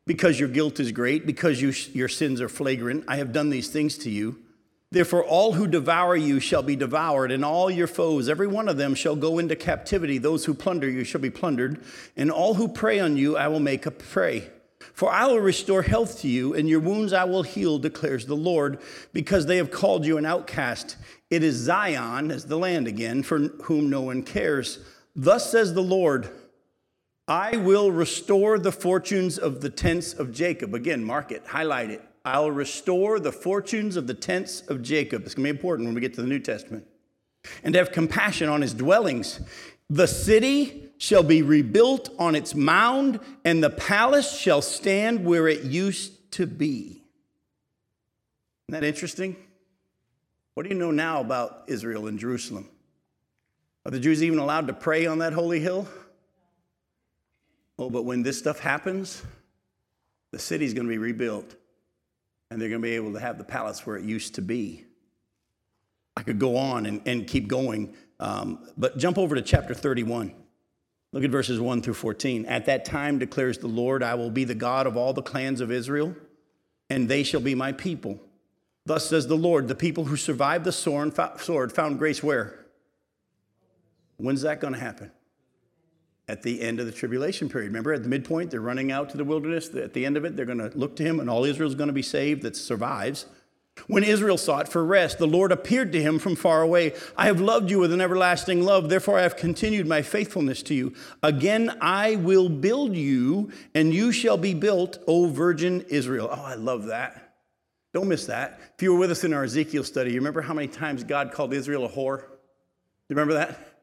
Because 0.08 0.40
your 0.40 0.50
guilt 0.50 0.80
is 0.80 0.92
great, 0.92 1.28
because 1.28 1.62
you, 1.62 1.72
your 1.94 2.08
sins 2.08 2.42
are 2.42 2.50
flagrant. 2.50 3.04
I 3.08 3.18
have 3.18 3.32
done 3.32 3.52
these 3.52 3.68
things 3.68 3.96
to 4.00 4.10
you. 4.10 4.40
Therefore, 4.90 5.24
all 5.24 5.54
who 5.54 5.68
devour 5.68 6.16
you 6.16 6.40
shall 6.40 6.64
be 6.64 6.78
devoured, 6.78 7.32
and 7.32 7.44
all 7.44 7.70
your 7.70 7.88
foes, 7.88 8.30
every 8.30 8.48
one 8.48 8.70
of 8.70 8.78
them, 8.78 8.96
shall 8.96 9.18
go 9.18 9.38
into 9.38 9.56
captivity. 9.56 10.18
Those 10.18 10.46
who 10.46 10.54
plunder 10.54 10.90
you 10.90 11.04
shall 11.04 11.20
be 11.20 11.30
plundered, 11.30 11.82
and 12.16 12.32
all 12.32 12.54
who 12.54 12.70
prey 12.70 13.00
on 13.00 13.18
you 13.18 13.36
I 13.36 13.50
will 13.50 13.60
make 13.60 13.86
a 13.86 13.92
prey. 13.92 14.50
For 14.94 15.12
I 15.12 15.26
will 15.28 15.40
restore 15.40 15.82
health 15.82 16.22
to 16.22 16.30
you, 16.30 16.54
and 16.54 16.70
your 16.70 16.80
wounds 16.80 17.12
I 17.12 17.26
will 17.26 17.44
heal, 17.44 17.78
declares 17.78 18.26
the 18.26 18.36
Lord, 18.36 18.80
because 19.12 19.46
they 19.46 19.58
have 19.58 19.72
called 19.72 20.06
you 20.06 20.18
an 20.18 20.26
outcast. 20.26 20.96
It 21.30 21.44
is 21.44 21.56
Zion, 21.56 22.32
as 22.32 22.46
the 22.46 22.58
land 22.58 22.88
again, 22.88 23.24
for 23.24 23.40
whom 23.40 23.90
no 23.90 24.02
one 24.02 24.24
cares. 24.24 24.80
Thus 25.16 25.52
says 25.52 25.74
the 25.74 25.84
Lord 25.84 26.30
I 27.28 27.58
will 27.58 27.92
restore 27.92 28.58
the 28.58 28.72
fortunes 28.72 29.38
of 29.38 29.60
the 29.60 29.70
tents 29.70 30.14
of 30.14 30.32
Jacob. 30.32 30.74
Again, 30.74 31.04
mark 31.04 31.32
it, 31.32 31.46
highlight 31.46 31.90
it. 31.90 32.02
I'll 32.28 32.52
restore 32.52 33.22
the 33.22 33.32
fortunes 33.32 33.96
of 33.96 34.06
the 34.06 34.14
tents 34.14 34.60
of 34.68 34.82
Jacob. 34.82 35.24
It's 35.26 35.34
going 35.34 35.48
to 35.48 35.54
be 35.54 35.58
important 35.58 35.88
when 35.88 35.96
we 35.96 36.02
get 36.02 36.14
to 36.16 36.22
the 36.22 36.28
New 36.28 36.40
Testament. 36.40 36.86
And 37.64 37.74
have 37.76 37.94
compassion 37.94 38.50
on 38.50 38.62
his 38.62 38.74
dwellings. 38.74 39.40
The 39.90 40.08
city 40.08 40.90
shall 40.98 41.24
be 41.24 41.42
rebuilt 41.42 42.10
on 42.20 42.36
its 42.36 42.54
mound, 42.54 43.22
and 43.46 43.64
the 43.64 43.70
palace 43.70 44.38
shall 44.38 44.62
stand 44.62 45.24
where 45.24 45.48
it 45.48 45.64
used 45.64 46.34
to 46.34 46.46
be. 46.46 47.02
Isn't 48.68 48.82
that 48.82 48.84
interesting? 48.84 49.38
What 50.54 50.64
do 50.64 50.70
you 50.70 50.76
know 50.76 50.92
now 50.92 51.22
about 51.22 51.64
Israel 51.68 52.08
and 52.08 52.20
Jerusalem? 52.20 52.68
Are 53.86 53.92
the 53.92 54.02
Jews 54.02 54.22
even 54.22 54.40
allowed 54.40 54.68
to 54.68 54.74
pray 54.74 55.06
on 55.06 55.20
that 55.20 55.32
holy 55.32 55.62
hill? 55.62 55.88
Oh, 57.80 57.90
but 57.90 58.04
when 58.04 58.22
this 58.22 58.38
stuff 58.38 58.60
happens, 58.60 59.24
the 60.32 60.40
city's 60.40 60.74
going 60.74 60.88
to 60.88 60.92
be 60.92 60.98
rebuilt 60.98 61.56
and 62.50 62.62
they're 62.62 62.70
going 62.70 62.82
to 62.82 62.88
be 62.88 62.96
able 62.96 63.14
to 63.14 63.20
have 63.20 63.38
the 63.38 63.44
palace 63.44 63.86
where 63.86 63.98
it 63.98 64.06
used 64.06 64.36
to 64.36 64.42
be. 64.42 64.86
I 66.16 66.24
could 66.24 66.40
go 66.40 66.58
on 66.58 66.86
and, 66.86 67.02
and 67.06 67.28
keep 67.28 67.48
going, 67.48 67.94
um, 68.20 68.68
but 68.78 68.98
jump 68.98 69.18
over 69.18 69.36
to 69.36 69.42
chapter 69.42 69.74
31. 69.74 70.34
Look 71.14 71.24
at 71.24 71.30
verses 71.30 71.60
1 71.60 71.82
through 71.82 71.94
14. 71.94 72.46
At 72.46 72.66
that 72.66 72.86
time 72.86 73.20
declares 73.20 73.60
the 73.60 73.68
Lord, 73.68 74.04
I 74.04 74.16
will 74.16 74.32
be 74.32 74.44
the 74.44 74.56
God 74.56 74.88
of 74.88 74.98
all 74.98 75.14
the 75.14 75.22
clans 75.22 75.62
of 75.62 75.72
Israel, 75.72 76.16
and 76.90 77.08
they 77.08 77.24
shall 77.24 77.42
be 77.42 77.56
my 77.56 77.72
people. 77.72 78.20
Thus 78.86 79.08
says 79.08 79.28
the 79.28 79.36
Lord, 79.36 79.68
the 79.68 79.76
people 79.76 80.06
who 80.06 80.16
survived 80.16 80.64
the 80.64 80.72
sword 80.72 81.72
found 81.74 82.00
grace 82.00 82.24
where? 82.24 82.66
When's 84.18 84.42
that 84.42 84.60
going 84.60 84.74
to 84.74 84.80
happen? 84.80 85.12
At 86.28 86.44
the 86.44 86.62
end 86.62 86.80
of 86.80 86.86
the 86.86 86.92
tribulation 86.92 87.48
period. 87.50 87.68
Remember, 87.68 87.94
at 87.94 88.04
the 88.04 88.10
midpoint, 88.10 88.52
they're 88.52 88.62
running 88.62 88.92
out 88.92 89.10
to 89.12 89.18
the 89.18 89.24
wilderness. 89.24 89.74
At 89.74 89.94
the 89.94 90.06
end 90.06 90.18
of 90.18 90.26
it, 90.26 90.36
they're 90.36 90.46
going 90.46 90.58
to 90.58 90.72
look 90.78 90.96
to 90.98 91.04
him, 91.04 91.20
and 91.20 91.30
all 91.30 91.46
Israel 91.46 91.70
is 91.70 91.76
going 91.76 91.88
to 91.88 91.94
be 91.94 92.02
saved 92.02 92.42
that 92.42 92.56
survives. 92.56 93.26
When 93.86 94.04
Israel 94.04 94.38
sought 94.38 94.68
for 94.68 94.84
rest, 94.84 95.20
the 95.20 95.28
Lord 95.28 95.52
appeared 95.52 95.92
to 95.92 96.02
him 96.02 96.18
from 96.18 96.36
far 96.36 96.62
away. 96.64 96.94
I 97.16 97.28
have 97.28 97.40
loved 97.40 97.70
you 97.70 97.80
with 97.80 97.94
an 97.94 98.02
everlasting 98.02 98.64
love, 98.64 98.90
therefore 98.90 99.20
I 99.20 99.22
have 99.22 99.38
continued 99.38 99.88
my 99.88 100.02
faithfulness 100.02 100.64
to 100.64 100.74
you. 100.74 100.94
Again, 101.22 101.78
I 101.80 102.16
will 102.16 102.50
build 102.50 102.96
you, 102.96 103.52
and 103.76 103.94
you 103.94 104.12
shall 104.12 104.38
be 104.38 104.56
built, 104.56 104.98
O 105.08 105.28
virgin 105.28 105.82
Israel. 105.90 106.28
Oh, 106.32 106.44
I 106.44 106.56
love 106.56 106.86
that. 106.86 107.36
Don't 107.94 108.08
miss 108.08 108.26
that. 108.26 108.60
If 108.76 108.84
you 108.84 108.94
were 108.94 109.00
with 109.00 109.12
us 109.12 109.24
in 109.24 109.34
our 109.34 109.44
Ezekiel 109.44 109.84
study, 109.84 110.12
you 110.12 110.18
remember 110.18 110.42
how 110.42 110.54
many 110.54 110.68
times 110.68 111.04
God 111.04 111.32
called 111.32 111.54
Israel 111.54 111.86
a 111.86 111.90
whore? 111.90 112.24
You 113.10 113.16
remember 113.16 113.36
that? 113.36 113.77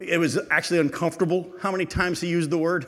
It 0.00 0.18
was 0.18 0.38
actually 0.50 0.80
uncomfortable 0.80 1.52
how 1.60 1.70
many 1.70 1.86
times 1.86 2.20
he 2.20 2.28
used 2.28 2.50
the 2.50 2.58
word. 2.58 2.86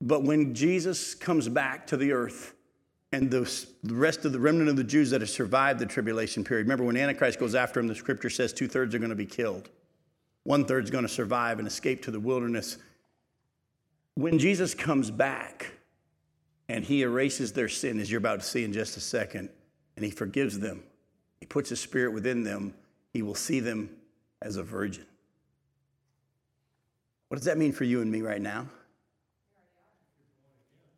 But 0.00 0.22
when 0.22 0.54
Jesus 0.54 1.14
comes 1.14 1.48
back 1.48 1.86
to 1.88 1.96
the 1.96 2.12
earth, 2.12 2.54
and 3.12 3.30
the, 3.30 3.66
rest 3.84 4.24
of 4.24 4.32
the 4.32 4.40
remnant 4.40 4.68
of 4.68 4.76
the 4.76 4.84
Jews 4.84 5.10
that 5.10 5.20
have 5.20 5.30
survived 5.30 5.80
the 5.80 5.86
tribulation 5.86 6.44
period. 6.44 6.64
Remember, 6.64 6.84
when 6.84 6.96
Antichrist 6.96 7.38
goes 7.38 7.54
after 7.54 7.80
him, 7.80 7.86
the 7.86 7.94
scripture 7.94 8.30
says 8.30 8.52
two 8.52 8.68
thirds 8.68 8.94
are 8.94 8.98
going 8.98 9.10
to 9.10 9.16
be 9.16 9.26
killed, 9.26 9.70
one 10.44 10.64
third 10.64 10.84
is 10.84 10.90
going 10.90 11.06
to 11.06 11.08
survive 11.08 11.58
and 11.58 11.66
escape 11.66 12.02
to 12.02 12.10
the 12.10 12.20
wilderness. 12.20 12.76
When 14.14 14.38
Jesus 14.38 14.74
comes 14.74 15.10
back 15.10 15.72
and 16.68 16.84
he 16.84 17.02
erases 17.02 17.52
their 17.52 17.68
sin, 17.68 17.98
as 17.98 18.10
you're 18.10 18.18
about 18.18 18.40
to 18.40 18.46
see 18.46 18.64
in 18.64 18.72
just 18.72 18.96
a 18.96 19.00
second, 19.00 19.48
and 19.96 20.04
he 20.04 20.10
forgives 20.10 20.58
them, 20.58 20.82
he 21.40 21.46
puts 21.46 21.70
his 21.70 21.80
spirit 21.80 22.12
within 22.12 22.42
them, 22.42 22.74
he 23.12 23.22
will 23.22 23.34
see 23.34 23.60
them 23.60 23.88
as 24.42 24.56
a 24.56 24.62
virgin. 24.62 25.06
What 27.28 27.36
does 27.36 27.44
that 27.44 27.58
mean 27.58 27.72
for 27.72 27.84
you 27.84 28.00
and 28.00 28.10
me 28.10 28.22
right 28.22 28.40
now? 28.40 28.66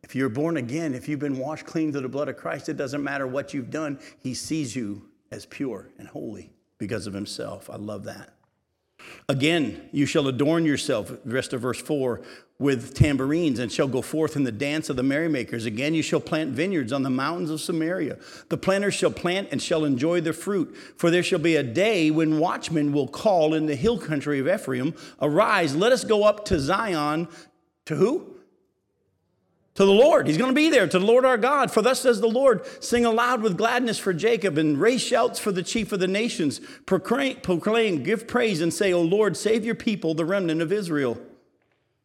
If 0.03 0.15
you're 0.15 0.29
born 0.29 0.57
again, 0.57 0.93
if 0.93 1.07
you've 1.07 1.19
been 1.19 1.37
washed 1.37 1.65
clean 1.65 1.91
through 1.91 2.01
the 2.01 2.09
blood 2.09 2.27
of 2.27 2.37
Christ, 2.37 2.69
it 2.69 2.77
doesn't 2.77 3.03
matter 3.03 3.27
what 3.27 3.53
you've 3.53 3.69
done. 3.69 3.99
He 4.19 4.33
sees 4.33 4.75
you 4.75 5.09
as 5.31 5.45
pure 5.45 5.89
and 5.97 6.07
holy 6.07 6.51
because 6.77 7.07
of 7.07 7.13
himself. 7.13 7.69
I 7.69 7.75
love 7.75 8.03
that. 8.05 8.33
Again, 9.29 9.89
you 9.91 10.05
shall 10.05 10.27
adorn 10.27 10.65
yourself, 10.65 11.11
rest 11.25 11.53
of 11.53 11.61
verse 11.61 11.81
4, 11.81 12.21
with 12.59 12.93
tambourines 12.93 13.59
and 13.59 13.71
shall 13.71 13.87
go 13.87 14.01
forth 14.01 14.35
in 14.35 14.43
the 14.43 14.51
dance 14.51 14.89
of 14.89 14.95
the 14.95 15.03
merrymakers. 15.03 15.65
Again, 15.65 15.95
you 15.95 16.03
shall 16.03 16.19
plant 16.19 16.51
vineyards 16.51 16.93
on 16.93 17.01
the 17.01 17.09
mountains 17.09 17.49
of 17.49 17.59
Samaria. 17.59 18.17
The 18.49 18.57
planters 18.57 18.93
shall 18.93 19.11
plant 19.11 19.49
and 19.51 19.61
shall 19.61 19.83
enjoy 19.83 20.21
the 20.21 20.33
fruit. 20.33 20.75
For 20.97 21.09
there 21.09 21.23
shall 21.23 21.39
be 21.39 21.55
a 21.55 21.63
day 21.63 22.11
when 22.11 22.37
watchmen 22.37 22.93
will 22.93 23.07
call 23.07 23.55
in 23.55 23.65
the 23.65 23.75
hill 23.75 23.97
country 23.97 24.39
of 24.39 24.47
Ephraim, 24.47 24.93
Arise, 25.19 25.75
let 25.75 25.91
us 25.91 26.03
go 26.03 26.23
up 26.23 26.45
to 26.45 26.59
Zion. 26.59 27.27
To 27.85 27.95
who? 27.95 28.40
To 29.81 29.85
the 29.87 29.91
Lord. 29.91 30.27
He's 30.27 30.37
going 30.37 30.51
to 30.51 30.55
be 30.55 30.69
there 30.69 30.85
to 30.85 30.99
the 30.99 31.05
Lord 31.05 31.25
our 31.25 31.39
God. 31.39 31.71
For 31.71 31.81
thus 31.81 32.01
says 32.01 32.21
the 32.21 32.27
Lord 32.27 32.61
Sing 32.83 33.03
aloud 33.03 33.41
with 33.41 33.57
gladness 33.57 33.97
for 33.97 34.13
Jacob 34.13 34.59
and 34.59 34.79
raise 34.79 35.01
shouts 35.01 35.39
for 35.39 35.51
the 35.51 35.63
chief 35.63 35.91
of 35.91 35.99
the 35.99 36.07
nations. 36.07 36.61
Proclaim, 36.85 37.37
proclaim, 37.37 38.03
give 38.03 38.27
praise, 38.27 38.61
and 38.61 38.71
say, 38.71 38.93
O 38.93 39.01
Lord, 39.01 39.35
save 39.35 39.65
your 39.65 39.73
people, 39.73 40.13
the 40.13 40.23
remnant 40.23 40.61
of 40.61 40.71
Israel. 40.71 41.17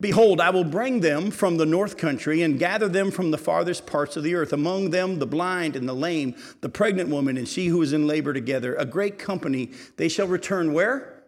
Behold, 0.00 0.40
I 0.40 0.48
will 0.48 0.64
bring 0.64 1.00
them 1.00 1.30
from 1.30 1.58
the 1.58 1.66
north 1.66 1.98
country 1.98 2.40
and 2.40 2.58
gather 2.58 2.88
them 2.88 3.10
from 3.10 3.30
the 3.30 3.36
farthest 3.36 3.84
parts 3.84 4.16
of 4.16 4.22
the 4.22 4.36
earth. 4.36 4.54
Among 4.54 4.88
them, 4.88 5.18
the 5.18 5.26
blind 5.26 5.76
and 5.76 5.86
the 5.86 5.94
lame, 5.94 6.34
the 6.62 6.70
pregnant 6.70 7.10
woman 7.10 7.36
and 7.36 7.46
she 7.46 7.66
who 7.66 7.82
is 7.82 7.92
in 7.92 8.06
labor 8.06 8.32
together. 8.32 8.74
A 8.76 8.86
great 8.86 9.18
company. 9.18 9.70
They 9.98 10.08
shall 10.08 10.28
return 10.28 10.72
where? 10.72 11.24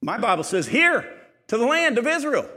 My 0.00 0.18
Bible 0.18 0.44
says, 0.44 0.68
here, 0.68 1.12
to 1.48 1.58
the 1.58 1.66
land 1.66 1.98
of 1.98 2.06
Israel. 2.06 2.48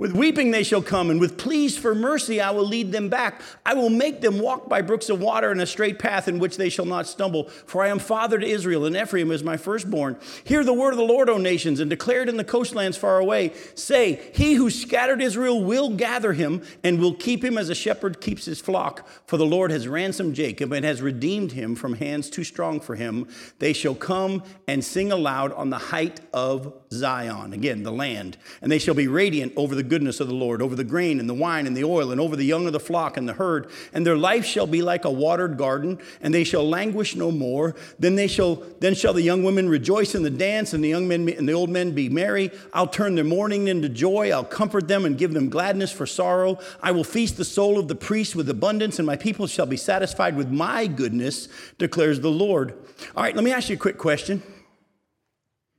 With 0.00 0.16
weeping 0.16 0.50
they 0.50 0.62
shall 0.62 0.80
come, 0.80 1.10
and 1.10 1.20
with 1.20 1.36
pleas 1.36 1.76
for 1.76 1.94
mercy 1.94 2.40
I 2.40 2.52
will 2.52 2.64
lead 2.64 2.90
them 2.90 3.10
back. 3.10 3.42
I 3.66 3.74
will 3.74 3.90
make 3.90 4.22
them 4.22 4.38
walk 4.38 4.66
by 4.66 4.80
brooks 4.80 5.10
of 5.10 5.20
water 5.20 5.52
in 5.52 5.60
a 5.60 5.66
straight 5.66 5.98
path 5.98 6.26
in 6.26 6.38
which 6.38 6.56
they 6.56 6.70
shall 6.70 6.86
not 6.86 7.06
stumble. 7.06 7.50
For 7.66 7.82
I 7.82 7.88
am 7.88 7.98
father 7.98 8.38
to 8.38 8.46
Israel, 8.46 8.86
and 8.86 8.96
Ephraim 8.96 9.30
is 9.30 9.44
my 9.44 9.58
firstborn. 9.58 10.16
Hear 10.42 10.64
the 10.64 10.72
word 10.72 10.92
of 10.92 10.96
the 10.96 11.04
Lord, 11.04 11.28
O 11.28 11.36
nations, 11.36 11.80
and 11.80 11.90
declare 11.90 12.22
it 12.22 12.30
in 12.30 12.38
the 12.38 12.44
coastlands 12.44 12.96
far 12.96 13.18
away. 13.18 13.52
Say, 13.74 14.30
He 14.32 14.54
who 14.54 14.70
scattered 14.70 15.20
Israel 15.20 15.62
will 15.62 15.90
gather 15.90 16.32
him, 16.32 16.62
and 16.82 16.98
will 16.98 17.12
keep 17.12 17.44
him 17.44 17.58
as 17.58 17.68
a 17.68 17.74
shepherd 17.74 18.22
keeps 18.22 18.46
his 18.46 18.58
flock. 18.58 19.06
For 19.26 19.36
the 19.36 19.44
Lord 19.44 19.70
has 19.70 19.86
ransomed 19.86 20.34
Jacob, 20.34 20.72
and 20.72 20.82
has 20.82 21.02
redeemed 21.02 21.52
him 21.52 21.76
from 21.76 21.96
hands 21.96 22.30
too 22.30 22.44
strong 22.44 22.80
for 22.80 22.94
him. 22.94 23.28
They 23.58 23.74
shall 23.74 23.94
come 23.94 24.44
and 24.66 24.82
sing 24.82 25.12
aloud 25.12 25.52
on 25.52 25.68
the 25.68 25.76
height 25.76 26.20
of 26.32 26.72
Zion. 26.90 27.52
Again, 27.52 27.82
the 27.82 27.92
land. 27.92 28.38
And 28.62 28.72
they 28.72 28.78
shall 28.78 28.94
be 28.94 29.06
radiant 29.06 29.52
over 29.56 29.74
the 29.74 29.89
goodness 29.90 30.20
of 30.20 30.28
the 30.28 30.34
Lord, 30.34 30.62
over 30.62 30.74
the 30.74 30.84
grain 30.84 31.20
and 31.20 31.28
the 31.28 31.34
wine 31.34 31.66
and 31.66 31.76
the 31.76 31.84
oil, 31.84 32.10
and 32.10 32.20
over 32.20 32.36
the 32.36 32.44
young 32.44 32.66
of 32.66 32.72
the 32.72 32.80
flock 32.80 33.18
and 33.18 33.28
the 33.28 33.34
herd. 33.34 33.68
And 33.92 34.06
their 34.06 34.16
life 34.16 34.46
shall 34.46 34.66
be 34.66 34.80
like 34.80 35.04
a 35.04 35.10
watered 35.10 35.58
garden, 35.58 35.98
and 36.22 36.32
they 36.32 36.44
shall 36.44 36.66
languish 36.66 37.14
no 37.14 37.30
more. 37.30 37.74
Then 37.98 38.14
they 38.14 38.26
shall 38.26 38.62
then 38.78 38.94
shall 38.94 39.12
the 39.12 39.22
young 39.22 39.42
women 39.42 39.68
rejoice 39.68 40.14
in 40.14 40.22
the 40.22 40.30
dance, 40.30 40.72
and 40.72 40.82
the 40.82 40.88
young 40.88 41.06
men 41.06 41.28
and 41.28 41.46
the 41.46 41.52
old 41.52 41.68
men 41.68 41.90
be 41.90 42.08
merry. 42.08 42.50
I'll 42.72 42.86
turn 42.86 43.16
their 43.16 43.24
mourning 43.24 43.68
into 43.68 43.88
joy. 43.88 44.30
I'll 44.30 44.44
comfort 44.44 44.88
them 44.88 45.04
and 45.04 45.18
give 45.18 45.34
them 45.34 45.50
gladness 45.50 45.92
for 45.92 46.06
sorrow. 46.06 46.58
I 46.82 46.92
will 46.92 47.04
feast 47.04 47.36
the 47.36 47.44
soul 47.44 47.78
of 47.78 47.88
the 47.88 47.94
priest 47.94 48.34
with 48.34 48.48
abundance, 48.48 48.98
and 48.98 49.06
my 49.06 49.16
people 49.16 49.46
shall 49.46 49.66
be 49.66 49.76
satisfied 49.76 50.36
with 50.36 50.50
my 50.50 50.86
goodness, 50.86 51.48
declares 51.78 52.20
the 52.20 52.30
Lord. 52.30 52.74
All 53.16 53.22
right, 53.22 53.34
let 53.34 53.44
me 53.44 53.52
ask 53.52 53.68
you 53.68 53.74
a 53.74 53.78
quick 53.78 53.98
question. 53.98 54.42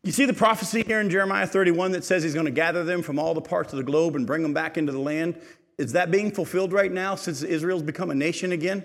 You 0.03 0.11
see 0.11 0.25
the 0.25 0.33
prophecy 0.33 0.83
here 0.83 0.99
in 0.99 1.09
Jeremiah 1.09 1.45
31 1.45 1.91
that 1.91 2.03
says 2.03 2.23
he's 2.23 2.33
going 2.33 2.47
to 2.47 2.51
gather 2.51 2.83
them 2.83 3.03
from 3.03 3.19
all 3.19 3.33
the 3.33 3.41
parts 3.41 3.71
of 3.71 3.77
the 3.77 3.83
globe 3.83 4.15
and 4.15 4.25
bring 4.25 4.41
them 4.41 4.53
back 4.53 4.77
into 4.77 4.91
the 4.91 4.99
land? 4.99 5.39
Is 5.77 5.91
that 5.93 6.09
being 6.09 6.31
fulfilled 6.31 6.73
right 6.73 6.91
now 6.91 7.15
since 7.15 7.43
Israel's 7.43 7.83
become 7.83 8.09
a 8.09 8.15
nation 8.15 8.51
again? 8.51 8.83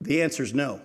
The 0.00 0.22
answer 0.22 0.42
is 0.42 0.52
no. 0.52 0.80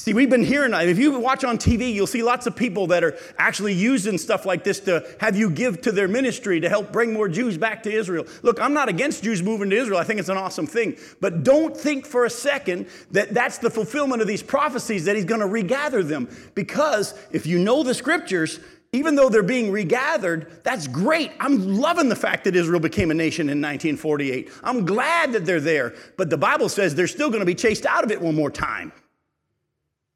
See, 0.00 0.14
we've 0.14 0.30
been 0.30 0.42
hearing, 0.42 0.72
if 0.72 0.98
you 0.98 1.18
watch 1.18 1.44
on 1.44 1.58
TV, 1.58 1.92
you'll 1.92 2.06
see 2.06 2.22
lots 2.22 2.46
of 2.46 2.56
people 2.56 2.86
that 2.86 3.04
are 3.04 3.18
actually 3.36 3.74
using 3.74 4.16
stuff 4.16 4.46
like 4.46 4.64
this 4.64 4.80
to 4.80 5.06
have 5.20 5.36
you 5.36 5.50
give 5.50 5.82
to 5.82 5.92
their 5.92 6.08
ministry 6.08 6.58
to 6.60 6.70
help 6.70 6.90
bring 6.90 7.12
more 7.12 7.28
Jews 7.28 7.58
back 7.58 7.82
to 7.82 7.92
Israel. 7.92 8.26
Look, 8.40 8.58
I'm 8.62 8.72
not 8.72 8.88
against 8.88 9.22
Jews 9.22 9.42
moving 9.42 9.68
to 9.68 9.76
Israel. 9.76 9.98
I 9.98 10.04
think 10.04 10.18
it's 10.18 10.30
an 10.30 10.38
awesome 10.38 10.66
thing. 10.66 10.96
But 11.20 11.42
don't 11.42 11.76
think 11.76 12.06
for 12.06 12.24
a 12.24 12.30
second 12.30 12.86
that 13.10 13.34
that's 13.34 13.58
the 13.58 13.68
fulfillment 13.68 14.22
of 14.22 14.26
these 14.26 14.42
prophecies, 14.42 15.04
that 15.04 15.16
he's 15.16 15.26
going 15.26 15.42
to 15.42 15.46
regather 15.46 16.02
them. 16.02 16.34
Because 16.54 17.12
if 17.30 17.46
you 17.46 17.58
know 17.58 17.82
the 17.82 17.92
scriptures, 17.92 18.58
even 18.92 19.16
though 19.16 19.28
they're 19.28 19.42
being 19.42 19.70
regathered, 19.70 20.64
that's 20.64 20.88
great. 20.88 21.30
I'm 21.38 21.76
loving 21.76 22.08
the 22.08 22.16
fact 22.16 22.44
that 22.44 22.56
Israel 22.56 22.80
became 22.80 23.10
a 23.10 23.14
nation 23.14 23.50
in 23.50 23.60
1948. 23.60 24.50
I'm 24.64 24.86
glad 24.86 25.32
that 25.32 25.44
they're 25.44 25.60
there. 25.60 25.94
But 26.16 26.30
the 26.30 26.38
Bible 26.38 26.70
says 26.70 26.94
they're 26.94 27.06
still 27.06 27.28
going 27.28 27.40
to 27.40 27.46
be 27.46 27.54
chased 27.54 27.84
out 27.84 28.02
of 28.02 28.10
it 28.10 28.22
one 28.22 28.34
more 28.34 28.50
time. 28.50 28.92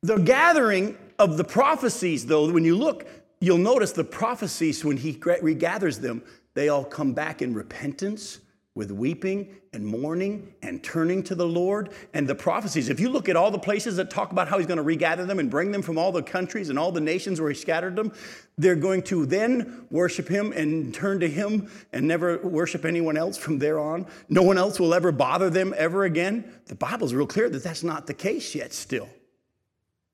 The 0.05 0.19
gathering 0.19 0.99
of 1.19 1.39
the 1.39 1.45
prophecies, 1.45 2.27
though, 2.27 2.53
when 2.53 2.63
you 2.63 2.77
look, 2.77 3.07
you'll 3.41 3.57
notice 3.57 3.93
the 3.93 4.05
prophecies, 4.05 4.85
when 4.85 4.99
he 4.99 5.15
regathers 5.15 5.99
them, 5.99 6.23
they 6.53 6.69
all 6.69 6.85
come 6.85 7.15
back 7.15 7.41
in 7.41 7.55
repentance 7.55 8.41
with 8.75 8.91
weeping 8.91 9.57
and 9.73 9.87
mourning 9.87 10.53
and 10.61 10.85
turning 10.85 11.23
to 11.23 11.35
the 11.35 11.47
Lord. 11.47 11.89
And 12.13 12.29
the 12.29 12.35
prophecies, 12.35 12.91
if 12.91 13.01
you 13.01 13.09
look 13.09 13.31
at 13.31 13.37
all 13.37 13.51
the 13.51 13.59
places 13.59 13.97
that 13.97 14.11
talk 14.11 14.31
about 14.31 14.47
how 14.47 14.59
he's 14.59 14.67
going 14.67 14.77
to 14.77 14.83
regather 14.83 15.25
them 15.25 15.39
and 15.39 15.51
bring 15.51 15.73
them 15.73 15.81
from 15.81 15.97
all 15.97 16.13
the 16.13 16.23
countries 16.23 16.69
and 16.69 16.79
all 16.79 16.93
the 16.93 17.01
nations 17.01 17.41
where 17.41 17.49
he 17.49 17.57
scattered 17.57 17.97
them, 17.97 18.13
they're 18.59 18.77
going 18.77 19.01
to 19.05 19.25
then 19.25 19.87
worship 19.91 20.29
him 20.29 20.53
and 20.53 20.93
turn 20.93 21.19
to 21.21 21.31
him 21.31 21.71
and 21.95 22.07
never 22.07 22.47
worship 22.47 22.85
anyone 22.85 23.17
else 23.17 23.39
from 23.39 23.59
there 23.59 23.79
on. 23.79 24.07
No 24.29 24.43
one 24.43 24.59
else 24.59 24.79
will 24.79 24.93
ever 24.93 25.13
bother 25.13 25.49
them 25.49 25.73
ever 25.79 26.05
again. 26.05 26.53
The 26.67 26.75
Bible's 26.75 27.15
real 27.15 27.27
clear 27.27 27.49
that 27.49 27.65
that's 27.65 27.83
not 27.83 28.07
the 28.07 28.13
case 28.13 28.55
yet, 28.55 28.75
still. 28.75 29.09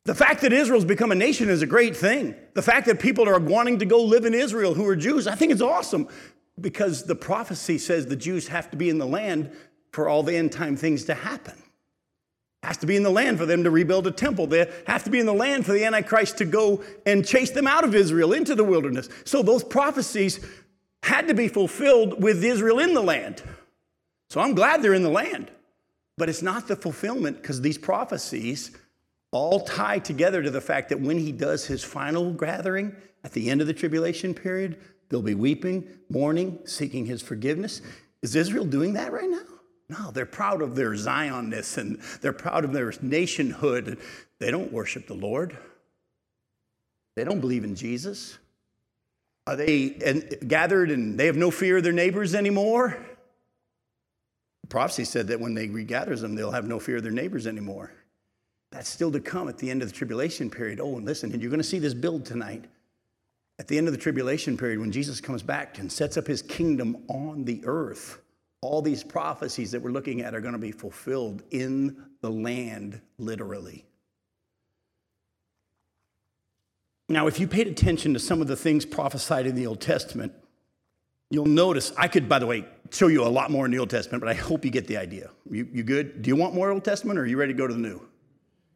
The 0.05 0.15
fact 0.15 0.41
that 0.43 0.53
Israel's 0.53 0.85
become 0.85 1.13
a 1.13 1.15
nation 1.15 1.49
is 1.49 1.63
a 1.63 1.67
great 1.67 1.97
thing. 1.97 2.35
The 2.55 2.63
fact 2.63 2.87
that 2.87 3.01
people 3.01 3.29
are 3.29 3.39
wanting 3.39 3.79
to 3.81 3.87
go 3.87 4.03
live 4.03 4.25
in 4.25 4.35
Israel 4.35 4.75
who 4.75 4.87
are 4.87 4.97
Jews, 4.97 5.27
I 5.27 5.35
think 5.35 5.53
it's 5.53 5.61
awesome 5.61 6.09
because 6.61 7.05
the 7.05 7.15
prophecy 7.15 7.79
says 7.79 8.07
the 8.07 8.17
Jews 8.17 8.49
have 8.49 8.71
to 8.71 8.77
be 8.77 8.89
in 8.89 8.99
the 8.99 9.07
land 9.07 9.51
for 9.93 10.09
all 10.09 10.23
the 10.23 10.37
end 10.37 10.53
time 10.53 10.77
things 10.77 11.05
to 11.05 11.15
happen. 11.15 11.55
Has 12.63 12.77
to 12.79 12.87
be 12.87 12.97
in 12.97 13.03
the 13.03 13.11
land 13.11 13.39
for 13.39 13.47
them 13.47 13.65
to 13.65 13.71
rebuild 13.71 14.07
a 14.07 14.11
temple. 14.11 14.47
They 14.47 14.71
have 14.87 15.05
to 15.05 15.11
be 15.11 15.19
in 15.19 15.27
the 15.27 15.33
land 15.33 15.65
for 15.65 15.73
the 15.73 15.85
Antichrist 15.85 16.39
to 16.39 16.45
go 16.45 16.83
and 17.07 17.27
chase 17.27 17.51
them 17.51 17.67
out 17.67 17.85
of 17.85 17.95
Israel 17.95 18.33
into 18.33 18.55
the 18.55 18.65
wilderness. 18.65 19.09
So 19.25 19.43
those 19.43 19.65
prophecies 19.65 20.45
had 21.03 21.29
to 21.29 21.35
be 21.35 21.49
fulfilled 21.49 22.23
with 22.23 22.45
Israel 22.45 22.79
in 22.79 22.93
the 22.93 23.03
land. 23.03 23.43
So 24.29 24.41
I'm 24.41 24.55
glad 24.55 24.83
they're 24.83 24.95
in 24.95 25.03
the 25.03 25.09
land. 25.09 25.51
But 26.19 26.29
it's 26.29 26.43
not 26.43 26.69
the 26.69 26.77
fulfillment 26.77 27.41
because 27.41 27.63
these 27.63 27.79
prophecies 27.79 28.77
all 29.33 29.61
tie 29.61 29.99
together 29.99 30.43
to 30.43 30.51
the 30.51 30.61
fact 30.61 30.89
that 30.89 31.01
when 31.01 31.19
he 31.19 31.33
does 31.33 31.67
his 31.67 31.85
final 31.85 32.33
gathering 32.33 32.95
at 33.23 33.33
the 33.33 33.51
end 33.51 33.61
of 33.61 33.67
the 33.67 33.75
tribulation 33.75 34.35
period, 34.35 34.81
they'll 35.09 35.23
be 35.23 35.35
weeping, 35.35 35.89
mourning, 36.09 36.59
seeking 36.65 37.07
his 37.07 37.23
forgiveness. 37.23 37.83
Is 38.23 38.35
Israel 38.35 38.65
doing 38.65 38.95
that 38.95 39.13
right 39.13 39.31
now? 39.31 39.43
No, 39.89 40.11
they're 40.11 40.27
proud 40.27 40.63
of 40.63 40.77
their 40.77 40.93
Zionness 40.93 41.79
and 41.79 42.01
they're 42.21 42.33
proud 42.33 42.65
of 42.65 42.73
their 42.73 42.93
nationhood. 43.03 43.99
They 44.39 44.51
don't 44.51 44.73
worship 44.73 45.07
the 45.07 45.15
Lord. 45.15 45.57
They 47.17 47.25
don't 47.25 47.41
believe 47.41 47.65
in 47.65 47.75
Jesus. 47.75 48.39
Are 49.47 49.57
they 49.57 49.91
gathered 50.47 50.91
and 50.91 51.19
they 51.19 51.27
have 51.27 51.37
no 51.37 51.51
fear 51.51 51.79
of 51.79 51.83
their 51.83 51.93
neighbors 51.93 52.35
anymore? 52.35 52.97
The 54.63 54.69
prophecy 54.69 55.05
said 55.05 55.27
that 55.29 55.41
when 55.41 55.55
they 55.55 55.69
regathers 55.69 56.21
them, 56.21 56.37
they'll 56.37 56.53
have 56.53 56.69
no 56.69 56.79
fear 56.79 56.99
of 56.99 57.03
their 57.03 57.11
neighbors 57.11 57.47
anymore. 57.47 57.93
That's 58.71 58.89
still 58.89 59.11
to 59.13 59.21
come 59.21 59.49
at 59.49 59.59
the 59.59 59.71
end 59.71 59.83
of 59.83 59.89
the 59.89 59.95
tribulation 59.95 60.51
period. 60.51 60.81
Oh, 60.81 60.97
and 60.97 61.05
listen, 61.05 61.33
and 61.33 61.43
you're 61.43 61.51
going 61.51 61.61
to 61.61 61.65
see 61.65 61.79
this 61.79 61.95
build 61.95 62.25
tonight. 62.25 62.67
At 63.59 63.69
the 63.69 63.77
end 63.77 63.89
of 63.89 63.93
the 63.93 63.99
tribulation 63.99 64.57
period, 64.57 64.79
when 64.79 64.93
Jesus 64.93 65.21
comes 65.21 65.43
back 65.43 65.79
and 65.79 65.91
sets 65.91 66.17
up 66.17 66.27
his 66.27 66.41
kingdom 66.41 66.97
on 67.09 67.45
the 67.45 67.61
earth, 67.65 68.21
all 68.63 68.81
these 68.81 69.03
prophecies 69.03 69.71
that 69.73 69.83
we're 69.83 69.91
looking 69.91 70.21
at 70.23 70.35
are 70.35 70.41
going 70.41 70.53
to 70.53 70.59
be 70.59 70.73
fulfilled 70.73 71.43
in 71.51 72.05
the 72.21 72.31
land, 72.31 73.01
literally. 73.19 73.85
Now, 77.09 77.27
if 77.27 77.41
you 77.41 77.49
paid 77.49 77.67
attention 77.67 78.15
to 78.15 78.21
some 78.21 78.41
of 78.41 78.47
the 78.47 78.57
things 78.57 78.87
prophesied 78.87 79.47
in 79.47 79.57
the 79.57 79.67
Old 79.67 79.81
Testament, 79.81 80.33
you'll 81.29 81.45
notice 81.45 81.93
I 81.99 82.07
could, 82.07 82.29
by 82.29 82.39
the 82.39 82.47
way, 82.47 82.65
show 82.93 83.09
you 83.09 83.25
a 83.25 83.29
lot 83.29 83.51
more 83.51 83.65
in 83.65 83.73
the 83.73 83.79
Old 83.79 83.91
Testament, 83.91 84.23
but 84.23 84.29
I 84.29 84.35
hope 84.35 84.65
you 84.65 84.71
get 84.71 84.87
the 84.87 84.97
idea. 84.97 85.31
You, 85.51 85.69
you 85.73 85.83
good? 85.83 86.23
Do 86.23 86.29
you 86.29 86.37
want 86.37 86.55
more 86.55 86.71
Old 86.71 86.85
Testament 86.85 87.19
or 87.19 87.23
are 87.23 87.27
you 87.27 87.37
ready 87.37 87.53
to 87.53 87.59
go 87.59 87.67
to 87.67 87.75
the 87.75 87.81
New? 87.81 88.01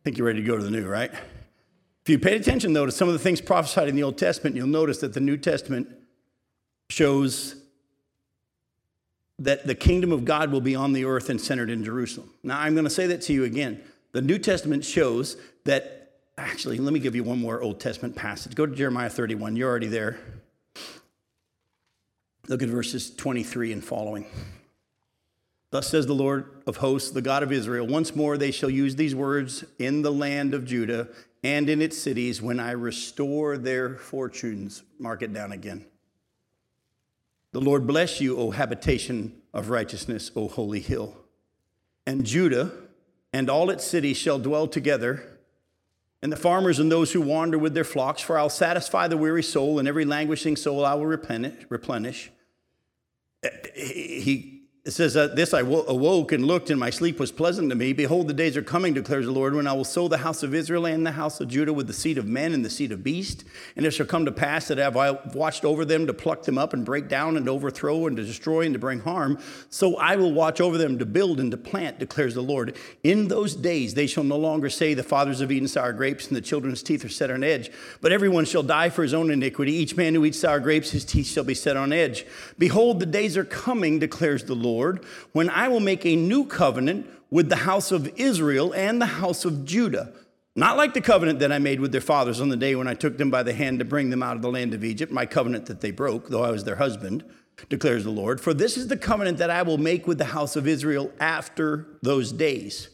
Think 0.05 0.19
you're 0.19 0.27
ready 0.27 0.43
to 0.43 0.47
go 0.47 0.57
to 0.57 0.63
the 0.63 0.71
New, 0.71 0.87
right? 0.87 1.11
If 1.11 2.11
you 2.11 2.19
paid 2.19 2.39
attention, 2.39 2.75
though, 2.75 2.85
to 2.85 2.93
some 2.93 3.09
of 3.09 3.15
the 3.15 3.19
things 3.19 3.41
prophesied 3.41 3.89
in 3.89 3.97
the 3.97 4.03
Old 4.03 4.19
Testament, 4.19 4.55
you'll 4.55 4.67
notice 4.67 4.99
that 4.99 5.15
the 5.15 5.21
New 5.21 5.39
Testament 5.39 5.89
shows 6.91 7.57
that 9.39 9.67
the 9.67 9.75
kingdom 9.75 10.13
of 10.13 10.27
God 10.27 10.53
will 10.53 10.61
be 10.61 10.77
on 10.77 10.93
the 10.93 11.07
earth 11.07 11.31
and 11.31 11.41
centered 11.41 11.71
in 11.71 11.83
Jerusalem. 11.83 12.31
Now, 12.43 12.61
I'm 12.61 12.75
going 12.75 12.85
to 12.85 12.91
say 12.91 13.07
that 13.07 13.23
to 13.23 13.33
you 13.33 13.45
again. 13.45 13.81
The 14.13 14.21
New 14.21 14.39
Testament 14.39 14.85
shows 14.85 15.39
that, 15.65 16.13
actually, 16.37 16.77
let 16.77 16.93
me 16.93 17.01
give 17.01 17.15
you 17.15 17.25
one 17.25 17.41
more 17.41 17.63
Old 17.63 17.81
Testament 17.81 18.15
passage. 18.15 18.55
Go 18.55 18.67
to 18.67 18.75
Jeremiah 18.75 19.09
31. 19.09 19.57
You're 19.57 19.71
already 19.71 19.87
there. 19.87 20.19
Look 22.47 22.63
at 22.63 22.69
verses 22.69 23.11
23 23.17 23.73
and 23.73 23.83
following. 23.83 24.27
Thus 25.75 25.89
says 25.89 26.07
the 26.07 26.15
Lord 26.15 26.63
of 26.69 26.77
hosts, 26.77 27.11
the 27.11 27.21
God 27.21 27.43
of 27.43 27.51
Israel 27.51 27.85
Once 27.85 28.15
more 28.15 28.39
they 28.39 28.53
shall 28.53 28.71
use 28.71 28.95
these 28.95 29.13
words 29.13 29.65
in 29.77 30.03
the 30.03 30.13
land 30.13 30.55
of 30.55 30.65
Judah 30.65 31.09
and 31.43 31.69
in 31.69 31.83
its 31.83 31.99
cities 31.99 32.41
when 32.41 32.61
I 32.61 32.71
restore 32.71 33.59
their 33.59 33.97
fortunes. 33.97 34.85
Mark 35.01 35.23
it 35.23 35.33
down 35.33 35.51
again. 35.51 35.85
The 37.51 37.61
Lord 37.61 37.89
bless 37.89 38.21
you, 38.21 38.39
O 38.39 38.53
habitation 38.53 39.43
of 39.53 39.69
righteousness, 39.69 40.31
O 40.37 40.47
holy 40.47 40.79
hill. 40.79 41.17
And 42.07 42.25
Judah 42.25 42.71
and 43.33 43.51
all 43.51 43.69
its 43.69 43.85
cities 43.85 44.17
shall 44.17 44.39
dwell 44.39 44.69
together, 44.69 45.25
and 46.23 46.31
the 46.31 46.37
farmers 46.37 46.79
and 46.79 46.93
those 46.93 47.15
who 47.15 47.21
wander 47.21 47.59
with 47.59 47.75
their 47.75 47.83
flocks, 47.83 48.23
for 48.23 48.39
I'll 48.39 48.49
satisfy 48.49 49.09
the 49.09 49.17
weary 49.17 49.43
soul, 49.43 49.81
and 49.81 49.89
every 49.89 50.05
languishing 50.05 50.55
soul 50.55 50.85
I 50.85 50.95
will 50.95 51.07
replenish. 51.07 52.31
Eh, 53.43 53.51
he 53.75 54.54
it 54.85 54.91
says, 54.91 55.15
This 55.15 55.55
I 55.55 55.61
awoke 55.61 56.33
and 56.33 56.47
looked, 56.47 56.69
and 56.69 56.79
my 56.79 56.91
sleep 56.91 57.19
was 57.19 57.33
pleasant 57.33 57.71
to 57.71 57.75
me. 57.75 57.95
Behold, 57.95 58.29
the 58.29 58.35
days 58.35 58.55
are 58.55 58.63
coming, 58.63 58.93
declares 58.93 59.25
the 59.25 59.33
Lord, 59.33 59.55
when 59.55 59.67
I 59.67 59.73
will 59.73 59.83
sow 59.83 60.09
the 60.09 60.19
house 60.19 60.43
of 60.43 60.55
Israel 60.55 60.85
and 60.85 61.07
the 61.07 61.13
house 61.13 61.41
of 61.41 61.49
Judah 61.49 61.73
with 61.73 61.87
the 61.87 61.95
seed 61.95 62.19
of 62.19 62.27
men 62.27 62.53
and 62.53 62.63
the 62.63 62.69
seed 62.69 62.93
of 62.93 63.03
beast. 63.03 63.45
And 63.77 63.87
it 63.87 63.93
shall 63.93 64.05
come 64.05 64.27
to 64.27 64.33
pass 64.33 64.69
that 64.69 64.79
I 64.79 65.07
have 65.07 65.35
watched 65.35 65.65
over 65.65 65.87
them 65.87 66.07
to 66.07 66.13
pluck 66.13 66.43
them 66.43 66.59
up 66.59 66.75
and 66.75 66.85
break 66.85 67.09
down 67.09 67.39
and 67.39 67.49
overthrow 67.49 68.07
and 68.07 68.15
to 68.19 68.25
destroy 68.25 68.67
and 68.67 68.75
to 68.75 68.79
bring 68.79 69.01
harm. 69.01 69.39
So 69.71 69.97
I 69.97 70.17
will 70.17 70.35
watch 70.35 70.61
over 70.61 70.77
them 70.77 70.99
to 70.99 71.07
build 71.07 71.41
and 71.41 71.51
to 71.53 71.57
plant, 71.57 71.99
declares 71.99 72.35
the 72.35 72.43
Lord. 72.43 72.77
In 73.03 73.29
those 73.29 73.55
days 73.55 73.95
they 73.95 74.07
shall 74.07 74.25
no 74.25 74.37
longer 74.37 74.69
say, 74.69 74.93
The 74.93 75.03
fathers 75.03 75.41
have 75.41 75.51
eaten 75.51 75.67
sour 75.67 75.95
grapes, 75.95 76.27
and 76.27 76.37
the 76.37 76.43
children's 76.43 76.83
teeth 76.83 77.07
are 77.07 77.09
set 77.09 77.31
on 77.31 77.43
edge. 77.43 77.71
But 78.03 78.13
everyone 78.13 78.45
shall 78.45 78.63
die 78.63 78.91
for 78.91 79.03
his 79.03 79.15
own 79.15 79.31
iniquity. 79.31 79.73
Each 79.73 79.97
man 79.97 80.15
who 80.15 80.27
eats 80.27 80.41
sour 80.41 80.61
grapes, 80.61 80.91
his 80.91 81.07
teeth 81.07 81.29
shall 81.29 81.45
be 81.45 81.55
set 81.55 81.79
on 81.79 81.91
edge. 81.91 82.27
Behold, 82.59 83.01
the 83.01 83.07
days 83.07 83.39
are 83.39 83.47
coming, 83.47 83.99
declares 83.99 84.45
the 84.45 84.55
Lord 84.55 84.74
Lord, 84.75 85.05
when 85.33 85.49
I 85.49 85.69
will 85.69 85.81
make 85.81 86.05
a 86.05 86.17
new 86.17 86.45
covenant 86.45 87.07
with 87.31 87.49
the 87.49 87.57
house 87.57 87.91
of 87.91 88.09
Israel 88.17 88.73
and 88.75 89.01
the 89.01 89.07
house 89.07 89.45
of 89.45 89.65
Judah. 89.65 90.13
Not 90.57 90.77
like 90.77 90.95
the 90.95 91.01
covenant 91.01 91.41
that 91.41 91.51
I 91.51 91.59
made 91.59 91.81
with 91.81 91.91
their 91.91 92.01
fathers 92.01 92.41
on 92.41 92.49
the 92.49 92.57
day 92.57 92.77
when 92.77 92.87
I 92.87 92.95
took 92.95 93.19
them 93.19 93.29
by 93.29 93.43
the 93.43 93.53
hand 93.53 93.81
to 93.81 93.85
bring 93.85 94.11
them 94.11 94.23
out 94.23 94.37
of 94.37 94.43
the 94.43 94.51
land 94.51 94.73
of 94.73 94.85
Egypt, 94.85 95.11
my 95.11 95.27
covenant 95.27 95.67
that 95.67 95.81
they 95.81 95.91
broke, 95.91 96.29
though 96.29 96.45
I 96.45 96.53
was 96.53 96.63
their 96.63 96.77
husband, 96.77 97.25
declares 97.69 98.05
the 98.05 98.11
Lord. 98.11 98.41
For 98.41 98.55
this 98.55 98.77
is 98.77 98.87
the 98.87 98.97
covenant 98.97 99.39
that 99.39 99.51
I 99.51 99.63
will 99.63 99.79
make 99.79 100.07
with 100.07 100.19
the 100.19 100.27
house 100.27 100.55
of 100.55 100.69
Israel 100.69 101.11
after 101.19 101.87
those 102.03 102.31
days 102.31 102.94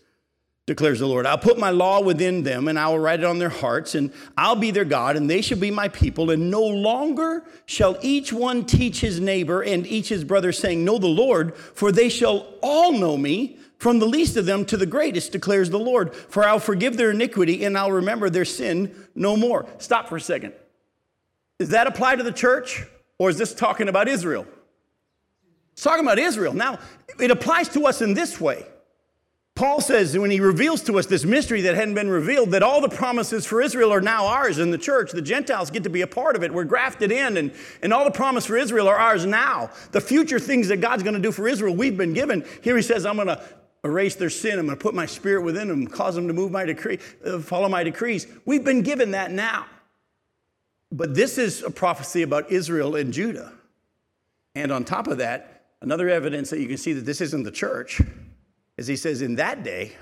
declares 0.70 1.00
the 1.00 1.06
Lord. 1.06 1.26
I'll 1.26 1.36
put 1.36 1.58
my 1.58 1.70
law 1.70 2.00
within 2.00 2.44
them 2.44 2.68
and 2.68 2.78
I 2.78 2.86
will 2.86 3.00
write 3.00 3.18
it 3.18 3.26
on 3.26 3.40
their 3.40 3.48
hearts, 3.48 3.96
and 3.96 4.12
I'll 4.38 4.54
be 4.54 4.70
their 4.70 4.84
God, 4.84 5.16
and 5.16 5.28
they 5.28 5.42
shall 5.42 5.58
be 5.58 5.72
my 5.72 5.88
people. 5.88 6.30
And 6.30 6.48
no 6.48 6.62
longer 6.62 7.42
shall 7.66 7.98
each 8.02 8.32
one 8.32 8.64
teach 8.64 9.00
his 9.00 9.18
neighbor 9.18 9.62
and 9.62 9.84
each 9.84 10.10
his 10.10 10.22
brother, 10.22 10.52
saying, 10.52 10.84
Know 10.84 10.98
the 10.98 11.08
Lord, 11.08 11.56
for 11.56 11.90
they 11.90 12.08
shall 12.08 12.54
all 12.62 12.92
know 12.92 13.16
me, 13.16 13.58
from 13.78 13.98
the 13.98 14.06
least 14.06 14.36
of 14.36 14.46
them 14.46 14.64
to 14.66 14.76
the 14.76 14.86
greatest, 14.86 15.32
declares 15.32 15.70
the 15.70 15.78
Lord. 15.78 16.14
For 16.14 16.44
I'll 16.44 16.60
forgive 16.60 16.96
their 16.96 17.10
iniquity 17.10 17.64
and 17.64 17.76
I'll 17.76 17.90
remember 17.90 18.30
their 18.30 18.44
sin 18.44 18.94
no 19.16 19.36
more. 19.36 19.66
Stop 19.78 20.08
for 20.08 20.16
a 20.16 20.20
second. 20.20 20.52
Does 21.58 21.70
that 21.70 21.88
apply 21.88 22.14
to 22.14 22.22
the 22.22 22.30
church, 22.30 22.84
or 23.18 23.28
is 23.28 23.38
this 23.38 23.54
talking 23.54 23.88
about 23.88 24.06
Israel? 24.06 24.46
It's 25.72 25.82
talking 25.82 26.04
about 26.04 26.20
Israel. 26.20 26.52
Now, 26.52 26.78
it 27.18 27.32
applies 27.32 27.68
to 27.70 27.86
us 27.86 28.02
in 28.02 28.14
this 28.14 28.40
way. 28.40 28.66
Paul 29.60 29.82
says 29.82 30.16
when 30.16 30.30
he 30.30 30.40
reveals 30.40 30.80
to 30.84 30.98
us 30.98 31.04
this 31.04 31.22
mystery 31.22 31.60
that 31.60 31.74
hadn't 31.74 31.92
been 31.92 32.08
revealed, 32.08 32.52
that 32.52 32.62
all 32.62 32.80
the 32.80 32.88
promises 32.88 33.44
for 33.44 33.60
Israel 33.60 33.92
are 33.92 34.00
now 34.00 34.24
ours 34.24 34.58
in 34.58 34.70
the 34.70 34.78
church. 34.78 35.12
The 35.12 35.20
Gentiles 35.20 35.70
get 35.70 35.82
to 35.82 35.90
be 35.90 36.00
a 36.00 36.06
part 36.06 36.34
of 36.34 36.42
it. 36.42 36.50
We're 36.50 36.64
grafted 36.64 37.12
in, 37.12 37.36
and, 37.36 37.52
and 37.82 37.92
all 37.92 38.06
the 38.06 38.10
promise 38.10 38.46
for 38.46 38.56
Israel 38.56 38.88
are 38.88 38.96
ours 38.96 39.26
now. 39.26 39.68
The 39.92 40.00
future 40.00 40.38
things 40.38 40.68
that 40.68 40.80
God's 40.80 41.02
going 41.02 41.14
to 41.14 41.20
do 41.20 41.30
for 41.30 41.46
Israel, 41.46 41.76
we've 41.76 41.98
been 41.98 42.14
given. 42.14 42.42
Here 42.62 42.74
he 42.74 42.80
says, 42.80 43.04
I'm 43.04 43.16
going 43.16 43.28
to 43.28 43.44
erase 43.84 44.14
their 44.14 44.30
sin. 44.30 44.58
I'm 44.58 44.64
going 44.64 44.78
to 44.78 44.82
put 44.82 44.94
my 44.94 45.04
spirit 45.04 45.42
within 45.42 45.68
them, 45.68 45.86
cause 45.86 46.14
them 46.14 46.26
to 46.28 46.32
move 46.32 46.50
my 46.50 46.64
decree, 46.64 46.98
uh, 47.26 47.40
follow 47.40 47.68
my 47.68 47.84
decrees. 47.84 48.26
We've 48.46 48.64
been 48.64 48.80
given 48.80 49.10
that 49.10 49.30
now. 49.30 49.66
But 50.90 51.14
this 51.14 51.36
is 51.36 51.62
a 51.62 51.70
prophecy 51.70 52.22
about 52.22 52.50
Israel 52.50 52.96
and 52.96 53.12
Judah. 53.12 53.52
And 54.54 54.72
on 54.72 54.84
top 54.84 55.06
of 55.06 55.18
that, 55.18 55.66
another 55.82 56.08
evidence 56.08 56.48
that 56.48 56.60
you 56.60 56.66
can 56.66 56.78
see 56.78 56.94
that 56.94 57.04
this 57.04 57.20
isn't 57.20 57.42
the 57.42 57.50
church 57.50 58.00
is 58.80 58.86
he 58.86 58.96
says, 58.96 59.20
in 59.20 59.34
that 59.34 59.62
day, 59.62 59.92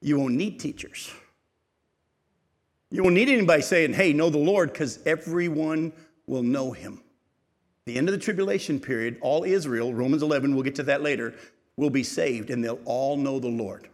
you 0.00 0.18
won't 0.18 0.34
need 0.34 0.58
teachers. 0.58 1.08
You 2.90 3.04
won't 3.04 3.14
need 3.14 3.28
anybody 3.28 3.62
saying, 3.62 3.92
hey, 3.92 4.12
know 4.12 4.28
the 4.28 4.38
Lord, 4.38 4.72
because 4.72 4.98
everyone 5.06 5.92
will 6.26 6.42
know 6.42 6.72
him. 6.72 7.00
The 7.84 7.96
end 7.96 8.08
of 8.08 8.12
the 8.12 8.18
tribulation 8.18 8.80
period, 8.80 9.18
all 9.20 9.44
Israel, 9.44 9.94
Romans 9.94 10.24
11, 10.24 10.52
we'll 10.52 10.64
get 10.64 10.74
to 10.74 10.82
that 10.82 11.00
later, 11.00 11.32
will 11.76 11.90
be 11.90 12.02
saved 12.02 12.50
and 12.50 12.64
they'll 12.64 12.80
all 12.86 13.16
know 13.16 13.38
the 13.38 13.46
Lord. 13.46 13.88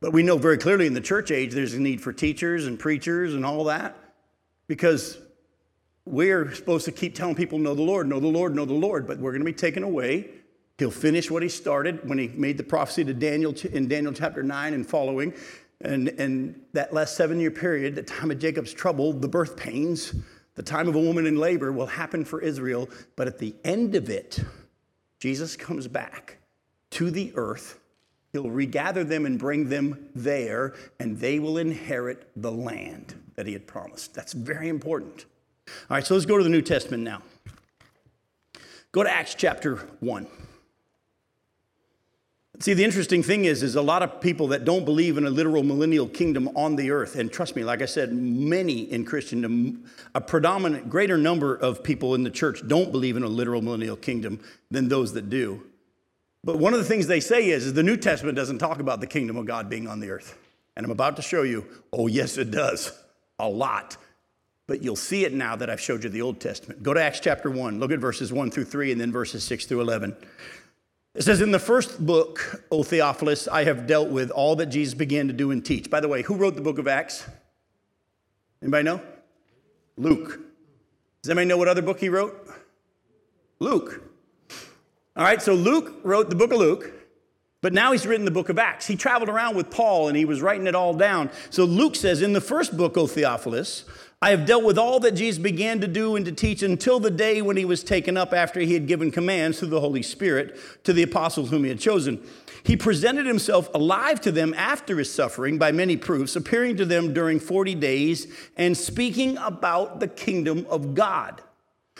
But 0.00 0.14
we 0.14 0.22
know 0.22 0.38
very 0.38 0.56
clearly 0.56 0.86
in 0.86 0.94
the 0.94 1.00
church 1.02 1.30
age 1.30 1.52
there's 1.52 1.74
a 1.74 1.80
need 1.80 2.00
for 2.00 2.14
teachers 2.14 2.66
and 2.66 2.78
preachers 2.78 3.34
and 3.34 3.44
all 3.44 3.64
that 3.64 3.98
because 4.66 5.18
we're 6.06 6.54
supposed 6.54 6.86
to 6.86 6.92
keep 6.92 7.14
telling 7.14 7.34
people, 7.34 7.58
know 7.58 7.74
the 7.74 7.82
Lord, 7.82 8.08
know 8.08 8.18
the 8.18 8.26
Lord, 8.28 8.54
know 8.54 8.64
the 8.64 8.72
Lord, 8.72 9.06
but 9.06 9.18
we're 9.18 9.32
going 9.32 9.42
to 9.42 9.44
be 9.44 9.52
taken 9.52 9.82
away 9.82 10.30
He'll 10.78 10.90
finish 10.90 11.30
what 11.30 11.42
he 11.42 11.48
started 11.48 12.06
when 12.08 12.18
he 12.18 12.28
made 12.28 12.58
the 12.58 12.64
prophecy 12.64 13.04
to 13.04 13.14
Daniel 13.14 13.54
in 13.72 13.88
Daniel 13.88 14.12
chapter 14.12 14.42
9 14.42 14.74
and 14.74 14.86
following. 14.86 15.32
And, 15.80 16.08
and 16.08 16.60
that 16.72 16.92
last 16.92 17.16
seven 17.16 17.40
year 17.40 17.50
period, 17.50 17.94
the 17.94 18.02
time 18.02 18.30
of 18.30 18.38
Jacob's 18.38 18.72
trouble, 18.72 19.12
the 19.12 19.28
birth 19.28 19.56
pains, 19.56 20.14
the 20.54 20.62
time 20.62 20.88
of 20.88 20.94
a 20.94 21.00
woman 21.00 21.26
in 21.26 21.36
labor 21.36 21.72
will 21.72 21.86
happen 21.86 22.24
for 22.24 22.40
Israel. 22.40 22.88
But 23.14 23.26
at 23.26 23.38
the 23.38 23.54
end 23.64 23.94
of 23.94 24.10
it, 24.10 24.42
Jesus 25.18 25.56
comes 25.56 25.88
back 25.88 26.38
to 26.90 27.10
the 27.10 27.32
earth. 27.36 27.78
He'll 28.32 28.50
regather 28.50 29.02
them 29.02 29.24
and 29.24 29.38
bring 29.38 29.68
them 29.68 30.10
there, 30.14 30.74
and 30.98 31.18
they 31.18 31.38
will 31.38 31.56
inherit 31.56 32.30
the 32.36 32.52
land 32.52 33.14
that 33.34 33.46
he 33.46 33.54
had 33.54 33.66
promised. 33.66 34.14
That's 34.14 34.34
very 34.34 34.68
important. 34.68 35.24
All 35.90 35.96
right, 35.96 36.06
so 36.06 36.14
let's 36.14 36.26
go 36.26 36.36
to 36.36 36.44
the 36.44 36.50
New 36.50 36.62
Testament 36.62 37.02
now. 37.02 37.22
Go 38.92 39.02
to 39.02 39.10
Acts 39.10 39.34
chapter 39.34 39.76
1. 40.00 40.26
See, 42.58 42.72
the 42.72 42.84
interesting 42.84 43.22
thing 43.22 43.44
is, 43.44 43.62
is 43.62 43.76
a 43.76 43.82
lot 43.82 44.02
of 44.02 44.20
people 44.20 44.48
that 44.48 44.64
don't 44.64 44.86
believe 44.86 45.18
in 45.18 45.26
a 45.26 45.30
literal 45.30 45.62
millennial 45.62 46.08
kingdom 46.08 46.48
on 46.56 46.76
the 46.76 46.90
earth, 46.90 47.14
and 47.16 47.30
trust 47.30 47.54
me, 47.54 47.64
like 47.64 47.82
I 47.82 47.86
said, 47.86 48.14
many 48.14 48.90
in 48.90 49.04
Christendom, 49.04 49.84
a 50.14 50.22
predominant, 50.22 50.88
greater 50.88 51.18
number 51.18 51.54
of 51.54 51.84
people 51.84 52.14
in 52.14 52.22
the 52.22 52.30
church 52.30 52.66
don't 52.66 52.90
believe 52.90 53.16
in 53.16 53.22
a 53.22 53.28
literal 53.28 53.60
millennial 53.60 53.96
kingdom 53.96 54.40
than 54.70 54.88
those 54.88 55.12
that 55.12 55.28
do. 55.28 55.64
But 56.44 56.58
one 56.58 56.72
of 56.72 56.78
the 56.78 56.86
things 56.86 57.08
they 57.08 57.20
say 57.20 57.50
is, 57.50 57.66
is 57.66 57.74
the 57.74 57.82
New 57.82 57.96
Testament 57.96 58.36
doesn't 58.36 58.58
talk 58.58 58.78
about 58.78 59.00
the 59.00 59.06
kingdom 59.06 59.36
of 59.36 59.44
God 59.44 59.68
being 59.68 59.86
on 59.86 60.00
the 60.00 60.10
earth. 60.10 60.38
And 60.76 60.86
I'm 60.86 60.92
about 60.92 61.16
to 61.16 61.22
show 61.22 61.42
you, 61.42 61.66
oh, 61.92 62.06
yes, 62.06 62.38
it 62.38 62.50
does, 62.50 62.92
a 63.38 63.48
lot. 63.48 63.98
But 64.66 64.82
you'll 64.82 64.96
see 64.96 65.24
it 65.24 65.34
now 65.34 65.56
that 65.56 65.68
I've 65.68 65.80
showed 65.80 66.04
you 66.04 66.10
the 66.10 66.22
Old 66.22 66.40
Testament. 66.40 66.82
Go 66.82 66.94
to 66.94 67.02
Acts 67.02 67.20
chapter 67.20 67.50
1, 67.50 67.80
look 67.80 67.90
at 67.90 67.98
verses 67.98 68.32
1 68.32 68.50
through 68.50 68.64
3, 68.64 68.92
and 68.92 69.00
then 69.00 69.12
verses 69.12 69.44
6 69.44 69.66
through 69.66 69.82
11. 69.82 70.16
It 71.16 71.22
says, 71.22 71.40
In 71.40 71.50
the 71.50 71.58
first 71.58 72.04
book, 72.04 72.62
O 72.70 72.82
Theophilus, 72.82 73.48
I 73.48 73.64
have 73.64 73.86
dealt 73.86 74.10
with 74.10 74.30
all 74.30 74.54
that 74.56 74.66
Jesus 74.66 74.92
began 74.92 75.28
to 75.28 75.32
do 75.32 75.50
and 75.50 75.64
teach. 75.64 75.88
By 75.88 76.00
the 76.00 76.08
way, 76.08 76.22
who 76.22 76.34
wrote 76.36 76.56
the 76.56 76.60
book 76.60 76.78
of 76.78 76.86
Acts? 76.86 77.26
Anybody 78.60 78.84
know? 78.84 79.00
Luke. 79.96 80.40
Does 81.22 81.30
anybody 81.30 81.46
know 81.46 81.56
what 81.56 81.68
other 81.68 81.80
book 81.80 82.00
he 82.00 82.10
wrote? 82.10 82.46
Luke. 83.60 84.02
All 85.16 85.24
right, 85.24 85.40
so 85.40 85.54
Luke 85.54 85.94
wrote 86.02 86.28
the 86.28 86.36
book 86.36 86.52
of 86.52 86.58
Luke, 86.58 86.92
but 87.62 87.72
now 87.72 87.92
he's 87.92 88.06
written 88.06 88.26
the 88.26 88.30
book 88.30 88.50
of 88.50 88.58
Acts. 88.58 88.86
He 88.86 88.94
traveled 88.94 89.30
around 89.30 89.56
with 89.56 89.70
Paul 89.70 90.08
and 90.08 90.16
he 90.18 90.26
was 90.26 90.42
writing 90.42 90.66
it 90.66 90.74
all 90.74 90.92
down. 90.92 91.30
So 91.48 91.64
Luke 91.64 91.96
says, 91.96 92.20
In 92.20 92.34
the 92.34 92.42
first 92.42 92.76
book, 92.76 92.98
O 92.98 93.06
Theophilus, 93.06 93.84
I 94.22 94.30
have 94.30 94.46
dealt 94.46 94.64
with 94.64 94.78
all 94.78 94.98
that 95.00 95.12
Jesus 95.12 95.38
began 95.38 95.80
to 95.80 95.86
do 95.86 96.16
and 96.16 96.24
to 96.24 96.32
teach 96.32 96.62
until 96.62 96.98
the 96.98 97.10
day 97.10 97.42
when 97.42 97.58
he 97.58 97.66
was 97.66 97.84
taken 97.84 98.16
up 98.16 98.32
after 98.32 98.60
he 98.60 98.72
had 98.72 98.86
given 98.86 99.10
commands 99.10 99.58
through 99.58 99.68
the 99.68 99.80
Holy 99.80 100.02
Spirit 100.02 100.58
to 100.84 100.94
the 100.94 101.02
apostles 101.02 101.50
whom 101.50 101.64
he 101.64 101.68
had 101.68 101.78
chosen. 101.78 102.26
He 102.62 102.78
presented 102.78 103.26
himself 103.26 103.68
alive 103.74 104.22
to 104.22 104.32
them 104.32 104.54
after 104.54 104.96
his 104.96 105.12
suffering 105.12 105.58
by 105.58 105.70
many 105.70 105.98
proofs, 105.98 106.34
appearing 106.34 106.78
to 106.78 106.86
them 106.86 107.12
during 107.12 107.38
40 107.38 107.74
days 107.74 108.26
and 108.56 108.74
speaking 108.74 109.36
about 109.36 110.00
the 110.00 110.08
kingdom 110.08 110.66
of 110.70 110.94
God. 110.94 111.42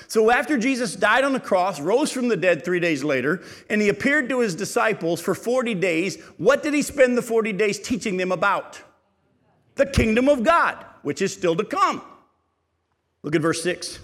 So, 0.09 0.31
after 0.31 0.59
Jesus 0.59 0.95
died 0.95 1.25
on 1.25 1.33
the 1.33 1.41
cross, 1.41 1.81
rose 1.81 2.11
from 2.11 2.29
the 2.29 2.37
dead 2.37 2.65
three 2.65 2.81
days 2.81 3.03
later, 3.03 3.43
and 3.71 3.81
he 3.81 3.89
appeared 3.89 4.29
to 4.29 4.41
his 4.41 4.55
disciples 4.55 5.21
for 5.21 5.35
40 5.35 5.75
days, 5.75 6.21
what 6.37 6.63
did 6.63 6.75
he 6.75 6.83
spend 6.83 7.17
the 7.17 7.23
40 7.23 7.53
days 7.53 7.79
teaching 7.79 8.17
them 8.17 8.33
about? 8.33 8.81
The 9.77 9.87
kingdom 9.87 10.29
of 10.29 10.43
God, 10.43 10.85
which 11.07 11.23
is 11.23 11.33
still 11.33 11.55
to 11.55 11.63
come. 11.63 12.03
Look 13.23 13.37
at 13.37 13.41
verse 13.41 13.63
6. 13.63 14.01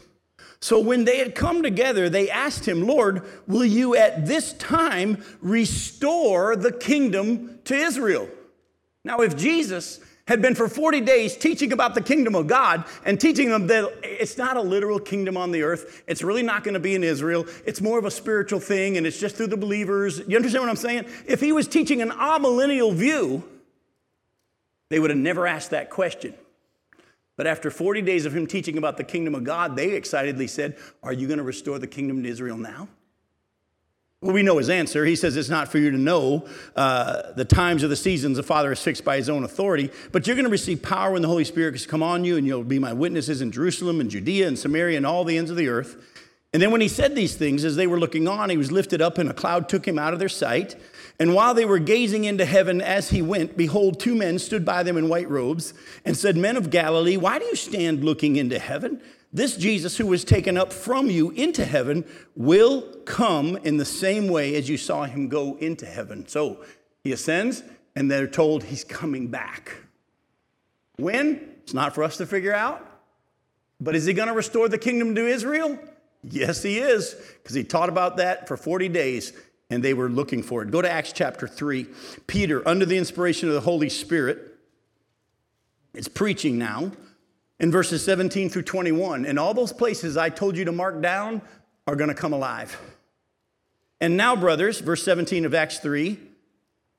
So 0.60 0.78
when 0.78 1.04
they 1.04 1.18
had 1.18 1.34
come 1.34 1.60
together, 1.60 2.08
they 2.08 2.30
asked 2.30 2.64
him, 2.64 2.86
Lord, 2.86 3.24
will 3.48 3.64
you 3.64 3.96
at 3.96 4.24
this 4.24 4.52
time 4.52 5.20
restore 5.40 6.54
the 6.54 6.70
kingdom 6.70 7.58
to 7.64 7.74
Israel? 7.74 8.28
Now, 9.02 9.18
if 9.18 9.36
Jesus 9.36 9.98
had 10.28 10.40
been 10.40 10.54
for 10.54 10.68
40 10.68 11.00
days 11.00 11.36
teaching 11.36 11.72
about 11.72 11.96
the 11.96 12.00
kingdom 12.00 12.36
of 12.36 12.46
God 12.46 12.84
and 13.04 13.20
teaching 13.20 13.50
them 13.50 13.66
that 13.66 13.92
it's 14.04 14.38
not 14.38 14.56
a 14.56 14.62
literal 14.62 15.00
kingdom 15.00 15.36
on 15.36 15.50
the 15.50 15.64
earth. 15.64 16.04
It's 16.06 16.22
really 16.22 16.44
not 16.44 16.62
going 16.62 16.74
to 16.74 16.80
be 16.80 16.94
in 16.94 17.02
Israel. 17.02 17.46
It's 17.66 17.80
more 17.80 17.98
of 17.98 18.04
a 18.04 18.12
spiritual 18.12 18.60
thing 18.60 18.96
and 18.96 19.08
it's 19.08 19.18
just 19.18 19.34
through 19.34 19.48
the 19.48 19.56
believers. 19.56 20.22
You 20.28 20.36
understand 20.36 20.62
what 20.62 20.70
I'm 20.70 20.76
saying? 20.76 21.06
If 21.26 21.40
he 21.40 21.50
was 21.50 21.66
teaching 21.66 22.00
an 22.00 22.10
amillennial 22.10 22.94
view, 22.94 23.42
they 24.88 25.00
would 25.00 25.10
have 25.10 25.18
never 25.18 25.48
asked 25.48 25.70
that 25.70 25.90
question. 25.90 26.34
But 27.42 27.48
after 27.48 27.72
40 27.72 28.02
days 28.02 28.24
of 28.24 28.36
him 28.36 28.46
teaching 28.46 28.78
about 28.78 28.96
the 28.96 29.02
kingdom 29.02 29.34
of 29.34 29.42
God, 29.42 29.74
they 29.74 29.94
excitedly 29.94 30.46
said, 30.46 30.76
Are 31.02 31.12
you 31.12 31.26
going 31.26 31.38
to 31.38 31.42
restore 31.42 31.80
the 31.80 31.88
kingdom 31.88 32.22
to 32.22 32.28
Israel 32.28 32.56
now? 32.56 32.86
Well, 34.20 34.32
we 34.32 34.44
know 34.44 34.58
his 34.58 34.70
answer. 34.70 35.04
He 35.04 35.16
says 35.16 35.36
it's 35.36 35.48
not 35.48 35.66
for 35.66 35.78
you 35.78 35.90
to 35.90 35.98
know 35.98 36.46
uh, 36.76 37.32
the 37.32 37.44
times 37.44 37.82
or 37.82 37.88
the 37.88 37.96
seasons 37.96 38.36
the 38.36 38.44
Father 38.44 38.68
has 38.68 38.80
fixed 38.80 39.04
by 39.04 39.16
his 39.16 39.28
own 39.28 39.42
authority, 39.42 39.90
but 40.12 40.24
you're 40.24 40.36
going 40.36 40.44
to 40.44 40.52
receive 40.52 40.84
power 40.84 41.10
when 41.10 41.22
the 41.22 41.26
Holy 41.26 41.42
Spirit 41.42 41.74
has 41.74 41.84
come 41.84 42.00
on 42.00 42.24
you, 42.24 42.36
and 42.36 42.46
you'll 42.46 42.62
be 42.62 42.78
my 42.78 42.92
witnesses 42.92 43.42
in 43.42 43.50
Jerusalem 43.50 43.98
and 43.98 44.08
Judea 44.08 44.46
and 44.46 44.56
Samaria 44.56 44.96
and 44.96 45.04
all 45.04 45.24
the 45.24 45.36
ends 45.36 45.50
of 45.50 45.56
the 45.56 45.66
earth. 45.66 45.96
And 46.52 46.62
then 46.62 46.70
when 46.70 46.80
he 46.80 46.86
said 46.86 47.16
these 47.16 47.34
things, 47.34 47.64
as 47.64 47.74
they 47.74 47.88
were 47.88 47.98
looking 47.98 48.28
on, 48.28 48.50
he 48.50 48.56
was 48.56 48.70
lifted 48.70 49.02
up, 49.02 49.18
and 49.18 49.28
a 49.28 49.34
cloud 49.34 49.68
took 49.68 49.88
him 49.88 49.98
out 49.98 50.12
of 50.12 50.20
their 50.20 50.28
sight. 50.28 50.76
And 51.22 51.34
while 51.34 51.54
they 51.54 51.64
were 51.64 51.78
gazing 51.78 52.24
into 52.24 52.44
heaven 52.44 52.80
as 52.80 53.10
he 53.10 53.22
went, 53.22 53.56
behold, 53.56 54.00
two 54.00 54.16
men 54.16 54.40
stood 54.40 54.64
by 54.64 54.82
them 54.82 54.96
in 54.96 55.08
white 55.08 55.30
robes 55.30 55.72
and 56.04 56.16
said, 56.16 56.36
Men 56.36 56.56
of 56.56 56.68
Galilee, 56.68 57.16
why 57.16 57.38
do 57.38 57.44
you 57.44 57.54
stand 57.54 58.02
looking 58.02 58.34
into 58.34 58.58
heaven? 58.58 59.00
This 59.32 59.56
Jesus 59.56 59.96
who 59.96 60.08
was 60.08 60.24
taken 60.24 60.56
up 60.56 60.72
from 60.72 61.10
you 61.10 61.30
into 61.30 61.64
heaven 61.64 62.04
will 62.34 62.82
come 63.04 63.56
in 63.58 63.76
the 63.76 63.84
same 63.84 64.26
way 64.26 64.56
as 64.56 64.68
you 64.68 64.76
saw 64.76 65.04
him 65.04 65.28
go 65.28 65.56
into 65.58 65.86
heaven. 65.86 66.26
So 66.26 66.64
he 67.04 67.12
ascends, 67.12 67.62
and 67.94 68.10
they're 68.10 68.26
told 68.26 68.64
he's 68.64 68.82
coming 68.82 69.28
back. 69.28 69.76
When? 70.96 71.50
It's 71.62 71.72
not 71.72 71.94
for 71.94 72.02
us 72.02 72.16
to 72.16 72.26
figure 72.26 72.52
out. 72.52 72.84
But 73.80 73.94
is 73.94 74.06
he 74.06 74.12
going 74.12 74.26
to 74.26 74.34
restore 74.34 74.68
the 74.68 74.76
kingdom 74.76 75.14
to 75.14 75.24
Israel? 75.28 75.78
Yes, 76.24 76.64
he 76.64 76.78
is, 76.78 77.14
because 77.40 77.54
he 77.54 77.62
taught 77.62 77.88
about 77.88 78.16
that 78.16 78.48
for 78.48 78.56
40 78.56 78.88
days 78.88 79.32
and 79.72 79.82
they 79.82 79.94
were 79.94 80.08
looking 80.08 80.42
for 80.42 80.62
it. 80.62 80.70
Go 80.70 80.82
to 80.82 80.90
Acts 80.90 81.12
chapter 81.12 81.48
3. 81.48 81.86
Peter, 82.26 82.66
under 82.68 82.84
the 82.84 82.98
inspiration 82.98 83.48
of 83.48 83.54
the 83.54 83.60
Holy 83.60 83.88
Spirit, 83.88 84.56
is 85.94 86.08
preaching 86.08 86.58
now 86.58 86.92
in 87.58 87.70
verses 87.70 88.04
17 88.04 88.50
through 88.50 88.62
21. 88.62 89.24
And 89.24 89.38
all 89.38 89.54
those 89.54 89.72
places 89.72 90.16
I 90.16 90.28
told 90.28 90.56
you 90.56 90.64
to 90.66 90.72
mark 90.72 91.00
down 91.00 91.42
are 91.86 91.96
going 91.96 92.08
to 92.08 92.14
come 92.14 92.32
alive. 92.32 92.78
And 94.00 94.16
now, 94.16 94.36
brothers, 94.36 94.80
verse 94.80 95.02
17 95.04 95.44
of 95.44 95.54
Acts 95.54 95.78
3 95.78 96.18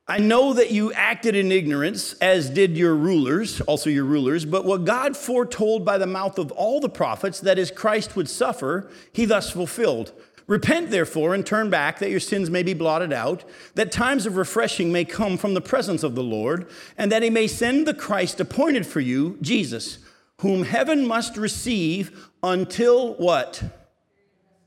I 0.06 0.18
know 0.18 0.52
that 0.54 0.72
you 0.72 0.92
acted 0.92 1.34
in 1.34 1.50
ignorance, 1.50 2.12
as 2.16 2.50
did 2.50 2.78
your 2.78 2.94
rulers, 2.94 3.62
also 3.62 3.90
your 3.90 4.04
rulers, 4.04 4.44
but 4.44 4.66
what 4.66 4.84
God 4.84 5.16
foretold 5.16 5.86
by 5.86 5.98
the 5.98 6.06
mouth 6.06 6.38
of 6.38 6.52
all 6.52 6.82
the 6.82 6.90
prophets, 6.90 7.40
that 7.40 7.58
is, 7.58 7.72
Christ 7.72 8.18
would 8.18 8.28
suffer, 8.28 8.90
he 9.14 9.24
thus 9.24 9.50
fulfilled. 9.50 10.12
Repent, 10.48 10.92
therefore, 10.92 11.34
and 11.34 11.46
turn 11.46 11.70
back, 11.70 12.00
that 12.00 12.10
your 12.10 12.20
sins 12.20 12.50
may 12.50 12.64
be 12.64 12.74
blotted 12.74 13.14
out, 13.14 13.44
that 13.76 13.92
times 13.92 14.26
of 14.26 14.36
refreshing 14.36 14.92
may 14.92 15.06
come 15.06 15.38
from 15.38 15.54
the 15.54 15.62
presence 15.62 16.04
of 16.04 16.16
the 16.16 16.24
Lord, 16.24 16.70
and 16.98 17.12
that 17.12 17.24
he 17.24 17.30
may 17.30 17.48
send 17.48 17.88
the 17.88 17.94
Christ 17.94 18.40
appointed 18.40 18.86
for 18.86 19.00
you, 19.00 19.38
Jesus, 19.42 20.00
whom 20.42 20.64
heaven 20.64 21.08
must 21.08 21.38
receive 21.38 22.30
until 22.42 23.14
what? 23.16 23.64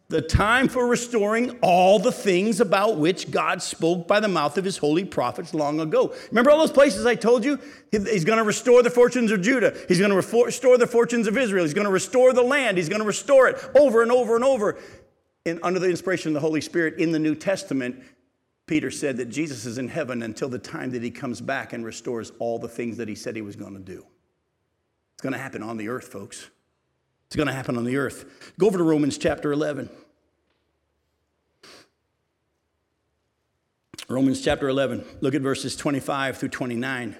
The 0.09 0.23
time 0.23 0.69
for 0.69 0.87
restoring 0.87 1.59
all 1.63 1.99
the 1.99 2.13
things 2.13 2.61
about 2.61 2.97
which 2.97 3.33
God 3.33 3.61
spoke 3.61 4.07
by 4.07 4.21
the 4.21 4.29
mouth 4.29 4.57
of 4.57 4.65
his 4.65 4.77
holy 4.77 5.05
prophets 5.05 5.53
long 5.53 5.81
ago. 5.81 6.15
Remember 6.31 6.53
all 6.53 6.61
those 6.61 6.71
places 6.71 7.05
I 7.05 7.17
told 7.17 7.45
you? 7.45 7.59
He's 7.91 8.25
going 8.25 8.39
to 8.39 8.45
restore 8.45 8.85
the 8.85 8.91
fortunes 8.91 9.33
of 9.33 9.43
Judah. 9.43 9.77
He's 9.89 9.99
going 9.99 10.13
to 10.13 10.17
restore 10.17 10.79
the 10.79 10.87
fortunes 10.87 11.27
of 11.27 11.37
Israel. 11.37 11.65
He's 11.65 11.75
going 11.75 11.87
to 11.87 11.93
restore 11.93 12.33
the 12.33 12.43
land. 12.43 12.79
He's 12.79 12.89
going 12.89 13.01
to 13.01 13.07
restore 13.07 13.49
it 13.49 13.57
over 13.75 14.01
and 14.01 14.13
over 14.13 14.37
and 14.37 14.45
over 14.45 14.79
in, 15.47 15.61
under 15.63 15.79
the 15.79 15.89
inspiration 15.89 16.31
of 16.31 16.35
the 16.35 16.41
Holy 16.41 16.61
Spirit 16.61 16.99
in 16.99 17.13
the 17.13 17.21
New 17.21 17.37
Testament, 17.37 18.03
Peter 18.67 18.91
said 18.91 19.17
that 19.19 19.27
Jesus 19.27 19.65
is 19.65 19.79
in 19.79 19.87
heaven 19.87 20.23
until 20.23 20.49
the 20.49 20.59
time 20.59 20.91
that 20.91 21.03
he 21.03 21.11
comes 21.11 21.41
back 21.41 21.73
and 21.73 21.85
restores 21.85 22.33
all 22.41 22.59
the 22.59 22.69
things 22.69 22.97
that 22.97 23.09
he 23.09 23.15
said 23.15 23.37
he 23.37 23.43
was 23.43 23.55
going 23.55 23.75
to 23.75 23.81
do. 23.81 24.05
It's 25.15 25.23
going 25.23 25.35
to 25.35 25.39
happen 25.39 25.63
on 25.63 25.77
the 25.77 25.89
earth, 25.89 26.09
folks. 26.09 26.51
It's 27.29 27.37
going 27.37 27.47
to 27.47 27.53
happen 27.53 27.77
on 27.77 27.85
the 27.85 27.97
earth. 27.97 28.55
Go 28.59 28.67
over 28.67 28.77
to 28.77 28.85
Romans 28.85 29.19
chapter 29.19 29.53
11. 29.53 29.89
Romans 34.09 34.41
chapter 34.41 34.69
11. 34.69 35.05
Look 35.21 35.35
at 35.35 35.43
verses 35.43 35.77
25 35.77 36.39
through 36.39 36.49
29. 36.49 37.17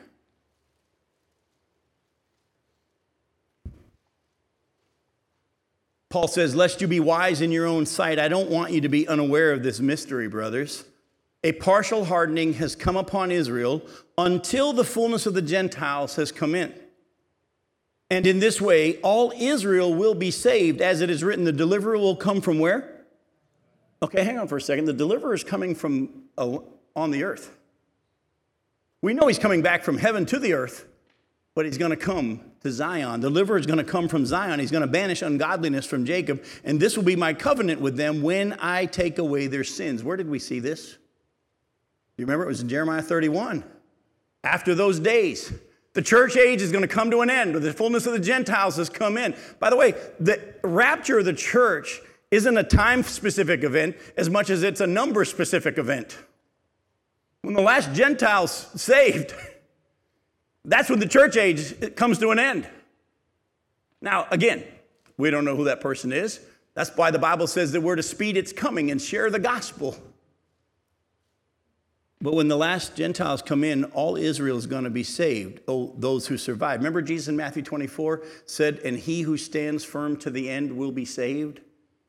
Paul 6.17 6.29
says, 6.29 6.57
Lest 6.57 6.81
you 6.81 6.89
be 6.89 6.99
wise 6.99 7.43
in 7.43 7.53
your 7.53 7.67
own 7.67 7.85
sight, 7.85 8.19
I 8.19 8.29
don't 8.29 8.49
want 8.49 8.73
you 8.73 8.81
to 8.81 8.89
be 8.89 9.07
unaware 9.07 9.53
of 9.53 9.63
this 9.63 9.81
mystery, 9.81 10.29
brothers. 10.29 10.87
A 11.45 11.53
partial 11.53 12.07
hardening 12.07 12.55
has 12.55 12.75
come 12.75 12.97
upon 12.97 13.31
Israel 13.31 13.83
until 14.17 14.73
the 14.73 14.83
fullness 14.83 15.27
of 15.27 15.35
the 15.35 15.43
Gentiles 15.43 16.17
has 16.17 16.33
come 16.33 16.55
in. 16.55 16.73
And 18.09 18.27
in 18.27 18.39
this 18.39 18.63
way, 18.63 18.97
all 19.03 19.31
Israel 19.37 19.93
will 19.93 20.15
be 20.15 20.31
saved. 20.31 20.81
As 20.81 21.03
it 21.03 21.11
is 21.11 21.23
written, 21.23 21.45
the 21.45 21.53
deliverer 21.53 21.99
will 21.99 22.17
come 22.17 22.41
from 22.41 22.61
where? 22.61 23.05
Okay, 24.03 24.25
hang 24.25 24.39
on 24.39 24.49
for 24.49 24.57
a 24.57 24.61
second. 24.63 24.87
The 24.87 24.95
deliverer 24.95 25.35
is 25.35 25.45
coming 25.45 25.75
from 25.75 26.23
on 26.39 27.11
the 27.11 27.25
earth. 27.25 27.55
We 29.03 29.13
know 29.13 29.27
he's 29.27 29.39
coming 29.39 29.61
back 29.61 29.85
from 29.85 29.99
heaven 29.99 30.25
to 30.25 30.39
the 30.39 30.55
earth, 30.55 30.87
but 31.57 31.65
he's 31.65 31.79
going 31.79 31.91
to 31.91 31.97
come 31.97 32.39
to 32.61 32.71
Zion. 32.71 33.21
Deliverer 33.21 33.57
is 33.57 33.65
going 33.65 33.79
to 33.79 33.85
come 33.85 34.09
from 34.09 34.27
Zion. 34.27 34.61
He's 34.61 34.71
going 34.71 34.83
to 34.83 34.87
banish 34.87 35.23
ungodliness 35.23 35.87
from 35.87 36.05
Jacob, 36.05 36.45
and 36.63 36.79
this 36.79 36.97
will 36.97 37.03
be 37.03 37.17
my 37.17 37.33
covenant 37.33 37.81
with 37.81 37.97
them 37.97 38.21
when 38.21 38.55
I 38.61 38.85
take 38.85 39.19
away 39.19 39.47
their 39.47 39.65
sins. 39.65 40.05
Where 40.05 40.19
did 40.19 40.29
we 40.29 40.39
see 40.39 40.61
this? 40.61 40.99
You 42.19 42.27
remember 42.27 42.45
it 42.45 42.49
was 42.49 42.61
in 42.61 42.69
Jeremiah 42.69 43.01
31. 43.01 43.65
After 44.45 44.75
those 44.75 45.01
days, 45.01 45.51
the 45.95 46.03
church 46.03 46.37
age 46.37 46.61
is 46.61 46.73
going 46.73 46.83
to 46.83 46.89
come 46.89 47.11
to 47.11 47.23
an 47.23 47.31
end. 47.31 47.55
The 47.55 47.73
fullness 47.73 48.05
of 48.05 48.13
the 48.13 48.21
Gentiles 48.21 48.77
has 48.77 48.91
come 48.91 49.17
in. 49.17 49.35
By 49.59 49.71
the 49.71 49.77
way, 49.77 49.95
the 50.21 50.39
rapture 50.63 51.21
of 51.21 51.25
the 51.25 51.33
church 51.33 52.03
isn't 52.31 52.57
a 52.59 52.65
time 52.65 53.03
specific 53.03 53.65
event 53.65 53.97
as 54.19 54.29
much 54.29 54.51
as 54.51 54.63
it's 54.63 54.83
a 54.83 54.87
number 54.87 55.25
specific 55.25 55.79
event. 55.79 56.19
When 57.41 57.55
the 57.55 57.63
last 57.63 57.95
Gentiles 57.95 58.69
saved, 58.75 59.33
That's 60.67 60.91
when 60.91 60.99
the 60.99 61.09
church 61.09 61.37
age 61.37 61.95
comes 61.95 62.19
to 62.19 62.31
an 62.31 62.39
end. 62.39 62.69
Now, 64.01 64.27
again, 64.31 64.65
we 65.17 65.31
don't 65.31 65.45
know 65.45 65.57
who 65.57 65.65
that 65.65 65.81
person 65.81 66.13
is. 66.13 66.41
That's 66.75 66.95
why 66.97 67.11
the 67.11 67.19
Bible 67.19 67.47
says 67.47 67.73
that 67.73 67.81
we're 67.81 67.97
to 67.97 68.03
speed 68.03 68.37
its 68.37 68.53
coming 68.53 68.91
and 68.91 69.01
share 69.01 69.31
the 69.31 69.39
gospel. 69.39 69.97
But 72.21 72.35
when 72.35 72.49
the 72.49 72.57
last 72.57 72.97
Gentiles 72.97 73.43
come 73.43 73.63
in, 73.63 73.85
all 73.85 74.17
Israel 74.17 74.59
is 74.59 74.67
going 74.67 74.85
to 74.85 74.91
be 74.91 75.05
saved, 75.05 75.61
oh, 75.69 75.95
those 75.97 76.27
who 76.27 76.37
survive. 76.37 76.81
Remember, 76.81 77.01
Jesus 77.01 77.29
in 77.29 77.37
Matthew 77.37 77.63
24 77.63 78.23
said, 78.47 78.81
And 78.85 78.99
he 78.99 79.23
who 79.23 79.37
stands 79.37 79.85
firm 79.85 80.17
to 80.19 80.31
the 80.31 80.51
end 80.51 80.77
will 80.77 80.93
be 80.93 81.05
saved? 81.05 81.61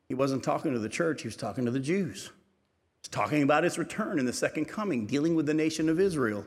He 0.08 0.14
wasn't 0.14 0.42
talking 0.42 0.72
to 0.72 0.78
the 0.78 0.88
church, 0.88 1.22
he 1.22 1.28
was 1.28 1.36
talking 1.36 1.64
to 1.66 1.70
the 1.70 1.80
Jews. 1.80 2.30
He's 3.02 3.08
talking 3.08 3.42
about 3.42 3.64
his 3.64 3.78
return 3.78 4.18
in 4.18 4.26
the 4.26 4.32
second 4.32 4.64
coming, 4.64 5.06
dealing 5.06 5.34
with 5.34 5.46
the 5.46 5.54
nation 5.54 5.88
of 5.88 6.00
Israel. 6.00 6.44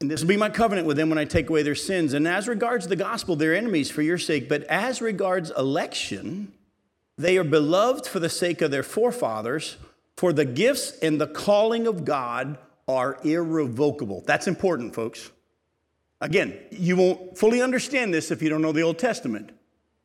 And 0.00 0.10
this 0.10 0.22
will 0.22 0.28
be 0.28 0.36
my 0.36 0.48
covenant 0.48 0.86
with 0.86 0.96
them 0.96 1.10
when 1.10 1.18
I 1.18 1.26
take 1.26 1.50
away 1.50 1.62
their 1.62 1.74
sins. 1.74 2.14
And 2.14 2.26
as 2.26 2.48
regards 2.48 2.88
the 2.88 2.96
gospel, 2.96 3.36
they're 3.36 3.54
enemies 3.54 3.90
for 3.90 4.00
your 4.00 4.16
sake. 4.16 4.48
But 4.48 4.62
as 4.64 5.02
regards 5.02 5.50
election, 5.50 6.52
they 7.18 7.36
are 7.36 7.44
beloved 7.44 8.06
for 8.06 8.18
the 8.18 8.30
sake 8.30 8.62
of 8.62 8.70
their 8.70 8.82
forefathers, 8.82 9.76
for 10.16 10.32
the 10.32 10.46
gifts 10.46 10.98
and 11.00 11.20
the 11.20 11.26
calling 11.26 11.86
of 11.86 12.06
God 12.06 12.56
are 12.88 13.18
irrevocable. 13.24 14.24
That's 14.26 14.46
important, 14.46 14.94
folks. 14.94 15.30
Again, 16.22 16.58
you 16.70 16.96
won't 16.96 17.38
fully 17.38 17.60
understand 17.60 18.12
this 18.12 18.30
if 18.30 18.42
you 18.42 18.48
don't 18.48 18.62
know 18.62 18.72
the 18.72 18.82
Old 18.82 18.98
Testament. 18.98 19.52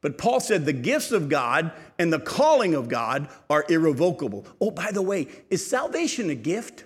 But 0.01 0.17
Paul 0.17 0.39
said 0.39 0.65
the 0.65 0.73
gifts 0.73 1.11
of 1.11 1.29
God 1.29 1.71
and 1.97 2.11
the 2.11 2.19
calling 2.19 2.75
of 2.75 2.89
God 2.89 3.29
are 3.49 3.65
irrevocable. 3.69 4.45
Oh, 4.61 4.71
by 4.71 4.91
the 4.91 5.01
way, 5.01 5.27
is 5.49 5.65
salvation 5.65 6.29
a 6.29 6.35
gift? 6.35 6.83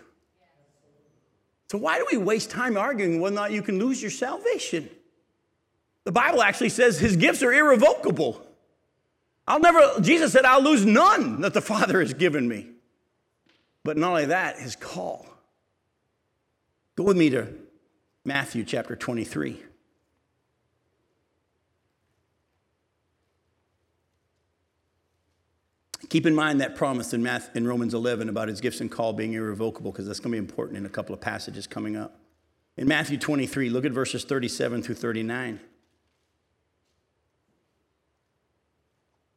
So 1.70 1.78
why 1.78 2.00
do 2.00 2.06
we 2.12 2.18
waste 2.18 2.50
time 2.50 2.78
arguing 2.78 3.20
whether 3.20 3.34
or 3.34 3.40
not 3.40 3.52
you 3.52 3.62
can 3.62 3.78
lose 3.78 4.02
your 4.02 4.12
salvation? 4.12 4.90
The 6.04 6.12
Bible 6.12 6.42
actually 6.42 6.70
says 6.70 7.00
his 7.00 7.16
gifts 7.16 7.44
are 7.44 7.54
irrevocable. 7.54 8.46
I'll 9.48 9.60
never, 9.60 9.80
Jesus 10.02 10.32
said, 10.32 10.46
I'll 10.46 10.64
lose 10.64 10.86
none 10.86 11.42
that 11.42 11.54
the 11.54 11.62
Father 11.74 12.00
has 12.00 12.14
given 12.14 12.48
me. 12.48 12.68
But 13.84 13.98
not 13.98 14.10
only 14.10 14.26
that, 14.26 14.58
his 14.60 14.76
call. 14.76 15.28
Go 16.96 17.04
with 17.04 17.18
me 17.18 17.30
to 17.30 17.48
Matthew 18.26 18.64
chapter 18.64 18.96
23. 18.96 19.64
Keep 26.10 26.26
in 26.26 26.34
mind 26.34 26.60
that 26.60 26.76
promise 26.76 27.14
in, 27.14 27.22
Math, 27.22 27.56
in 27.56 27.68
Romans 27.68 27.94
11 27.94 28.30
about 28.30 28.48
his 28.48 28.62
gifts 28.62 28.82
and 28.82 28.92
call 28.92 29.14
being 29.14 29.34
irrevocable, 29.34 29.92
because 29.92 30.08
that's 30.08 30.20
going 30.20 30.32
to 30.32 30.36
be 30.36 30.40
important 30.40 30.78
in 30.78 30.86
a 30.86 30.90
couple 30.90 31.14
of 31.14 31.22
passages 31.22 31.68
coming 31.68 31.96
up. 31.96 32.20
In 32.78 32.88
Matthew 32.88 33.18
23, 33.18 33.70
look 33.70 33.86
at 33.86 33.92
verses 33.92 34.24
37 34.24 34.82
through 34.82 34.96
39. 34.96 35.60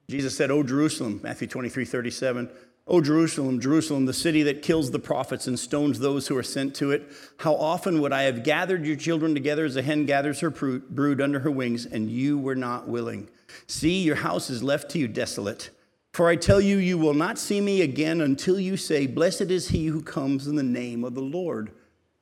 Jesus 0.09 0.37
said, 0.37 0.51
O 0.51 0.63
Jerusalem, 0.63 1.21
Matthew 1.23 1.49
23, 1.49 1.85
37, 1.85 2.51
O 2.87 3.01
Jerusalem, 3.01 3.61
Jerusalem, 3.61 4.07
the 4.07 4.13
city 4.13 4.43
that 4.43 4.63
kills 4.63 4.91
the 4.91 4.99
prophets 4.99 5.47
and 5.47 5.59
stones 5.59 5.99
those 5.99 6.27
who 6.27 6.37
are 6.37 6.43
sent 6.43 6.75
to 6.77 6.91
it, 6.91 7.11
how 7.39 7.55
often 7.55 8.01
would 8.01 8.13
I 8.13 8.23
have 8.23 8.43
gathered 8.43 8.85
your 8.85 8.97
children 8.97 9.35
together 9.35 9.65
as 9.65 9.77
a 9.77 9.83
hen 9.83 10.05
gathers 10.05 10.41
her 10.41 10.51
brood 10.51 11.21
under 11.21 11.41
her 11.41 11.51
wings, 11.51 11.87
and 11.87 12.11
you 12.11 12.39
were 12.39 12.57
not 12.57 12.89
willing? 12.89 13.29
See, 13.67 14.03
your 14.03 14.17
house 14.17 14.51
is 14.51 14.63
left 14.63 14.91
to 14.93 14.99
you 14.99 15.07
desolate. 15.07 15.71
For 16.13 16.29
I 16.29 16.37
tell 16.37 16.61
you, 16.61 16.77
you 16.77 16.99
will 16.99 17.15
not 17.15 17.39
see 17.39 17.61
me 17.61 17.81
again 17.81 18.21
until 18.21 18.61
you 18.61 18.77
say, 18.77 19.07
Blessed 19.07 19.51
is 19.51 19.69
he 19.69 19.87
who 19.87 20.03
comes 20.03 20.47
in 20.47 20.57
the 20.57 20.63
name 20.63 21.05
of 21.05 21.15
the 21.15 21.23
Lord. 21.23 21.73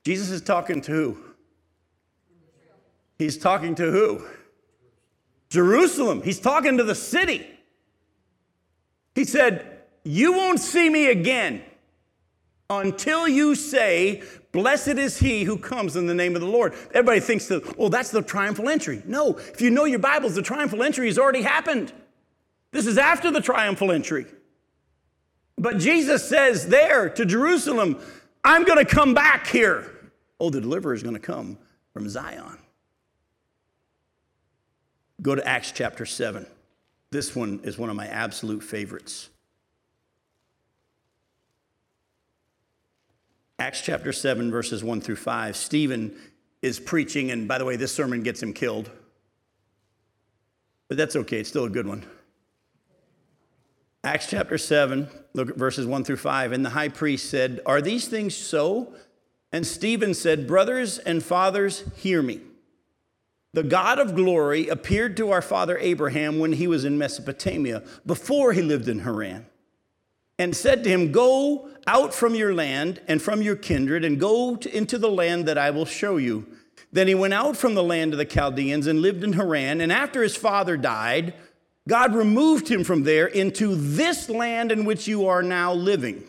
Jesus 0.05 0.29
is 0.29 0.41
talking 0.41 0.81
to 0.81 0.91
who? 0.91 1.17
He's 3.17 3.37
talking 3.37 3.75
to 3.75 3.91
who? 3.91 4.25
Jerusalem. 5.49 6.21
He's 6.23 6.39
talking 6.39 6.77
to 6.77 6.83
the 6.83 6.95
city. 6.95 7.45
He 9.13 9.25
said, 9.25 9.81
You 10.03 10.31
won't 10.31 10.59
see 10.59 10.89
me 10.89 11.07
again 11.07 11.61
until 12.69 13.27
you 13.27 13.55
say, 13.55 14.23
Blessed 14.53 14.87
is 14.87 15.17
he 15.17 15.43
who 15.43 15.57
comes 15.57 15.97
in 15.97 16.07
the 16.07 16.13
name 16.13 16.35
of 16.35 16.41
the 16.41 16.47
Lord. 16.47 16.73
Everybody 16.93 17.19
thinks 17.19 17.47
that, 17.47 17.77
well, 17.77 17.89
that's 17.89 18.11
the 18.11 18.21
triumphal 18.21 18.69
entry. 18.69 19.03
No, 19.05 19.37
if 19.37 19.61
you 19.61 19.69
know 19.69 19.83
your 19.83 19.99
Bibles, 19.99 20.35
the 20.35 20.41
triumphal 20.41 20.81
entry 20.81 21.07
has 21.07 21.19
already 21.19 21.41
happened. 21.41 21.91
This 22.71 22.87
is 22.87 22.97
after 22.97 23.31
the 23.31 23.41
triumphal 23.41 23.91
entry. 23.91 24.25
But 25.57 25.77
Jesus 25.77 26.27
says 26.27 26.67
there 26.67 27.09
to 27.09 27.25
Jerusalem, 27.25 27.99
I'm 28.43 28.63
going 28.63 28.83
to 28.83 28.85
come 28.85 29.13
back 29.13 29.47
here. 29.47 29.91
Oh, 30.39 30.49
the 30.49 30.61
deliverer 30.61 30.93
is 30.93 31.03
going 31.03 31.15
to 31.15 31.21
come 31.21 31.57
from 31.93 32.09
Zion. 32.09 32.57
Go 35.21 35.35
to 35.35 35.47
Acts 35.47 35.71
chapter 35.71 36.05
7. 36.05 36.47
This 37.11 37.35
one 37.35 37.59
is 37.63 37.77
one 37.77 37.89
of 37.89 37.95
my 37.95 38.07
absolute 38.07 38.63
favorites. 38.63 39.29
Acts 43.59 43.81
chapter 43.81 44.11
7, 44.11 44.49
verses 44.49 44.83
1 44.83 45.01
through 45.01 45.17
5. 45.17 45.55
Stephen 45.55 46.15
is 46.63 46.79
preaching, 46.79 47.29
and 47.29 47.47
by 47.47 47.59
the 47.59 47.65
way, 47.65 47.75
this 47.75 47.93
sermon 47.93 48.23
gets 48.23 48.41
him 48.41 48.53
killed. 48.53 48.89
But 50.87 50.97
that's 50.97 51.15
okay, 51.15 51.41
it's 51.41 51.49
still 51.49 51.65
a 51.65 51.69
good 51.69 51.85
one. 51.85 52.03
Acts 54.03 54.27
chapter 54.27 54.57
7, 54.57 55.07
look 55.33 55.49
at 55.51 55.57
verses 55.57 55.85
1 55.85 56.03
through 56.03 56.17
5. 56.17 56.51
And 56.53 56.65
the 56.65 56.71
high 56.71 56.89
priest 56.89 57.29
said, 57.29 57.59
Are 57.67 57.81
these 57.81 58.07
things 58.07 58.35
so? 58.35 58.93
And 59.51 59.65
Stephen 59.65 60.15
said, 60.15 60.47
Brothers 60.47 60.97
and 60.97 61.23
fathers, 61.23 61.83
hear 61.97 62.23
me. 62.23 62.41
The 63.53 63.63
God 63.63 63.99
of 63.99 64.15
glory 64.15 64.69
appeared 64.69 65.17
to 65.17 65.31
our 65.31 65.41
father 65.41 65.77
Abraham 65.77 66.39
when 66.39 66.53
he 66.53 66.67
was 66.67 66.85
in 66.85 66.97
Mesopotamia, 66.97 67.83
before 68.05 68.53
he 68.53 68.61
lived 68.61 68.87
in 68.87 68.99
Haran, 68.99 69.45
and 70.39 70.55
said 70.55 70.83
to 70.83 70.89
him, 70.89 71.11
Go 71.11 71.69
out 71.85 72.13
from 72.13 72.33
your 72.33 72.55
land 72.55 73.01
and 73.07 73.21
from 73.21 73.41
your 73.41 73.57
kindred, 73.57 74.05
and 74.05 74.19
go 74.19 74.55
to, 74.55 74.75
into 74.75 74.97
the 74.97 75.11
land 75.11 75.45
that 75.47 75.57
I 75.57 75.69
will 75.69 75.85
show 75.85 76.17
you. 76.17 76.47
Then 76.93 77.07
he 77.07 77.15
went 77.15 77.33
out 77.33 77.55
from 77.55 77.75
the 77.75 77.83
land 77.83 78.13
of 78.13 78.17
the 78.17 78.25
Chaldeans 78.25 78.87
and 78.87 79.01
lived 79.01 79.23
in 79.23 79.33
Haran. 79.33 79.79
And 79.81 79.91
after 79.91 80.23
his 80.23 80.35
father 80.35 80.75
died, 80.75 81.33
God 81.87 82.13
removed 82.13 82.69
him 82.69 82.83
from 82.83 83.03
there 83.03 83.27
into 83.27 83.75
this 83.75 84.29
land 84.29 84.71
in 84.71 84.85
which 84.85 85.07
you 85.07 85.27
are 85.27 85.41
now 85.41 85.73
living. 85.73 86.23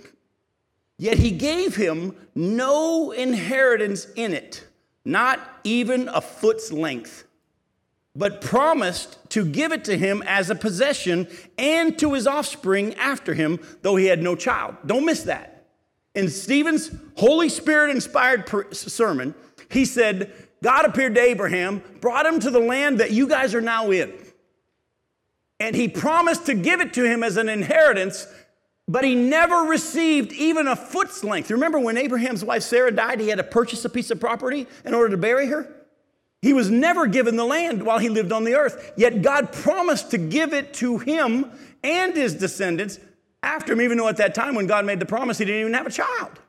Yet 0.98 1.18
he 1.18 1.30
gave 1.30 1.76
him 1.76 2.16
no 2.34 3.10
inheritance 3.10 4.06
in 4.16 4.32
it, 4.32 4.66
not 5.04 5.40
even 5.64 6.08
a 6.08 6.20
foot's 6.20 6.72
length, 6.72 7.24
but 8.14 8.40
promised 8.40 9.18
to 9.30 9.44
give 9.44 9.72
it 9.72 9.84
to 9.84 9.98
him 9.98 10.22
as 10.26 10.48
a 10.48 10.54
possession 10.54 11.28
and 11.58 11.98
to 11.98 12.14
his 12.14 12.26
offspring 12.26 12.94
after 12.94 13.34
him, 13.34 13.58
though 13.82 13.96
he 13.96 14.06
had 14.06 14.22
no 14.22 14.36
child. 14.36 14.76
Don't 14.86 15.04
miss 15.04 15.24
that. 15.24 15.66
In 16.14 16.28
Stephen's 16.28 16.90
Holy 17.16 17.48
Spirit 17.48 17.90
inspired 17.90 18.48
sermon, 18.74 19.34
he 19.70 19.84
said, 19.84 20.32
God 20.62 20.84
appeared 20.84 21.14
to 21.16 21.20
Abraham, 21.20 21.82
brought 22.00 22.26
him 22.26 22.38
to 22.40 22.50
the 22.50 22.60
land 22.60 23.00
that 23.00 23.10
you 23.10 23.26
guys 23.26 23.54
are 23.54 23.60
now 23.60 23.90
in 23.90 24.12
and 25.62 25.76
he 25.76 25.86
promised 25.86 26.46
to 26.46 26.54
give 26.54 26.80
it 26.80 26.92
to 26.94 27.04
him 27.04 27.22
as 27.22 27.36
an 27.36 27.48
inheritance, 27.48 28.26
but 28.88 29.04
he 29.04 29.14
never 29.14 29.58
received 29.58 30.32
even 30.32 30.66
a 30.66 30.74
foot's 30.74 31.22
length. 31.22 31.52
Remember 31.52 31.78
when 31.78 31.96
Abraham's 31.96 32.44
wife 32.44 32.64
Sarah 32.64 32.90
died, 32.90 33.20
he 33.20 33.28
had 33.28 33.38
to 33.38 33.44
purchase 33.44 33.84
a 33.84 33.88
piece 33.88 34.10
of 34.10 34.18
property 34.18 34.66
in 34.84 34.92
order 34.92 35.10
to 35.10 35.16
bury 35.16 35.46
her? 35.46 35.72
He 36.40 36.52
was 36.52 36.68
never 36.68 37.06
given 37.06 37.36
the 37.36 37.44
land 37.44 37.84
while 37.84 38.00
he 38.00 38.08
lived 38.08 38.32
on 38.32 38.42
the 38.42 38.56
earth, 38.56 38.92
yet 38.96 39.22
God 39.22 39.52
promised 39.52 40.10
to 40.10 40.18
give 40.18 40.52
it 40.52 40.74
to 40.74 40.98
him 40.98 41.52
and 41.84 42.16
his 42.16 42.34
descendants 42.34 42.98
after 43.44 43.72
him, 43.72 43.82
even 43.82 43.98
though 43.98 44.08
at 44.08 44.16
that 44.16 44.34
time 44.34 44.56
when 44.56 44.66
God 44.66 44.84
made 44.84 44.98
the 44.98 45.06
promise, 45.06 45.38
he 45.38 45.44
didn't 45.44 45.60
even 45.60 45.74
have 45.74 45.86
a 45.86 45.90
child. 45.90 46.40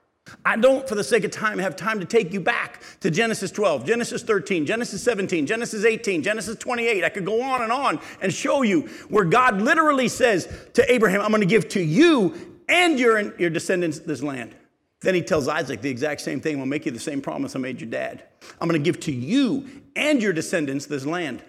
I 0.45 0.55
don't, 0.55 0.87
for 0.87 0.95
the 0.95 1.03
sake 1.03 1.23
of 1.23 1.31
time, 1.31 1.59
have 1.59 1.75
time 1.75 1.99
to 1.99 2.05
take 2.05 2.33
you 2.33 2.39
back 2.39 2.81
to 3.01 3.11
Genesis 3.11 3.51
12, 3.51 3.85
Genesis 3.85 4.23
13, 4.23 4.65
Genesis 4.65 5.03
17, 5.03 5.45
Genesis 5.45 5.85
18, 5.85 6.23
Genesis 6.23 6.55
28. 6.57 7.03
I 7.03 7.09
could 7.09 7.25
go 7.25 7.41
on 7.41 7.61
and 7.61 7.71
on 7.71 7.99
and 8.21 8.33
show 8.33 8.61
you 8.61 8.81
where 9.09 9.25
God 9.25 9.61
literally 9.61 10.07
says 10.07 10.47
to 10.73 10.91
Abraham, 10.91 11.21
I'm 11.21 11.29
going 11.29 11.41
to 11.41 11.47
give 11.47 11.67
to 11.69 11.81
you 11.81 12.61
and 12.69 12.99
your, 12.99 13.37
your 13.37 13.49
descendants 13.49 13.99
this 13.99 14.23
land. 14.23 14.55
Then 15.01 15.15
he 15.15 15.21
tells 15.21 15.49
Isaac 15.49 15.81
the 15.81 15.89
exact 15.89 16.21
same 16.21 16.39
thing. 16.39 16.59
I'll 16.59 16.65
make 16.65 16.85
you 16.85 16.91
the 16.91 16.99
same 16.99 17.21
promise 17.21 17.55
I 17.55 17.59
made 17.59 17.81
your 17.81 17.89
dad. 17.89 18.23
I'm 18.61 18.69
going 18.69 18.81
to 18.81 18.83
give 18.83 19.01
to 19.01 19.11
you 19.11 19.67
and 19.95 20.21
your 20.21 20.31
descendants 20.31 20.85
this 20.85 21.05
land. 21.05 21.43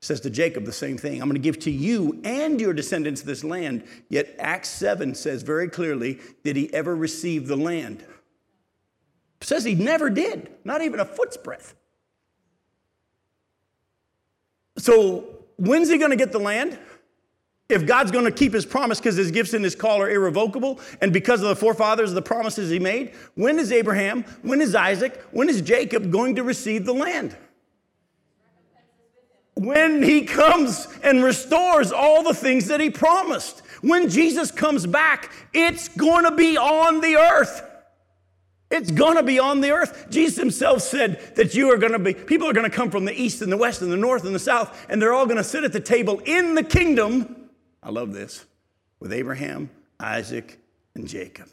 Says 0.00 0.20
to 0.20 0.30
Jacob 0.30 0.64
the 0.64 0.72
same 0.72 0.98
thing. 0.98 1.20
I'm 1.20 1.28
going 1.28 1.40
to 1.40 1.42
give 1.42 1.60
to 1.60 1.70
you 1.70 2.20
and 2.24 2.60
your 2.60 2.72
descendants 2.72 3.22
this 3.22 3.44
land. 3.44 3.84
Yet 4.08 4.34
Acts 4.38 4.68
7 4.68 5.14
says 5.14 5.42
very 5.42 5.68
clearly, 5.68 6.20
did 6.42 6.56
he 6.56 6.72
ever 6.74 6.94
receive 6.96 7.46
the 7.46 7.56
land? 7.56 8.04
Says 9.44 9.64
he 9.64 9.74
never 9.74 10.10
did, 10.10 10.50
not 10.64 10.82
even 10.82 11.00
a 11.00 11.04
foot's 11.04 11.36
breadth. 11.36 11.74
So, 14.78 15.24
when's 15.56 15.88
he 15.88 15.98
going 15.98 16.10
to 16.10 16.16
get 16.16 16.32
the 16.32 16.38
land? 16.38 16.78
If 17.68 17.86
God's 17.86 18.10
going 18.10 18.24
to 18.24 18.32
keep 18.32 18.52
his 18.52 18.66
promise 18.66 18.98
because 18.98 19.16
his 19.16 19.30
gifts 19.30 19.54
and 19.54 19.64
his 19.64 19.74
call 19.74 20.02
are 20.02 20.10
irrevocable, 20.10 20.80
and 21.00 21.12
because 21.12 21.40
of 21.40 21.48
the 21.48 21.56
forefathers, 21.56 22.12
the 22.12 22.20
promises 22.20 22.68
he 22.68 22.78
made, 22.78 23.14
when 23.34 23.58
is 23.58 23.72
Abraham, 23.72 24.24
when 24.42 24.60
is 24.60 24.74
Isaac, 24.74 25.22
when 25.30 25.48
is 25.48 25.62
Jacob 25.62 26.10
going 26.10 26.36
to 26.36 26.42
receive 26.42 26.84
the 26.84 26.92
land? 26.92 27.36
When 29.54 30.02
he 30.02 30.24
comes 30.24 30.88
and 31.02 31.22
restores 31.22 31.92
all 31.92 32.22
the 32.22 32.34
things 32.34 32.66
that 32.66 32.80
he 32.80 32.90
promised. 32.90 33.60
When 33.80 34.08
Jesus 34.08 34.50
comes 34.50 34.86
back, 34.86 35.32
it's 35.52 35.88
going 35.88 36.24
to 36.24 36.32
be 36.32 36.56
on 36.56 37.00
the 37.00 37.16
earth. 37.16 37.62
It's 38.72 38.90
going 38.90 39.18
to 39.18 39.22
be 39.22 39.38
on 39.38 39.60
the 39.60 39.70
earth. 39.70 40.06
Jesus 40.08 40.38
himself 40.38 40.80
said 40.80 41.36
that 41.36 41.54
you 41.54 41.70
are 41.70 41.76
going 41.76 41.92
to 41.92 41.98
be, 41.98 42.14
people 42.14 42.48
are 42.48 42.54
going 42.54 42.68
to 42.68 42.74
come 42.74 42.90
from 42.90 43.04
the 43.04 43.12
east 43.12 43.42
and 43.42 43.52
the 43.52 43.56
west 43.58 43.82
and 43.82 43.92
the 43.92 43.98
north 43.98 44.24
and 44.24 44.34
the 44.34 44.38
south, 44.38 44.86
and 44.88 45.00
they're 45.00 45.12
all 45.12 45.26
going 45.26 45.36
to 45.36 45.44
sit 45.44 45.62
at 45.62 45.74
the 45.74 45.80
table 45.80 46.20
in 46.24 46.54
the 46.54 46.64
kingdom. 46.64 47.50
I 47.82 47.90
love 47.90 48.14
this 48.14 48.46
with 48.98 49.12
Abraham, 49.12 49.68
Isaac, 50.00 50.58
and 50.94 51.06
Jacob. 51.06 51.48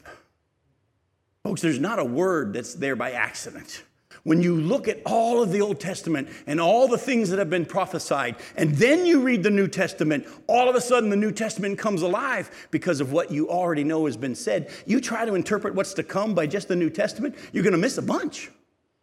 Folks, 1.44 1.60
there's 1.60 1.78
not 1.78 1.98
a 1.98 2.04
word 2.04 2.54
that's 2.54 2.72
there 2.74 2.96
by 2.96 3.12
accident. 3.12 3.84
When 4.22 4.42
you 4.42 4.54
look 4.54 4.86
at 4.86 5.00
all 5.06 5.42
of 5.42 5.50
the 5.50 5.60
Old 5.62 5.80
Testament 5.80 6.28
and 6.46 6.60
all 6.60 6.88
the 6.88 6.98
things 6.98 7.30
that 7.30 7.38
have 7.38 7.48
been 7.48 7.64
prophesied, 7.64 8.36
and 8.56 8.74
then 8.74 9.06
you 9.06 9.22
read 9.22 9.42
the 9.42 9.50
New 9.50 9.66
Testament, 9.66 10.26
all 10.46 10.68
of 10.68 10.76
a 10.76 10.80
sudden 10.80 11.08
the 11.08 11.16
New 11.16 11.32
Testament 11.32 11.78
comes 11.78 12.02
alive 12.02 12.68
because 12.70 13.00
of 13.00 13.12
what 13.12 13.30
you 13.30 13.48
already 13.48 13.84
know 13.84 14.04
has 14.06 14.18
been 14.18 14.34
said. 14.34 14.70
You 14.86 15.00
try 15.00 15.24
to 15.24 15.34
interpret 15.34 15.74
what's 15.74 15.94
to 15.94 16.02
come 16.02 16.34
by 16.34 16.46
just 16.46 16.68
the 16.68 16.76
New 16.76 16.90
Testament, 16.90 17.34
you're 17.52 17.64
going 17.64 17.72
to 17.72 17.78
miss 17.78 17.96
a 17.98 18.02
bunch. 18.02 18.50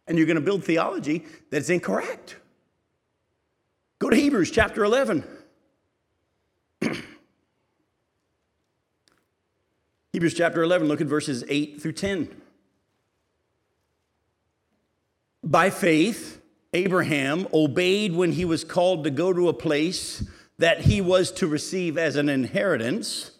And 0.06 0.16
you're 0.16 0.26
going 0.26 0.36
to 0.36 0.40
build 0.40 0.64
theology 0.64 1.26
that's 1.50 1.68
incorrect. 1.68 2.36
Go 3.98 4.08
to 4.08 4.16
Hebrews 4.16 4.50
chapter 4.50 4.84
11. 4.84 5.24
Hebrews 10.12 10.34
chapter 10.34 10.62
11, 10.62 10.88
look 10.88 11.02
at 11.02 11.06
verses 11.06 11.44
8 11.48 11.82
through 11.82 11.92
10. 11.92 12.28
By 15.48 15.70
faith, 15.70 16.42
Abraham 16.74 17.48
obeyed 17.54 18.14
when 18.14 18.32
he 18.32 18.44
was 18.44 18.64
called 18.64 19.04
to 19.04 19.10
go 19.10 19.32
to 19.32 19.48
a 19.48 19.54
place 19.54 20.22
that 20.58 20.82
he 20.82 21.00
was 21.00 21.30
to 21.32 21.46
receive 21.46 21.96
as 21.96 22.16
an 22.16 22.28
inheritance, 22.28 23.30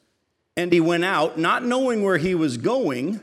and 0.57 0.73
he 0.73 0.81
went 0.81 1.05
out, 1.05 1.39
not 1.39 1.67
knowing 1.67 2.03
where 2.03 2.17
he 2.17 2.35
was 2.35 2.57
going. 2.57 3.21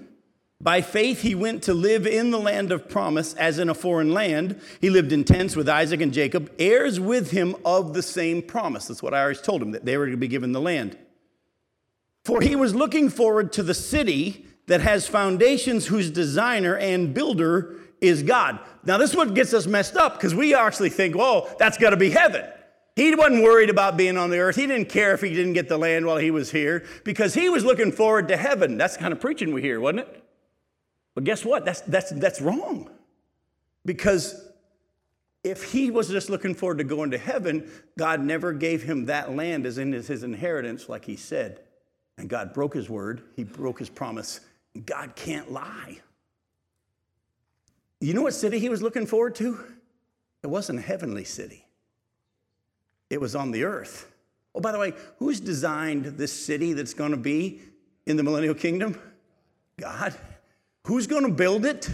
By 0.61 0.83
faith, 0.83 1.23
he 1.23 1.33
went 1.33 1.63
to 1.63 1.73
live 1.73 2.05
in 2.05 2.29
the 2.29 2.37
land 2.37 2.71
of 2.71 2.87
promise 2.87 3.33
as 3.33 3.57
in 3.57 3.69
a 3.69 3.73
foreign 3.73 4.13
land. 4.13 4.61
He 4.79 4.91
lived 4.91 5.11
in 5.11 5.23
tents 5.23 5.55
with 5.55 5.67
Isaac 5.67 5.99
and 5.99 6.13
Jacob, 6.13 6.51
heirs 6.59 6.99
with 6.99 7.31
him 7.31 7.55
of 7.65 7.95
the 7.95 8.03
same 8.03 8.43
promise. 8.43 8.85
That's 8.85 9.01
what 9.01 9.15
I 9.15 9.23
always 9.23 9.41
told 9.41 9.63
him, 9.63 9.71
that 9.71 9.85
they 9.85 9.97
were 9.97 10.11
to 10.11 10.15
be 10.15 10.27
given 10.27 10.51
the 10.51 10.61
land. 10.61 10.95
For 12.23 12.39
he 12.39 12.55
was 12.55 12.75
looking 12.75 13.09
forward 13.09 13.51
to 13.53 13.63
the 13.63 13.73
city 13.73 14.45
that 14.67 14.81
has 14.81 15.07
foundations, 15.07 15.87
whose 15.87 16.11
designer 16.11 16.77
and 16.77 17.11
builder 17.11 17.79
is 18.01 18.23
God. 18.23 18.59
Now, 18.83 18.97
this 18.97 19.11
is 19.11 19.15
what 19.15 19.33
gets 19.33 19.53
us 19.53 19.67
messed 19.67 19.95
up 19.95 20.15
because 20.15 20.35
we 20.35 20.53
actually 20.53 20.89
think, 20.89 21.15
well, 21.15 21.53
that's 21.59 21.77
got 21.77 21.91
to 21.91 21.97
be 21.97 22.09
heaven. 22.09 22.45
He 22.95 23.13
wasn't 23.13 23.43
worried 23.43 23.69
about 23.69 23.97
being 23.97 24.17
on 24.17 24.29
the 24.29 24.39
earth. 24.39 24.55
He 24.55 24.67
didn't 24.67 24.87
care 24.87 25.13
if 25.13 25.21
he 25.21 25.29
didn't 25.29 25.53
get 25.53 25.67
the 25.67 25.77
land 25.77 26.05
while 26.05 26.17
he 26.17 26.31
was 26.31 26.51
here 26.51 26.85
because 27.03 27.33
he 27.33 27.49
was 27.49 27.65
looking 27.65 27.91
forward 27.91 28.29
to 28.29 28.37
heaven. 28.37 28.77
That's 28.77 28.95
the 28.95 29.01
kind 29.01 29.11
of 29.11 29.19
preaching 29.19 29.53
we 29.53 29.61
hear, 29.61 29.79
wasn't 29.81 30.01
it? 30.01 30.23
But 31.13 31.25
guess 31.25 31.43
what? 31.43 31.65
That's, 31.65 31.81
that's, 31.81 32.11
that's 32.11 32.39
wrong. 32.39 32.89
Because 33.85 34.45
if 35.43 35.71
he 35.71 35.91
was 35.91 36.09
just 36.09 36.29
looking 36.29 36.55
forward 36.55 36.77
to 36.77 36.83
going 36.83 37.11
to 37.11 37.17
heaven, 37.17 37.69
God 37.97 38.21
never 38.21 38.53
gave 38.53 38.83
him 38.83 39.05
that 39.05 39.35
land 39.35 39.65
as 39.65 39.77
in 39.77 39.91
his 39.91 40.23
inheritance, 40.23 40.87
like 40.87 41.05
he 41.05 41.15
said. 41.15 41.59
And 42.17 42.29
God 42.29 42.53
broke 42.53 42.73
his 42.73 42.89
word, 42.89 43.23
he 43.35 43.43
broke 43.43 43.79
his 43.79 43.89
promise. 43.89 44.39
God 44.85 45.15
can't 45.15 45.51
lie. 45.51 45.99
You 48.05 48.13
know 48.13 48.21
what 48.21 48.35
city 48.35 48.59
he 48.59 48.69
was 48.69 48.83
looking 48.83 49.07
forward 49.07 49.33
to? 49.37 49.57
It 50.43 50.47
wasn't 50.47 50.77
a 50.77 50.81
heavenly 50.83 51.23
city, 51.23 51.65
it 53.09 53.19
was 53.19 53.35
on 53.35 53.49
the 53.49 53.63
earth. 53.63 54.11
Oh, 54.53 54.61
by 54.61 54.71
the 54.71 54.77
way, 54.77 54.93
who's 55.17 55.39
designed 55.39 56.05
this 56.05 56.31
city 56.31 56.73
that's 56.73 56.93
going 56.93 57.11
to 57.11 57.17
be 57.17 57.61
in 58.05 58.15
the 58.15 58.21
millennial 58.21 58.53
kingdom? 58.53 58.97
God. 59.77 60.13
Who's 60.85 61.07
going 61.07 61.23
to 61.23 61.31
build 61.31 61.65
it? 61.65 61.89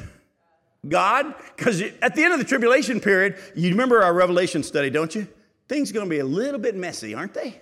God. 0.88 1.34
Because 1.56 1.82
at 1.82 2.14
the 2.14 2.24
end 2.24 2.34
of 2.34 2.40
the 2.40 2.46
tribulation 2.46 3.00
period, 3.00 3.40
you 3.56 3.70
remember 3.70 4.04
our 4.04 4.14
Revelation 4.14 4.64
study, 4.64 4.90
don't 4.90 5.16
you? 5.16 5.28
Things 5.70 5.90
are 5.90 5.94
going 5.94 6.06
to 6.06 6.10
be 6.10 6.20
a 6.20 6.26
little 6.26 6.60
bit 6.60 6.76
messy, 6.76 7.16
aren't 7.16 7.34
they? 7.34 7.60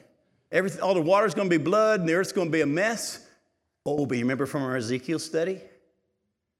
Everything, 0.51 0.81
all 0.81 0.95
the 0.95 1.01
water's 1.01 1.35
going 1.35 1.49
to 1.49 1.57
be 1.57 1.63
blood 1.63 1.99
and 1.99 2.09
the 2.09 2.15
earth's 2.15 2.33
going 2.33 2.47
to 2.47 2.51
be 2.51 2.61
a 2.61 2.65
mess. 2.65 3.25
Oh, 3.85 4.07
but 4.07 4.17
you 4.17 4.23
remember 4.23 4.47
from 4.47 4.63
our 4.63 4.75
Ezekiel 4.75 5.19
study 5.19 5.61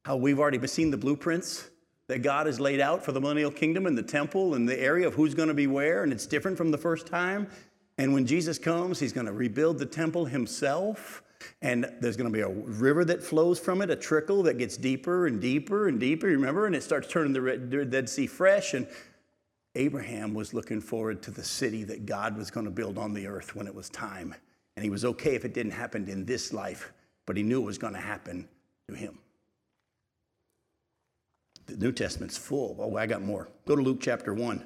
how 0.06 0.16
we've 0.16 0.40
already 0.40 0.66
seen 0.68 0.92
the 0.92 0.98
blueprints 0.98 1.69
that 2.10 2.24
God 2.24 2.48
has 2.48 2.60
laid 2.60 2.82
out 2.82 3.06
for 3.06 3.12
the 3.12 3.22
millennial 3.22 3.52
kingdom 3.52 3.86
and 3.86 3.96
the 3.96 4.04
temple 4.04 4.56
and 4.56 4.68
the 4.68 4.78
area 4.78 5.08
of 5.08 5.14
who's 5.14 5.36
going 5.36 5.48
to 5.48 5.54
be 5.54 5.68
where, 5.68 6.02
and 6.02 6.12
it's 6.12 6.26
different 6.26 6.58
from 6.58 6.72
the 6.72 6.78
first 6.78 7.06
time. 7.06 7.48
And 8.00 8.14
when 8.14 8.26
Jesus 8.26 8.58
comes, 8.58 9.00
he's 9.00 9.14
going 9.14 9.28
to 9.28 9.32
rebuild 9.32 9.78
the 9.78 9.86
temple 9.86 10.26
himself. 10.26 11.22
And 11.62 11.86
there's 12.02 12.18
going 12.18 12.30
to 12.30 12.36
be 12.36 12.42
a 12.42 12.50
river 12.50 13.06
that 13.06 13.22
flows 13.22 13.60
from 13.60 13.84
it, 13.84 13.92
a 13.92 13.96
trickle 13.96 14.42
that 14.44 14.58
gets 14.58 14.76
deeper 14.76 15.28
and 15.28 15.40
deeper 15.40 15.88
and 15.88 16.00
deeper, 16.00 16.28
remember? 16.28 16.66
And 16.66 16.76
it 16.76 16.82
starts 16.82 17.08
turning 17.08 17.32
the 17.32 17.86
Dead 17.86 18.10
Sea 18.10 18.26
fresh. 18.26 18.74
And 18.74 18.88
Abraham 19.76 20.34
was 20.34 20.52
looking 20.52 20.82
forward 20.82 21.22
to 21.22 21.32
the 21.32 21.44
city 21.44 21.84
that 21.84 22.08
God 22.08 22.36
was 22.36 22.50
going 22.50 22.66
to 22.66 22.72
build 22.72 22.98
on 22.98 23.14
the 23.14 23.28
earth 23.28 23.56
when 23.56 23.68
it 23.68 23.76
was 23.76 23.88
time. 23.88 24.34
And 24.76 24.84
he 24.84 24.90
was 24.90 25.06
okay 25.06 25.36
if 25.36 25.46
it 25.46 25.54
didn't 25.54 25.74
happen 25.74 26.10
in 26.10 26.26
this 26.26 26.54
life, 26.54 26.92
but 27.28 27.38
he 27.38 27.44
knew 27.44 27.62
it 27.62 27.66
was 27.66 27.78
going 27.78 27.94
to 27.94 28.00
happen 28.00 28.50
to 28.88 28.96
him. 28.96 29.20
The 31.70 31.86
New 31.86 31.92
Testament's 31.92 32.38
full. 32.38 32.76
Oh, 32.80 32.98
I 32.98 33.06
got 33.06 33.22
more. 33.22 33.48
Go 33.68 33.76
to 33.76 33.82
Luke 33.82 34.00
chapter 34.02 34.34
1. 34.34 34.64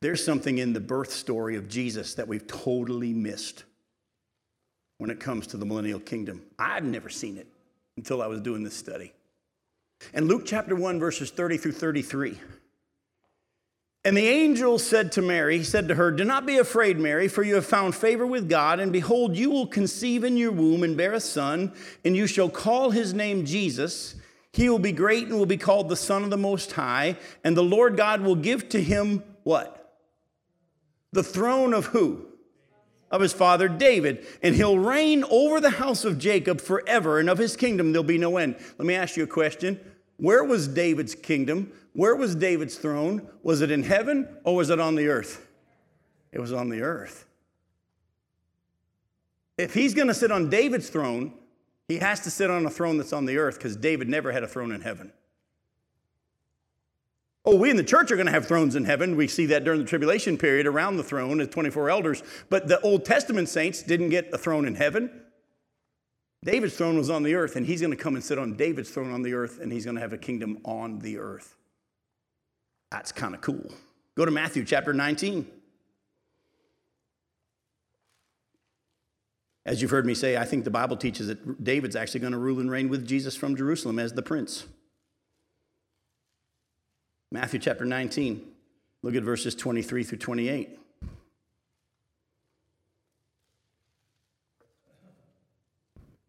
There's 0.00 0.24
something 0.24 0.58
in 0.58 0.72
the 0.72 0.80
birth 0.80 1.10
story 1.10 1.56
of 1.56 1.68
Jesus 1.68 2.14
that 2.14 2.28
we've 2.28 2.46
totally 2.46 3.12
missed 3.12 3.64
when 4.98 5.10
it 5.10 5.18
comes 5.18 5.46
to 5.48 5.56
the 5.56 5.64
millennial 5.64 6.00
kingdom. 6.00 6.42
I'd 6.58 6.84
never 6.84 7.08
seen 7.08 7.38
it 7.38 7.46
until 7.96 8.22
I 8.22 8.26
was 8.26 8.40
doing 8.40 8.62
this 8.62 8.76
study. 8.76 9.12
And 10.12 10.28
Luke 10.28 10.42
chapter 10.44 10.76
1, 10.76 11.00
verses 11.00 11.30
30 11.30 11.56
through 11.56 11.72
33. 11.72 12.38
And 14.04 14.14
the 14.14 14.28
angel 14.28 14.78
said 14.78 15.12
to 15.12 15.22
Mary, 15.22 15.56
he 15.56 15.64
said 15.64 15.88
to 15.88 15.94
her, 15.94 16.10
Do 16.10 16.24
not 16.24 16.44
be 16.44 16.58
afraid, 16.58 16.98
Mary, 16.98 17.26
for 17.26 17.42
you 17.42 17.54
have 17.54 17.64
found 17.64 17.94
favor 17.94 18.26
with 18.26 18.50
God, 18.50 18.78
and 18.78 18.92
behold, 18.92 19.34
you 19.34 19.48
will 19.48 19.66
conceive 19.66 20.24
in 20.24 20.36
your 20.36 20.52
womb 20.52 20.82
and 20.82 20.94
bear 20.94 21.14
a 21.14 21.20
son, 21.20 21.72
and 22.04 22.14
you 22.14 22.26
shall 22.26 22.50
call 22.50 22.90
his 22.90 23.14
name 23.14 23.46
Jesus. 23.46 24.16
He 24.54 24.68
will 24.68 24.78
be 24.78 24.92
great 24.92 25.26
and 25.26 25.36
will 25.36 25.46
be 25.46 25.56
called 25.56 25.88
the 25.88 25.96
Son 25.96 26.22
of 26.22 26.30
the 26.30 26.36
Most 26.36 26.70
High, 26.70 27.16
and 27.42 27.56
the 27.56 27.62
Lord 27.64 27.96
God 27.96 28.20
will 28.20 28.36
give 28.36 28.68
to 28.68 28.80
him 28.80 29.24
what? 29.42 29.98
The 31.10 31.24
throne 31.24 31.74
of 31.74 31.86
who? 31.86 32.26
Of 33.10 33.20
his 33.20 33.32
father 33.32 33.66
David, 33.66 34.24
and 34.44 34.54
he'll 34.54 34.78
reign 34.78 35.24
over 35.28 35.60
the 35.60 35.70
house 35.70 36.04
of 36.04 36.20
Jacob 36.20 36.60
forever, 36.60 37.18
and 37.18 37.28
of 37.28 37.38
his 37.38 37.56
kingdom 37.56 37.90
there'll 37.90 38.04
be 38.04 38.16
no 38.16 38.36
end. 38.36 38.54
Let 38.78 38.86
me 38.86 38.94
ask 38.94 39.16
you 39.16 39.24
a 39.24 39.26
question. 39.26 39.80
Where 40.18 40.44
was 40.44 40.68
David's 40.68 41.16
kingdom? 41.16 41.72
Where 41.92 42.14
was 42.14 42.36
David's 42.36 42.76
throne? 42.76 43.28
Was 43.42 43.60
it 43.60 43.72
in 43.72 43.82
heaven 43.82 44.28
or 44.44 44.54
was 44.54 44.70
it 44.70 44.78
on 44.78 44.94
the 44.94 45.08
earth? 45.08 45.44
It 46.30 46.38
was 46.38 46.52
on 46.52 46.68
the 46.68 46.82
earth. 46.82 47.26
If 49.58 49.74
he's 49.74 49.94
going 49.94 50.08
to 50.08 50.14
sit 50.14 50.30
on 50.30 50.48
David's 50.48 50.90
throne, 50.90 51.32
he 51.88 51.98
has 51.98 52.20
to 52.20 52.30
sit 52.30 52.50
on 52.50 52.64
a 52.66 52.70
throne 52.70 52.96
that's 52.96 53.12
on 53.12 53.26
the 53.26 53.36
earth 53.36 53.58
because 53.58 53.76
David 53.76 54.08
never 54.08 54.32
had 54.32 54.42
a 54.42 54.48
throne 54.48 54.72
in 54.72 54.80
heaven. 54.80 55.12
Oh, 57.46 57.56
we 57.56 57.68
in 57.68 57.76
the 57.76 57.84
church 57.84 58.10
are 58.10 58.16
going 58.16 58.26
to 58.26 58.32
have 58.32 58.46
thrones 58.46 58.74
in 58.74 58.84
heaven. 58.84 59.16
We 59.16 59.28
see 59.28 59.46
that 59.46 59.64
during 59.64 59.80
the 59.80 59.86
tribulation 59.86 60.38
period 60.38 60.66
around 60.66 60.96
the 60.96 61.02
throne 61.02 61.40
as 61.40 61.48
24 61.48 61.90
elders. 61.90 62.22
But 62.48 62.68
the 62.68 62.80
Old 62.80 63.04
Testament 63.04 63.50
saints 63.50 63.82
didn't 63.82 64.08
get 64.08 64.32
a 64.32 64.38
throne 64.38 64.64
in 64.64 64.74
heaven. 64.74 65.10
David's 66.42 66.74
throne 66.74 66.96
was 66.96 67.10
on 67.10 67.22
the 67.22 67.34
earth, 67.34 67.56
and 67.56 67.66
he's 67.66 67.80
going 67.80 67.90
to 67.90 68.02
come 68.02 68.14
and 68.14 68.24
sit 68.24 68.38
on 68.38 68.54
David's 68.54 68.90
throne 68.90 69.12
on 69.12 69.22
the 69.22 69.34
earth, 69.34 69.60
and 69.60 69.70
he's 69.70 69.84
going 69.84 69.96
to 69.96 70.00
have 70.00 70.12
a 70.12 70.18
kingdom 70.18 70.58
on 70.64 70.98
the 71.00 71.18
earth. 71.18 71.56
That's 72.90 73.12
kind 73.12 73.34
of 73.34 73.40
cool. 73.40 73.70
Go 74.14 74.24
to 74.24 74.30
Matthew 74.30 74.64
chapter 74.64 74.94
19. 74.94 75.46
As 79.66 79.80
you've 79.80 79.90
heard 79.90 80.04
me 80.04 80.14
say, 80.14 80.36
I 80.36 80.44
think 80.44 80.64
the 80.64 80.70
Bible 80.70 80.96
teaches 80.96 81.28
that 81.28 81.64
David's 81.64 81.96
actually 81.96 82.20
going 82.20 82.32
to 82.32 82.38
rule 82.38 82.60
and 82.60 82.70
reign 82.70 82.88
with 82.88 83.06
Jesus 83.06 83.34
from 83.34 83.56
Jerusalem 83.56 83.98
as 83.98 84.12
the 84.12 84.22
prince. 84.22 84.66
Matthew 87.32 87.58
chapter 87.58 87.84
19, 87.84 88.42
look 89.02 89.14
at 89.14 89.22
verses 89.22 89.54
23 89.54 90.04
through 90.04 90.18
28. 90.18 90.78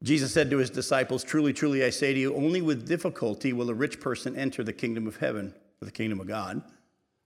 Jesus 0.02 0.32
said 0.32 0.50
to 0.52 0.58
his 0.58 0.70
disciples, 0.70 1.24
Truly, 1.24 1.52
truly, 1.52 1.84
I 1.84 1.90
say 1.90 2.14
to 2.14 2.20
you, 2.20 2.36
only 2.36 2.62
with 2.62 2.88
difficulty 2.88 3.54
will 3.54 3.70
a 3.70 3.74
rich 3.74 4.00
person 4.00 4.38
enter 4.38 4.64
the 4.64 4.72
kingdom 4.72 5.08
of 5.08 5.18
heaven, 5.18 5.54
or 5.82 5.86
the 5.86 5.92
kingdom 5.92 6.20
of 6.20 6.28
God. 6.28 6.62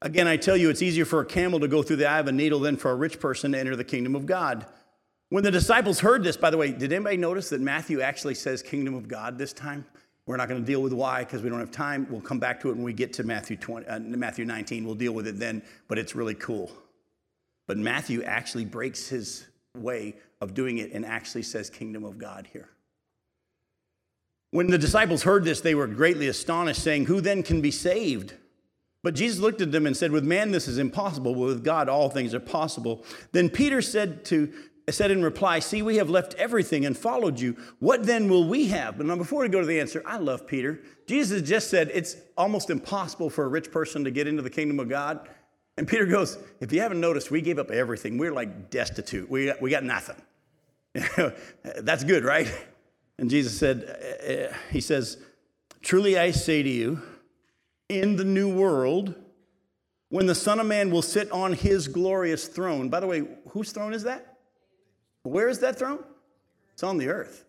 Again, 0.01 0.27
I 0.27 0.37
tell 0.37 0.55
you, 0.55 0.69
it's 0.69 0.81
easier 0.81 1.03
for 1.03 1.19
a 1.19 1.25
camel 1.25 1.59
to 1.59 1.67
go 1.67 1.83
through 1.83 1.97
the 1.97 2.09
eye 2.09 2.19
of 2.19 2.27
a 2.27 2.31
needle 2.31 2.59
than 2.59 2.77
for 2.77 2.91
a 2.91 2.95
rich 2.95 3.19
person 3.19 3.51
to 3.51 3.59
enter 3.59 3.75
the 3.75 3.83
kingdom 3.83 4.15
of 4.15 4.25
God. 4.25 4.65
When 5.29 5.43
the 5.43 5.51
disciples 5.51 5.99
heard 5.99 6.23
this, 6.23 6.37
by 6.37 6.49
the 6.49 6.57
way, 6.57 6.71
did 6.71 6.91
anybody 6.91 7.17
notice 7.17 7.49
that 7.49 7.61
Matthew 7.61 8.01
actually 8.01 8.33
says 8.33 8.63
kingdom 8.63 8.95
of 8.95 9.07
God 9.07 9.37
this 9.37 9.53
time? 9.53 9.85
We're 10.25 10.37
not 10.37 10.47
going 10.47 10.61
to 10.61 10.65
deal 10.65 10.81
with 10.81 10.93
why 10.93 11.23
because 11.23 11.41
we 11.41 11.49
don't 11.49 11.59
have 11.59 11.71
time. 11.71 12.07
We'll 12.09 12.21
come 12.21 12.39
back 12.39 12.59
to 12.61 12.69
it 12.69 12.73
when 12.73 12.83
we 12.83 12.93
get 12.93 13.13
to 13.13 13.23
Matthew, 13.23 13.57
20, 13.57 13.87
uh, 13.87 13.99
Matthew 13.99 14.45
19. 14.45 14.85
We'll 14.85 14.95
deal 14.95 15.13
with 15.13 15.27
it 15.27 15.39
then, 15.39 15.61
but 15.87 15.97
it's 15.97 16.15
really 16.15 16.35
cool. 16.35 16.71
But 17.67 17.77
Matthew 17.77 18.23
actually 18.23 18.65
breaks 18.65 19.07
his 19.07 19.45
way 19.75 20.15
of 20.41 20.53
doing 20.53 20.79
it 20.79 20.91
and 20.91 21.05
actually 21.05 21.43
says 21.43 21.69
kingdom 21.69 22.03
of 22.03 22.17
God 22.17 22.47
here. 22.51 22.69
When 24.51 24.67
the 24.67 24.77
disciples 24.79 25.23
heard 25.23 25.43
this, 25.43 25.61
they 25.61 25.75
were 25.75 25.85
greatly 25.85 26.27
astonished, 26.27 26.81
saying, 26.81 27.05
Who 27.05 27.21
then 27.21 27.43
can 27.43 27.61
be 27.61 27.71
saved? 27.71 28.33
But 29.01 29.15
Jesus 29.15 29.39
looked 29.39 29.61
at 29.61 29.71
them 29.71 29.85
and 29.85 29.95
said, 29.95 30.11
With 30.11 30.23
man 30.23 30.51
this 30.51 30.67
is 30.67 30.77
impossible, 30.77 31.33
but 31.33 31.41
with 31.41 31.63
God 31.63 31.87
all 31.87 32.09
things 32.09 32.33
are 32.33 32.39
possible. 32.39 33.05
Then 33.31 33.49
Peter 33.49 33.81
said 33.81 34.25
to 34.25 34.51
said 34.91 35.11
in 35.11 35.23
reply, 35.23 35.59
See, 35.59 35.81
we 35.81 35.97
have 35.97 36.09
left 36.09 36.33
everything 36.35 36.85
and 36.85 36.97
followed 36.97 37.39
you. 37.39 37.55
What 37.79 38.05
then 38.05 38.29
will 38.29 38.47
we 38.47 38.67
have? 38.67 38.97
But 38.97 39.05
now, 39.05 39.15
before 39.15 39.41
we 39.41 39.49
go 39.49 39.59
to 39.59 39.65
the 39.65 39.79
answer, 39.79 40.01
I 40.05 40.17
love 40.17 40.47
Peter. 40.47 40.81
Jesus 41.07 41.41
just 41.47 41.69
said 41.69 41.91
it's 41.93 42.15
almost 42.37 42.69
impossible 42.69 43.29
for 43.29 43.45
a 43.45 43.47
rich 43.47 43.71
person 43.71 44.03
to 44.03 44.11
get 44.11 44.27
into 44.27 44.41
the 44.41 44.49
kingdom 44.49 44.79
of 44.79 44.89
God. 44.89 45.27
And 45.77 45.87
Peter 45.87 46.05
goes, 46.05 46.37
If 46.59 46.71
you 46.71 46.81
haven't 46.81 46.99
noticed, 46.99 47.31
we 47.31 47.41
gave 47.41 47.59
up 47.59 47.71
everything. 47.71 48.17
We're 48.17 48.33
like 48.33 48.69
destitute. 48.69 49.29
We 49.29 49.47
got, 49.47 49.61
we 49.61 49.69
got 49.69 49.83
nothing. 49.83 50.17
That's 51.77 52.03
good, 52.03 52.23
right? 52.23 52.51
And 53.17 53.29
Jesus 53.29 53.57
said, 53.57 53.83
uh, 53.83 54.33
uh, 54.33 54.53
He 54.71 54.81
says, 54.81 55.17
Truly 55.81 56.17
I 56.17 56.31
say 56.31 56.63
to 56.63 56.69
you, 56.69 57.01
in 57.89 58.15
the 58.15 58.23
new 58.23 58.53
world, 58.53 59.15
when 60.09 60.25
the 60.25 60.35
Son 60.35 60.59
of 60.59 60.65
Man 60.65 60.91
will 60.91 61.01
sit 61.01 61.31
on 61.31 61.53
his 61.53 61.87
glorious 61.87 62.47
throne. 62.47 62.89
By 62.89 62.99
the 62.99 63.07
way, 63.07 63.23
whose 63.49 63.71
throne 63.71 63.93
is 63.93 64.03
that? 64.03 64.28
Where 65.23 65.49
is 65.49 65.59
that 65.59 65.77
throne? 65.77 66.03
It's 66.73 66.83
on 66.83 66.97
the 66.97 67.09
earth. 67.09 67.45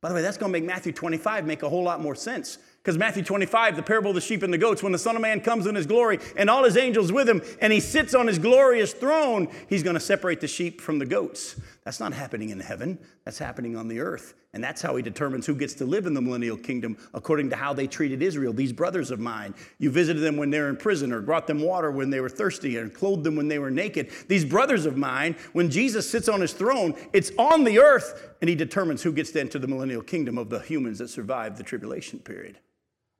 By 0.00 0.10
the 0.10 0.16
way, 0.16 0.22
that's 0.22 0.36
going 0.36 0.52
to 0.52 0.58
make 0.58 0.66
Matthew 0.66 0.92
25 0.92 1.46
make 1.46 1.62
a 1.62 1.68
whole 1.68 1.82
lot 1.82 2.00
more 2.00 2.14
sense 2.14 2.58
because 2.82 2.98
Matthew 2.98 3.22
25, 3.22 3.76
the 3.76 3.82
parable 3.82 4.10
of 4.10 4.14
the 4.14 4.20
sheep 4.20 4.42
and 4.42 4.52
the 4.52 4.58
goats, 4.58 4.82
when 4.82 4.92
the 4.92 4.98
Son 4.98 5.16
of 5.16 5.22
Man 5.22 5.40
comes 5.40 5.66
in 5.66 5.74
his 5.74 5.86
glory 5.86 6.18
and 6.36 6.50
all 6.50 6.64
his 6.64 6.76
angels 6.76 7.10
with 7.10 7.26
him, 7.26 7.40
and 7.62 7.72
he 7.72 7.80
sits 7.80 8.14
on 8.14 8.26
his 8.26 8.38
glorious 8.38 8.92
throne, 8.92 9.48
he's 9.70 9.82
going 9.82 9.94
to 9.94 10.00
separate 10.00 10.42
the 10.42 10.46
sheep 10.46 10.82
from 10.82 10.98
the 10.98 11.06
goats. 11.06 11.58
That's 11.84 12.00
not 12.00 12.14
happening 12.14 12.48
in 12.48 12.60
heaven, 12.60 12.98
that's 13.24 13.38
happening 13.38 13.76
on 13.76 13.88
the 13.88 14.00
earth. 14.00 14.32
And 14.54 14.64
that's 14.64 14.80
how 14.80 14.96
he 14.96 15.02
determines 15.02 15.44
who 15.44 15.54
gets 15.54 15.74
to 15.74 15.84
live 15.84 16.06
in 16.06 16.14
the 16.14 16.22
millennial 16.22 16.56
kingdom 16.56 16.96
according 17.12 17.50
to 17.50 17.56
how 17.56 17.74
they 17.74 17.86
treated 17.86 18.22
Israel. 18.22 18.54
These 18.54 18.72
brothers 18.72 19.10
of 19.10 19.20
mine, 19.20 19.54
you 19.78 19.90
visited 19.90 20.20
them 20.20 20.38
when 20.38 20.48
they 20.48 20.60
were 20.60 20.70
in 20.70 20.78
prison, 20.78 21.12
or 21.12 21.20
brought 21.20 21.46
them 21.46 21.60
water 21.60 21.90
when 21.90 22.08
they 22.08 22.20
were 22.20 22.30
thirsty, 22.30 22.78
and 22.78 22.94
clothed 22.94 23.22
them 23.22 23.36
when 23.36 23.48
they 23.48 23.58
were 23.58 23.70
naked. 23.70 24.10
These 24.28 24.46
brothers 24.46 24.86
of 24.86 24.96
mine, 24.96 25.36
when 25.52 25.70
Jesus 25.70 26.08
sits 26.08 26.26
on 26.26 26.40
his 26.40 26.54
throne, 26.54 26.94
it's 27.12 27.32
on 27.38 27.64
the 27.64 27.78
earth, 27.78 28.30
and 28.40 28.48
he 28.48 28.56
determines 28.56 29.02
who 29.02 29.12
gets 29.12 29.32
to 29.32 29.40
enter 29.40 29.58
the 29.58 29.68
millennial 29.68 30.02
kingdom 30.02 30.38
of 30.38 30.48
the 30.48 30.60
humans 30.60 30.98
that 31.00 31.08
survived 31.08 31.58
the 31.58 31.64
tribulation 31.64 32.18
period 32.18 32.58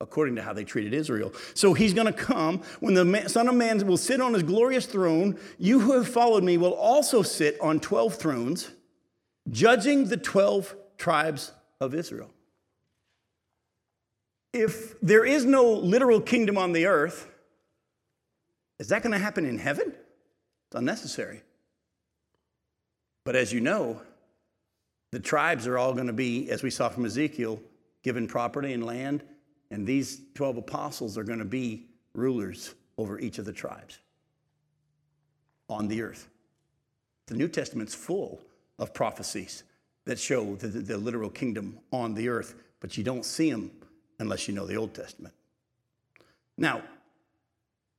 according 0.05 0.37
to 0.37 0.43
how 0.43 0.53
they 0.53 0.65
treated 0.65 0.93
Israel. 0.93 1.33
So 1.55 1.73
he's 1.73 1.95
going 1.95 2.07
to 2.07 2.13
come 2.13 2.61
when 2.81 2.95
the 2.95 3.29
Son 3.29 3.49
of 3.49 3.55
Man 3.55 3.85
will 3.87 3.97
sit 3.97 4.21
on 4.21 4.35
his 4.35 4.43
glorious 4.43 4.87
throne. 4.87 5.39
You 5.59 5.81
who 5.81 5.93
have 5.93 6.07
followed 6.07 6.45
me 6.45 6.59
will 6.59 6.75
also 6.75 7.23
sit 7.23 7.59
on 7.61 7.81
12 7.81 8.15
thrones, 8.15 8.71
judging 9.51 10.09
the 10.09 10.19
12 10.19 10.77
tribes 10.99 11.53
of 11.81 11.95
Israel. 11.95 12.31
If 14.53 15.01
there 15.01 15.25
is 15.25 15.45
no 15.45 15.73
literal 15.73 16.21
kingdom 16.21 16.59
on 16.59 16.73
the 16.73 16.87
earth, 16.87 17.27
is 18.79 18.89
that 18.89 19.03
going 19.03 19.13
to 19.13 19.19
happen 19.19 19.47
in 19.47 19.59
heaven? 19.59 19.89
It's 19.89 20.77
unnecessary. 20.77 21.43
But 23.25 23.37
as 23.37 23.53
you 23.53 23.61
know, 23.61 24.03
the 25.13 25.19
tribes 25.19 25.67
are 25.67 25.79
all 25.79 25.95
going 25.95 26.09
to 26.09 26.13
be, 26.13 26.51
as 26.51 26.63
we 26.63 26.71
saw 26.71 26.91
from 26.91 27.07
Ezekiel, 27.07 27.61
given 28.03 28.29
property 28.29 28.75
and 28.75 28.85
land 28.85 29.25
and 29.75 29.85
these 29.85 30.21
12 30.35 30.59
apostles 30.59 31.19
are 31.19 31.25
going 31.25 31.41
to 31.41 31.45
be 31.45 31.87
rulers 32.15 32.75
over 32.97 33.19
each 33.19 33.39
of 33.39 33.45
the 33.45 33.53
tribes 33.53 33.99
on 35.69 35.89
the 35.89 36.01
earth. 36.01 36.29
The 37.27 37.35
New 37.35 37.49
Testament's 37.49 37.95
full 37.95 38.41
of 38.79 38.95
prophecies 38.95 39.65
that 40.05 40.19
show 40.19 40.55
the, 40.55 40.69
the, 40.69 40.97
literal 40.97 41.29
kingdom 41.29 41.81
on 41.91 42.15
the 42.15 42.29
earth, 42.29 42.55
but 42.79 42.97
you 42.97 43.03
don't 43.03 43.25
see 43.25 43.51
them 43.51 43.73
unless 44.21 44.47
you 44.47 44.55
know 44.55 44.65
the 44.65 44.77
Old 44.77 44.95
Testament. 44.95 45.35
Now, 46.57 46.83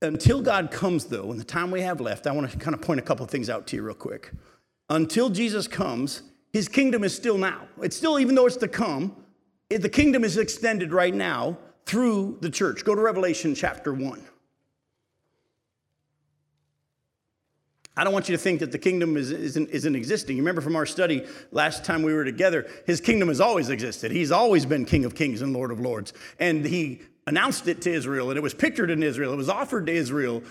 until 0.02 0.42
God 0.42 0.72
comes, 0.72 1.06
though, 1.06 1.32
in 1.32 1.38
the 1.38 1.44
time 1.44 1.72
we 1.72 1.82
have 1.82 2.00
left, 2.00 2.26
I 2.26 2.32
want 2.32 2.50
to 2.50 2.58
kind 2.58 2.74
of 2.74 2.82
point 2.82 3.02
a 3.02 3.04
couple 3.04 3.26
of 3.26 3.32
things 3.32 3.50
out 3.50 3.68
to 3.68 3.76
you 3.76 3.82
real 3.82 3.96
quick. 3.96 4.32
Until 4.90 5.30
Jesus 5.30 5.68
comes, 5.68 6.22
his 6.54 6.70
kingdom 6.70 7.04
is 7.04 7.14
still 7.14 7.38
now. 7.38 7.68
It's 7.82 7.98
still, 7.98 8.18
even 8.18 8.36
though 8.36 8.46
it's 8.46 8.56
to 8.58 8.68
come, 8.70 9.16
the 9.70 9.90
kingdom 9.90 10.24
is 10.24 10.38
extended 10.38 10.94
right 10.94 11.14
now 11.14 11.58
through 11.86 12.38
the 12.42 12.50
church. 12.50 12.84
Go 12.84 12.96
to 12.96 13.02
Revelation 13.02 13.56
chapter 13.56 13.94
1. 13.94 14.24
I 17.98 18.04
don't 18.04 18.12
want 18.12 18.28
you 18.28 18.36
to 18.36 18.42
think 18.42 18.60
that 18.60 18.74
the 18.74 18.78
kingdom 18.78 19.16
is, 19.16 19.32
isn't, 19.32 19.70
isn't 19.70 19.96
existing. 19.96 20.36
You 20.36 20.44
remember 20.44 20.62
from 20.62 20.76
our 20.76 20.86
study 20.86 21.26
last 21.52 21.86
time 21.86 22.04
we 22.04 22.14
were 22.14 22.26
together, 22.26 22.68
his 22.86 23.00
kingdom 23.00 23.30
has 23.30 23.40
always 23.40 23.70
existed. 23.70 24.12
He's 24.12 24.32
always 24.32 24.66
been 24.66 24.84
King 24.84 25.06
of 25.06 25.16
kings 25.16 25.42
and 25.42 25.54
Lord 25.54 25.72
of 25.72 25.80
lords. 25.80 26.12
And 26.38 26.66
he 26.66 27.02
announced 27.26 27.68
it 27.68 27.82
to 27.84 27.94
Israel, 27.94 28.30
and 28.30 28.38
it 28.38 28.44
was 28.44 28.54
pictured 28.54 28.90
in 28.92 29.02
Israel, 29.02 29.32
it 29.32 29.38
was 29.38 29.50
offered 29.50 29.86
to 29.86 29.94
Israel. 29.94 30.44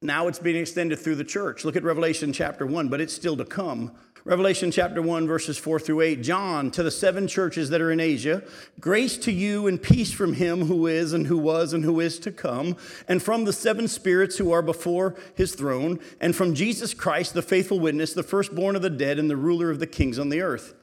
Now 0.00 0.26
it's 0.26 0.40
being 0.40 0.56
extended 0.56 0.98
through 0.98 1.14
the 1.14 1.24
church. 1.24 1.64
Look 1.64 1.76
at 1.76 1.84
Revelation 1.84 2.32
chapter 2.32 2.66
1, 2.66 2.88
but 2.88 3.00
it's 3.00 3.14
still 3.14 3.36
to 3.36 3.44
come. 3.44 3.92
Revelation 4.24 4.70
chapter 4.70 5.02
1, 5.02 5.26
verses 5.26 5.58
4 5.58 5.80
through 5.80 6.00
8. 6.00 6.22
John, 6.22 6.70
to 6.70 6.84
the 6.84 6.92
seven 6.92 7.26
churches 7.26 7.70
that 7.70 7.80
are 7.80 7.90
in 7.90 7.98
Asia, 7.98 8.44
grace 8.78 9.18
to 9.18 9.32
you 9.32 9.66
and 9.66 9.82
peace 9.82 10.12
from 10.12 10.34
him 10.34 10.66
who 10.66 10.86
is 10.86 11.12
and 11.12 11.26
who 11.26 11.36
was 11.36 11.72
and 11.72 11.82
who 11.82 11.98
is 11.98 12.20
to 12.20 12.30
come, 12.30 12.76
and 13.08 13.20
from 13.20 13.44
the 13.44 13.52
seven 13.52 13.88
spirits 13.88 14.38
who 14.38 14.52
are 14.52 14.62
before 14.62 15.16
his 15.34 15.56
throne, 15.56 15.98
and 16.20 16.36
from 16.36 16.54
Jesus 16.54 16.94
Christ, 16.94 17.34
the 17.34 17.42
faithful 17.42 17.80
witness, 17.80 18.12
the 18.12 18.22
firstborn 18.22 18.76
of 18.76 18.82
the 18.82 18.90
dead, 18.90 19.18
and 19.18 19.28
the 19.28 19.36
ruler 19.36 19.70
of 19.70 19.80
the 19.80 19.88
kings 19.88 20.20
on 20.20 20.28
the 20.28 20.40
earth. 20.40 20.74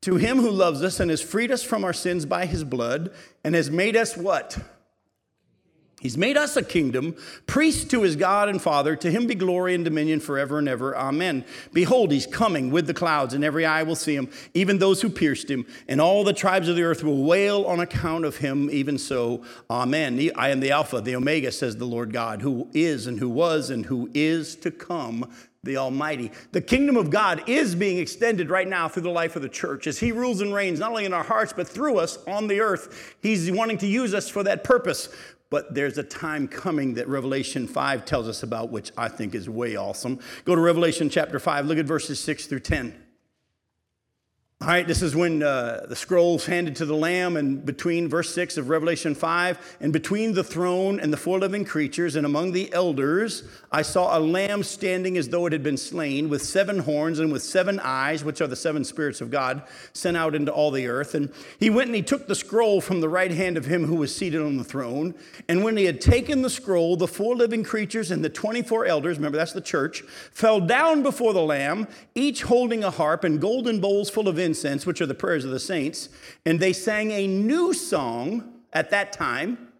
To 0.00 0.16
him 0.16 0.38
who 0.38 0.50
loves 0.50 0.82
us 0.82 0.98
and 0.98 1.08
has 1.08 1.22
freed 1.22 1.52
us 1.52 1.62
from 1.62 1.84
our 1.84 1.92
sins 1.92 2.26
by 2.26 2.46
his 2.46 2.64
blood, 2.64 3.12
and 3.44 3.54
has 3.54 3.70
made 3.70 3.94
us 3.94 4.16
what? 4.16 4.58
He's 6.02 6.18
made 6.18 6.36
us 6.36 6.56
a 6.56 6.64
kingdom, 6.64 7.14
priests 7.46 7.84
to 7.84 8.02
his 8.02 8.16
God 8.16 8.48
and 8.48 8.60
Father. 8.60 8.96
To 8.96 9.08
him 9.08 9.28
be 9.28 9.36
glory 9.36 9.72
and 9.72 9.84
dominion 9.84 10.18
forever 10.18 10.58
and 10.58 10.68
ever. 10.68 10.96
Amen. 10.96 11.44
Behold, 11.72 12.10
he's 12.10 12.26
coming 12.26 12.72
with 12.72 12.88
the 12.88 12.92
clouds, 12.92 13.34
and 13.34 13.44
every 13.44 13.64
eye 13.64 13.84
will 13.84 13.94
see 13.94 14.16
him, 14.16 14.28
even 14.52 14.80
those 14.80 15.00
who 15.00 15.08
pierced 15.08 15.48
him, 15.48 15.64
and 15.86 16.00
all 16.00 16.24
the 16.24 16.32
tribes 16.32 16.68
of 16.68 16.74
the 16.74 16.82
earth 16.82 17.04
will 17.04 17.22
wail 17.22 17.64
on 17.66 17.78
account 17.78 18.24
of 18.24 18.38
him. 18.38 18.68
Even 18.70 18.98
so, 18.98 19.44
Amen. 19.70 20.18
I 20.34 20.48
am 20.48 20.58
the 20.58 20.72
Alpha, 20.72 21.00
the 21.00 21.14
Omega, 21.14 21.52
says 21.52 21.76
the 21.76 21.84
Lord 21.84 22.12
God, 22.12 22.42
who 22.42 22.68
is 22.74 23.06
and 23.06 23.20
who 23.20 23.28
was 23.28 23.70
and 23.70 23.86
who 23.86 24.10
is 24.12 24.56
to 24.56 24.72
come, 24.72 25.30
the 25.62 25.76
Almighty. 25.76 26.32
The 26.50 26.60
kingdom 26.60 26.96
of 26.96 27.10
God 27.10 27.48
is 27.48 27.76
being 27.76 27.98
extended 27.98 28.50
right 28.50 28.66
now 28.66 28.88
through 28.88 29.02
the 29.02 29.10
life 29.10 29.36
of 29.36 29.42
the 29.42 29.48
church 29.48 29.86
as 29.86 30.00
He 30.00 30.10
rules 30.10 30.40
and 30.40 30.52
reigns, 30.52 30.80
not 30.80 30.90
only 30.90 31.04
in 31.04 31.14
our 31.14 31.22
hearts, 31.22 31.52
but 31.52 31.68
through 31.68 31.98
us 31.98 32.18
on 32.26 32.48
the 32.48 32.58
earth. 32.58 33.14
He's 33.22 33.48
wanting 33.52 33.78
to 33.78 33.86
use 33.86 34.14
us 34.14 34.28
for 34.28 34.42
that 34.42 34.64
purpose. 34.64 35.08
But 35.52 35.74
there's 35.74 35.98
a 35.98 36.02
time 36.02 36.48
coming 36.48 36.94
that 36.94 37.06
Revelation 37.08 37.66
5 37.66 38.06
tells 38.06 38.26
us 38.26 38.42
about, 38.42 38.70
which 38.70 38.90
I 38.96 39.08
think 39.08 39.34
is 39.34 39.50
way 39.50 39.76
awesome. 39.76 40.18
Go 40.46 40.54
to 40.54 40.60
Revelation 40.62 41.10
chapter 41.10 41.38
5, 41.38 41.66
look 41.66 41.76
at 41.76 41.84
verses 41.84 42.18
6 42.20 42.46
through 42.46 42.60
10. 42.60 43.01
All 44.62 44.68
right, 44.68 44.86
this 44.86 45.02
is 45.02 45.16
when 45.16 45.42
uh, 45.42 45.86
the 45.88 45.96
scrolls 45.96 46.46
handed 46.46 46.76
to 46.76 46.86
the 46.86 46.94
Lamb, 46.94 47.36
and 47.36 47.66
between 47.66 48.08
verse 48.08 48.32
6 48.32 48.58
of 48.58 48.68
Revelation 48.68 49.12
5, 49.12 49.78
and 49.80 49.92
between 49.92 50.34
the 50.34 50.44
throne 50.44 51.00
and 51.00 51.12
the 51.12 51.16
four 51.16 51.40
living 51.40 51.64
creatures, 51.64 52.14
and 52.14 52.24
among 52.24 52.52
the 52.52 52.72
elders, 52.72 53.42
I 53.72 53.82
saw 53.82 54.16
a 54.16 54.20
lamb 54.20 54.62
standing 54.62 55.18
as 55.18 55.30
though 55.30 55.46
it 55.46 55.52
had 55.52 55.64
been 55.64 55.76
slain, 55.76 56.28
with 56.28 56.44
seven 56.44 56.78
horns 56.78 57.18
and 57.18 57.32
with 57.32 57.42
seven 57.42 57.80
eyes, 57.80 58.22
which 58.22 58.40
are 58.40 58.46
the 58.46 58.54
seven 58.54 58.84
spirits 58.84 59.20
of 59.20 59.32
God, 59.32 59.64
sent 59.94 60.16
out 60.16 60.32
into 60.32 60.52
all 60.52 60.70
the 60.70 60.86
earth. 60.86 61.16
And 61.16 61.32
he 61.58 61.68
went 61.68 61.88
and 61.88 61.96
he 61.96 62.02
took 62.02 62.28
the 62.28 62.36
scroll 62.36 62.80
from 62.80 63.00
the 63.00 63.08
right 63.08 63.32
hand 63.32 63.56
of 63.56 63.64
him 63.64 63.86
who 63.86 63.96
was 63.96 64.14
seated 64.14 64.42
on 64.42 64.58
the 64.58 64.64
throne. 64.64 65.16
And 65.48 65.64
when 65.64 65.76
he 65.76 65.86
had 65.86 66.00
taken 66.00 66.42
the 66.42 66.48
scroll, 66.48 66.96
the 66.96 67.08
four 67.08 67.34
living 67.34 67.64
creatures 67.64 68.12
and 68.12 68.24
the 68.24 68.30
24 68.30 68.86
elders, 68.86 69.16
remember 69.16 69.38
that's 69.38 69.54
the 69.54 69.60
church, 69.60 70.02
fell 70.30 70.60
down 70.60 71.02
before 71.02 71.32
the 71.32 71.42
Lamb, 71.42 71.88
each 72.14 72.42
holding 72.42 72.84
a 72.84 72.92
harp 72.92 73.24
and 73.24 73.40
golden 73.40 73.80
bowls 73.80 74.08
full 74.08 74.28
of 74.28 74.38
incense 74.38 74.51
incense, 74.52 74.86
which 74.86 75.00
are 75.00 75.06
the 75.06 75.14
prayers 75.14 75.44
of 75.44 75.50
the 75.50 75.60
saints, 75.60 76.08
and 76.44 76.60
they 76.60 76.72
sang 76.72 77.10
a 77.10 77.26
new 77.26 77.72
song 77.72 78.60
at 78.72 78.90
that 78.90 79.12
time 79.12 79.72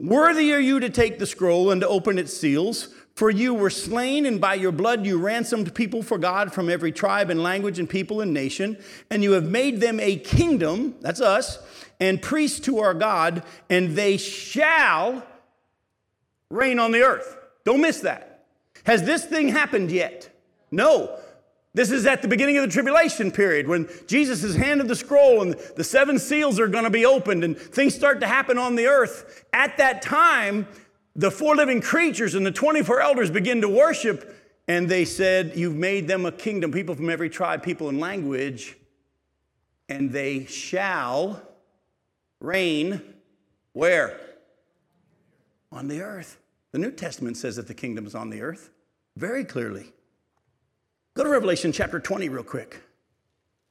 Worthy 0.00 0.52
are 0.52 0.60
you 0.60 0.78
to 0.78 0.90
take 0.90 1.18
the 1.18 1.26
scroll 1.26 1.72
and 1.72 1.80
to 1.80 1.88
open 1.88 2.18
its 2.18 2.32
seals, 2.32 2.94
for 3.16 3.30
you 3.30 3.52
were 3.52 3.70
slain, 3.70 4.26
and 4.26 4.40
by 4.40 4.54
your 4.54 4.70
blood 4.70 5.04
you 5.04 5.18
ransomed 5.18 5.74
people 5.74 6.04
for 6.04 6.18
God 6.18 6.52
from 6.52 6.70
every 6.70 6.92
tribe 6.92 7.30
and 7.30 7.42
language 7.42 7.80
and 7.80 7.90
people 7.90 8.20
and 8.20 8.32
nation, 8.32 8.78
and 9.10 9.24
you 9.24 9.32
have 9.32 9.50
made 9.50 9.80
them 9.80 9.98
a 9.98 10.14
kingdom, 10.14 10.94
that's 11.00 11.20
us, 11.20 11.58
and 11.98 12.22
priests 12.22 12.60
to 12.60 12.78
our 12.78 12.94
God, 12.94 13.42
and 13.68 13.96
they 13.96 14.16
shall 14.18 15.26
reign 16.48 16.78
on 16.78 16.92
the 16.92 17.02
earth. 17.02 17.36
Don't 17.64 17.80
miss 17.80 17.98
that. 18.02 18.46
Has 18.84 19.02
this 19.02 19.24
thing 19.24 19.48
happened 19.48 19.90
yet? 19.90 20.30
No. 20.70 21.18
This 21.74 21.90
is 21.90 22.06
at 22.06 22.22
the 22.22 22.28
beginning 22.28 22.56
of 22.56 22.64
the 22.64 22.72
tribulation 22.72 23.30
period 23.30 23.68
when 23.68 23.88
Jesus 24.06 24.42
is 24.42 24.56
handed 24.56 24.88
the 24.88 24.96
scroll 24.96 25.42
and 25.42 25.54
the 25.76 25.84
seven 25.84 26.18
seals 26.18 26.58
are 26.58 26.66
going 26.66 26.84
to 26.84 26.90
be 26.90 27.04
opened 27.04 27.44
and 27.44 27.56
things 27.56 27.94
start 27.94 28.20
to 28.20 28.26
happen 28.26 28.58
on 28.58 28.74
the 28.74 28.86
earth. 28.86 29.44
At 29.52 29.76
that 29.76 30.02
time, 30.02 30.66
the 31.14 31.30
four 31.30 31.56
living 31.56 31.80
creatures 31.80 32.34
and 32.34 32.46
the 32.46 32.52
24 32.52 33.00
elders 33.00 33.30
begin 33.30 33.60
to 33.60 33.68
worship, 33.68 34.34
and 34.66 34.88
they 34.88 35.04
said, 35.04 35.52
You've 35.56 35.74
made 35.74 36.08
them 36.08 36.24
a 36.24 36.32
kingdom, 36.32 36.72
people 36.72 36.94
from 36.94 37.10
every 37.10 37.28
tribe, 37.28 37.62
people, 37.62 37.88
and 37.88 37.98
language, 37.98 38.76
and 39.88 40.10
they 40.10 40.46
shall 40.46 41.42
reign 42.40 43.02
where? 43.72 44.18
On 45.72 45.88
the 45.88 46.02
earth. 46.02 46.38
The 46.72 46.78
New 46.78 46.92
Testament 46.92 47.36
says 47.36 47.56
that 47.56 47.66
the 47.66 47.74
kingdom 47.74 48.06
is 48.06 48.14
on 48.14 48.30
the 48.30 48.40
earth 48.40 48.70
very 49.16 49.44
clearly. 49.44 49.92
Go 51.18 51.24
to 51.24 51.30
Revelation 51.30 51.72
chapter 51.72 51.98
20 51.98 52.28
real 52.28 52.44
quick. 52.44 52.80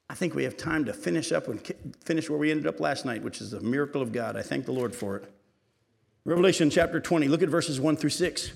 I 0.10 0.16
think 0.16 0.36
we 0.36 0.44
have 0.44 0.58
time 0.58 0.84
to 0.84 0.92
finish 0.92 1.32
up 1.32 1.48
and 1.48 1.62
finish 2.04 2.30
where 2.30 2.38
we 2.38 2.52
ended 2.52 2.68
up 2.68 2.82
last 2.82 3.06
night, 3.06 3.24
which 3.24 3.40
is 3.40 3.54
a 3.54 3.62
miracle 3.62 4.02
of 4.02 4.12
God. 4.12 4.36
I 4.36 4.42
thank 4.42 4.66
the 4.66 4.74
Lord 4.74 4.94
for 4.94 5.16
it. 5.16 5.32
Revelation 6.26 6.70
chapter 6.70 7.00
20, 7.00 7.30
look 7.30 7.42
at 7.42 7.48
verses 7.48 7.80
1 7.80 7.96
through 7.96 8.10
6. 8.10 8.52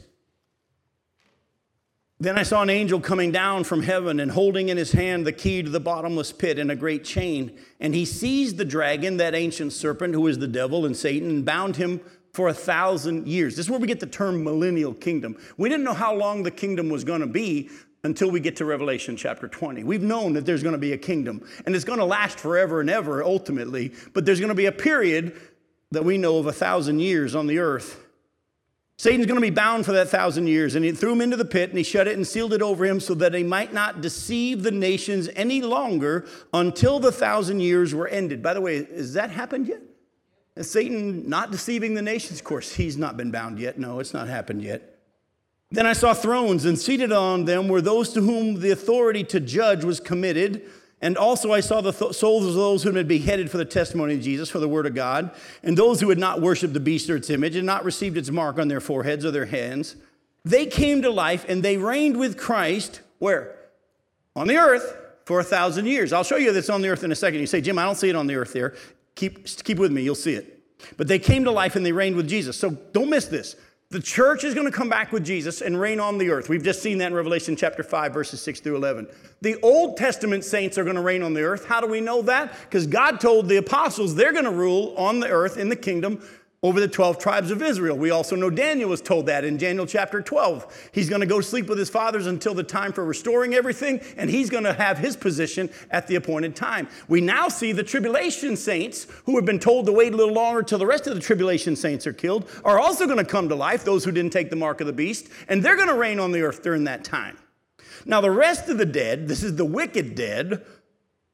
Then 2.20 2.38
I 2.38 2.44
saw 2.44 2.64
an 2.64 2.70
angel 2.70 3.00
coming 3.00 3.32
down 3.32 3.64
from 3.64 3.84
heaven 3.84 4.20
and 4.20 4.30
holding 4.30 4.68
in 4.68 4.76
his 4.76 4.92
hand 4.92 5.26
the 5.26 5.32
key 5.32 5.64
to 5.64 5.70
the 5.70 5.80
bottomless 5.80 6.34
pit 6.34 6.60
and 6.60 6.70
a 6.70 6.76
great 6.76 7.06
chain. 7.06 7.58
And 7.80 7.96
he 7.96 8.04
seized 8.04 8.58
the 8.58 8.66
dragon, 8.66 9.16
that 9.16 9.34
ancient 9.34 9.72
serpent 9.72 10.16
who 10.16 10.28
is 10.28 10.40
the 10.40 10.50
devil 10.50 10.86
and 10.86 10.98
Satan, 10.98 11.30
and 11.30 11.46
bound 11.46 11.78
him 11.78 12.02
for 12.34 12.50
a 12.50 12.54
thousand 12.54 13.26
years. 13.26 13.56
This 13.56 13.68
is 13.68 13.70
where 13.70 13.80
we 13.80 13.88
get 13.88 14.02
the 14.02 14.06
term 14.06 14.44
millennial 14.44 14.94
kingdom. 14.94 15.38
We 15.56 15.70
didn't 15.70 15.86
know 15.86 15.94
how 15.94 16.14
long 16.14 16.44
the 16.44 16.52
kingdom 16.52 16.90
was 16.90 17.06
going 17.06 17.22
to 17.22 17.28
be 17.28 17.70
until 18.04 18.32
we 18.32 18.40
get 18.40 18.56
to 18.58 18.66
Revelation 18.66 19.16
chapter 19.16 19.48
20. 19.48 19.84
We've 19.84 20.02
known 20.02 20.34
that 20.34 20.46
there's 20.46 20.64
going 20.64 20.74
to 20.74 20.80
be 20.80 20.94
a 20.94 20.98
kingdom 20.98 21.46
and 21.66 21.76
it's 21.76 21.86
going 21.86 22.00
to 22.00 22.06
last 22.06 22.40
forever 22.40 22.82
and 22.82 22.90
ever 22.90 23.24
ultimately, 23.24 23.94
but 24.14 24.26
there's 24.26 24.40
going 24.40 24.50
to 24.50 24.56
be 24.56 24.66
a 24.66 24.72
period 24.72 25.40
that 25.92 26.04
we 26.04 26.18
know 26.18 26.38
of 26.38 26.48
a 26.48 26.54
thousand 26.54 27.00
years 27.00 27.36
on 27.36 27.48
the 27.48 27.60
earth. 27.60 28.00
Satan's 28.98 29.26
going 29.26 29.40
to 29.40 29.42
be 29.42 29.50
bound 29.50 29.84
for 29.84 29.94
that 29.94 30.10
thousand 30.10 30.46
years, 30.46 30.76
and 30.76 30.86
he 30.86 30.92
threw 30.92 31.14
him 31.14 31.22
into 31.22 31.36
the 31.36 31.44
pit 31.44 31.70
and 31.70 31.78
he 31.80 31.84
shut 31.84 32.08
it 32.08 32.16
and 32.16 32.28
sealed 32.28 32.54
it 32.54 32.62
over 32.62 32.86
him 32.86 33.00
so 33.00 33.16
that 33.16 33.34
he 33.34 33.42
might 33.42 33.74
not 33.74 34.00
deceive 34.00 34.62
the 34.62 34.70
nations 34.70 35.28
any 35.36 35.62
longer 35.62 36.28
until 36.54 37.00
the 37.00 37.12
thousand 37.12 37.62
years 37.62 37.96
were 37.96 38.08
ended. 38.08 38.44
By 38.44 38.54
the 38.54 38.62
way, 38.62 38.86
has 38.86 39.14
that 39.14 39.32
happened 39.32 39.68
yet? 39.68 39.82
Is 40.56 40.70
Satan 40.70 41.28
not 41.28 41.50
deceiving 41.50 41.96
the 41.96 42.02
nations? 42.04 42.40
Of 42.40 42.46
course, 42.46 42.76
he's 42.76 42.96
not 42.96 43.18
been 43.18 43.32
bound 43.32 43.58
yet. 43.58 43.80
No, 43.80 44.00
it's 44.00 44.14
not 44.14 44.28
happened 44.28 44.62
yet. 44.62 44.91
Then 45.72 45.86
I 45.86 45.94
saw 45.94 46.14
thrones, 46.14 46.66
and 46.66 46.78
seated 46.78 47.12
on 47.14 47.46
them 47.46 47.70
were 47.70 47.82
those 47.82 48.12
to 48.14 48.22
whom 48.22 48.60
the 48.60 48.72
authority 48.72 49.24
to 49.26 49.40
judge 49.40 49.86
was 49.86 50.00
committed. 50.02 50.64
And 51.02 51.18
also 51.18 51.52
I 51.52 51.62
saw 51.62 51.82
the 51.82 51.94
th- 51.94 52.14
souls 52.14 52.46
of 52.46 52.54
those 52.54 52.84
who 52.84 52.90
had 52.90 52.96
been 52.96 53.08
beheaded 53.08 53.50
for 53.50 53.58
the 53.58 53.66
testimony 53.66 54.16
of 54.16 54.22
Jesus, 54.22 54.50
for 54.50 54.60
the 54.60 54.68
word 54.68 54.86
of 54.86 54.94
God, 54.94 55.32
and 55.64 55.78
those 55.78 56.02
who 56.02 56.10
had 56.10 56.20
not 56.20 56.42
worshiped 56.42 56.74
the 56.74 56.80
beast 56.80 57.10
or 57.10 57.16
its 57.16 57.30
image 57.30 57.56
and 57.56 57.66
not 57.66 57.86
received 57.86 58.18
its 58.18 58.30
mark 58.30 58.60
on 58.60 58.68
their 58.68 58.82
foreheads 58.82 59.26
or 59.26 59.32
their 59.32 59.46
hands. 59.46 59.96
They 60.44 60.66
came 60.66 61.02
to 61.02 61.10
life 61.10 61.46
and 61.48 61.64
they 61.64 61.78
reigned 61.78 62.18
with 62.18 62.38
Christ, 62.38 63.02
where? 63.20 63.56
On 64.36 64.48
the 64.48 64.58
earth 64.58 64.96
for 65.26 65.40
a 65.40 65.44
thousand 65.44 65.86
years. 65.86 66.14
I'll 66.14 66.24
show 66.24 66.38
you 66.38 66.52
this 66.52 66.70
on 66.70 66.82
the 66.82 66.90
earth 66.90 67.04
in 67.04 67.12
a 67.12 67.16
second. 67.16 67.40
You 67.40 67.48
say, 67.48 67.62
Jim, 67.62 67.80
I 67.80 67.86
don't 67.86 67.96
see 67.96 68.10
it 68.10 68.16
on 68.16 68.28
the 68.28 68.36
earth 68.36 68.54
there. 68.54 68.76
Keep, 69.16 69.46
keep 69.64 69.80
with 69.80 69.92
me, 69.92 70.04
you'll 70.04 70.16
see 70.16 70.34
it. 70.34 70.60
But 70.98 71.08
they 71.08 71.20
came 71.20 71.44
to 71.46 71.52
life 71.52 71.76
and 71.76 71.86
they 71.86 71.92
reigned 71.92 72.16
with 72.16 72.28
Jesus. 72.28 72.58
So 72.58 72.72
don't 72.72 73.10
miss 73.10 73.26
this. 73.26 73.56
The 73.92 74.00
church 74.00 74.46
is 74.46 74.54
going 74.54 74.66
to 74.66 74.72
come 74.72 74.88
back 74.88 75.12
with 75.12 75.26
Jesus 75.26 75.60
and 75.60 75.78
reign 75.78 76.00
on 76.00 76.18
the 76.18 76.30
earth. 76.30 76.48
We've 76.48 76.64
just 76.64 76.82
seen 76.82 76.98
that 77.00 77.08
in 77.08 77.14
Revelation 77.14 77.58
chapter 77.58 77.84
5, 77.84 78.14
verses 78.14 78.42
6 78.42 78.62
through 78.62 78.78
11. 78.78 79.10
The 79.42 79.60
Old 79.62 79.98
Testament 79.98 80.46
saints 80.46 80.78
are 80.78 80.86
going 80.86 80.96
to 80.96 81.02
reign 81.02 81.22
on 81.22 81.34
the 81.34 81.42
earth. 81.42 81.66
How 81.66 81.82
do 81.82 81.88
we 81.88 82.00
know 82.00 82.22
that? 82.22 82.58
Because 82.62 82.88
God 82.88 83.20
told 83.20 83.50
the 83.50 83.58
apostles 83.58 84.16
they're 84.16 84.32
going 84.32 84.46
to 84.46 84.50
rule 84.50 84.94
on 84.96 85.20
the 85.20 85.28
earth 85.28 85.58
in 85.58 85.68
the 85.68 85.76
kingdom 85.76 86.24
over 86.64 86.80
the 86.80 86.88
12 86.88 87.18
tribes 87.18 87.50
of 87.50 87.62
Israel. 87.62 87.98
We 87.98 88.12
also 88.12 88.36
know 88.36 88.52
Daniel 88.52 88.90
was 88.90 89.02
told 89.02 89.26
that 89.26 89.44
in 89.44 89.58
Daniel 89.58 89.88
chapter 89.88 90.22
12. 90.22 90.90
He's 90.92 91.10
going 91.10 91.22
to 91.22 91.28
go 91.28 91.42
sleep 91.42 91.68
with 91.68 91.80
his 91.80 91.90
fathers 91.90 92.28
until 92.28 92.54
the 92.54 92.64
time 92.64 92.94
for 92.94 93.04
restoring 93.04 93.56
everything, 93.56 94.00
and 94.16 94.30
he's 94.30 94.52
going 94.52 94.66
to 94.66 94.74
have 94.74 95.00
his 95.00 95.16
position 95.18 95.72
at 95.90 96.06
the 96.08 96.16
appointed 96.16 96.56
time. 96.56 96.88
We 97.08 97.20
now 97.20 97.48
see 97.48 97.72
the 97.72 97.84
tribulation 97.84 98.56
saints, 98.56 99.08
who 99.26 99.38
have 99.38 99.46
been 99.46 99.58
told 99.58 99.88
to 99.88 99.92
wait 99.92 100.14
a 100.14 100.18
little 100.18 100.36
longer 100.36 100.62
till 100.62 100.78
the 100.78 100.86
rest 100.86 101.08
of 101.08 101.16
the 101.16 101.22
tribulation 101.22 101.76
saints 101.76 102.06
are 102.06 102.14
killed, 102.14 102.48
are 102.64 102.80
also 102.80 103.06
going 103.06 103.18
to 103.18 103.26
come 103.26 103.50
to 103.50 103.56
life, 103.56 103.84
those 103.84 104.06
who 104.06 104.12
didn't 104.12 104.34
take 104.34 104.52
the 104.52 104.56
mark 104.56 104.82
of 104.82 104.88
the 104.88 104.94
beast, 104.94 105.30
and 105.48 105.64
they're 105.64 105.76
going 105.76 105.88
to 105.88 105.96
reign 105.96 106.20
on 106.20 106.32
the 106.32 106.44
earth 106.44 106.62
during 106.62 106.84
that 106.84 107.04
time. 107.04 107.38
Now, 108.06 108.22
the 108.22 108.32
rest 108.32 108.70
of 108.70 108.78
the 108.78 108.86
dead, 108.86 109.28
this 109.28 109.42
is 109.42 109.56
the 109.56 109.66
wicked 109.66 110.14
dead, 110.14 110.64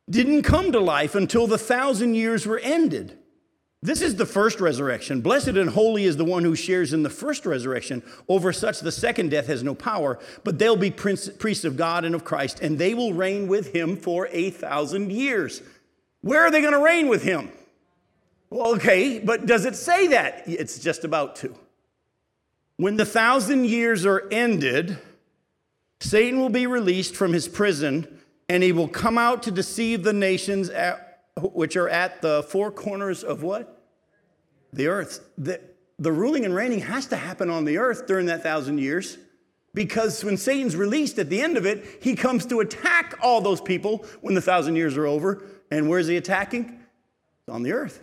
didn't 0.10 0.44
come 0.44 0.72
to 0.72 0.80
life 0.80 1.16
until 1.16 1.48
the 1.48 1.58
thousand 1.58 2.16
years 2.16 2.46
were 2.46 2.60
ended. 2.60 3.18
This 3.88 4.02
is 4.02 4.18
the 4.18 4.26
first 4.26 4.60
resurrection. 4.60 5.22
Blessed 5.22 5.48
and 5.48 5.70
holy 5.70 6.04
is 6.04 6.18
the 6.18 6.26
one 6.26 6.44
who 6.44 6.58
shares 6.58 6.92
in 6.92 7.04
the 7.04 7.10
first 7.10 7.46
resurrection. 7.46 8.04
Over 8.28 8.52
such, 8.52 8.82
the 8.82 8.92
second 8.92 9.32
death 9.32 9.48
has 9.48 9.64
no 9.64 9.74
power, 9.74 10.20
but 10.44 10.60
they'll 10.60 10.76
be 10.76 10.92
priests 10.92 11.64
of 11.64 11.78
God 11.78 12.04
and 12.04 12.14
of 12.14 12.26
Christ, 12.26 12.60
and 12.60 12.78
they 12.78 12.94
will 12.94 13.14
reign 13.14 13.48
with 13.48 13.74
him 13.74 13.96
for 13.96 14.28
a 14.34 14.50
thousand 14.50 15.14
years. 15.14 15.62
Where 16.20 16.42
are 16.42 16.52
they 16.52 16.60
going 16.60 16.74
to 16.74 16.84
reign 16.84 17.08
with 17.08 17.24
him? 17.24 17.50
Well, 18.50 18.76
okay, 18.76 19.20
but 19.20 19.46
does 19.46 19.64
it 19.64 19.78
say 19.78 20.08
that? 20.08 20.44
It's 20.46 20.80
just 20.80 21.06
about 21.06 21.38
to. 21.38 21.56
When 22.76 22.98
the 22.98 23.06
thousand 23.06 23.68
years 23.68 24.06
are 24.06 24.28
ended, 24.32 24.98
Satan 26.02 26.42
will 26.42 26.50
be 26.50 26.68
released 26.68 27.16
from 27.16 27.32
his 27.32 27.48
prison, 27.48 28.20
and 28.50 28.64
he 28.64 28.74
will 28.74 28.90
come 28.90 29.18
out 29.18 29.44
to 29.44 29.52
deceive 29.52 30.04
the 30.04 30.12
nations 30.12 30.70
at 30.70 31.22
which 31.38 31.78
are 31.78 31.88
at 31.88 32.22
the 32.22 32.44
four 32.44 32.70
corners 32.70 33.24
of 33.24 33.44
what? 33.44 33.76
The 34.74 34.88
earth. 34.88 35.28
The, 35.38 35.62
the 36.00 36.12
ruling 36.12 36.46
and 36.46 36.54
reigning 36.54 36.82
has 36.82 37.08
to 37.08 37.16
happen 37.16 37.50
on 37.50 37.66
the 37.66 37.78
earth 37.78 38.08
during 38.08 38.28
that 38.28 38.44
thousand 38.44 38.80
years 38.80 39.18
because 39.74 40.24
when 40.24 40.38
Satan's 40.38 40.76
released 40.76 41.20
at 41.20 41.30
the 41.30 41.42
end 41.42 41.58
of 41.58 41.66
it, 41.66 42.00
he 42.02 42.16
comes 42.16 42.46
to 42.48 42.62
attack 42.62 43.16
all 43.22 43.42
those 43.42 43.62
people 43.62 44.06
when 44.22 44.34
the 44.34 44.42
thousand 44.42 44.76
years 44.76 44.98
are 44.98 45.06
over. 45.06 45.44
And 45.70 45.88
where's 45.90 46.08
he 46.08 46.18
attacking? 46.18 46.80
On 47.48 47.64
the 47.64 47.74
earth. 47.74 48.02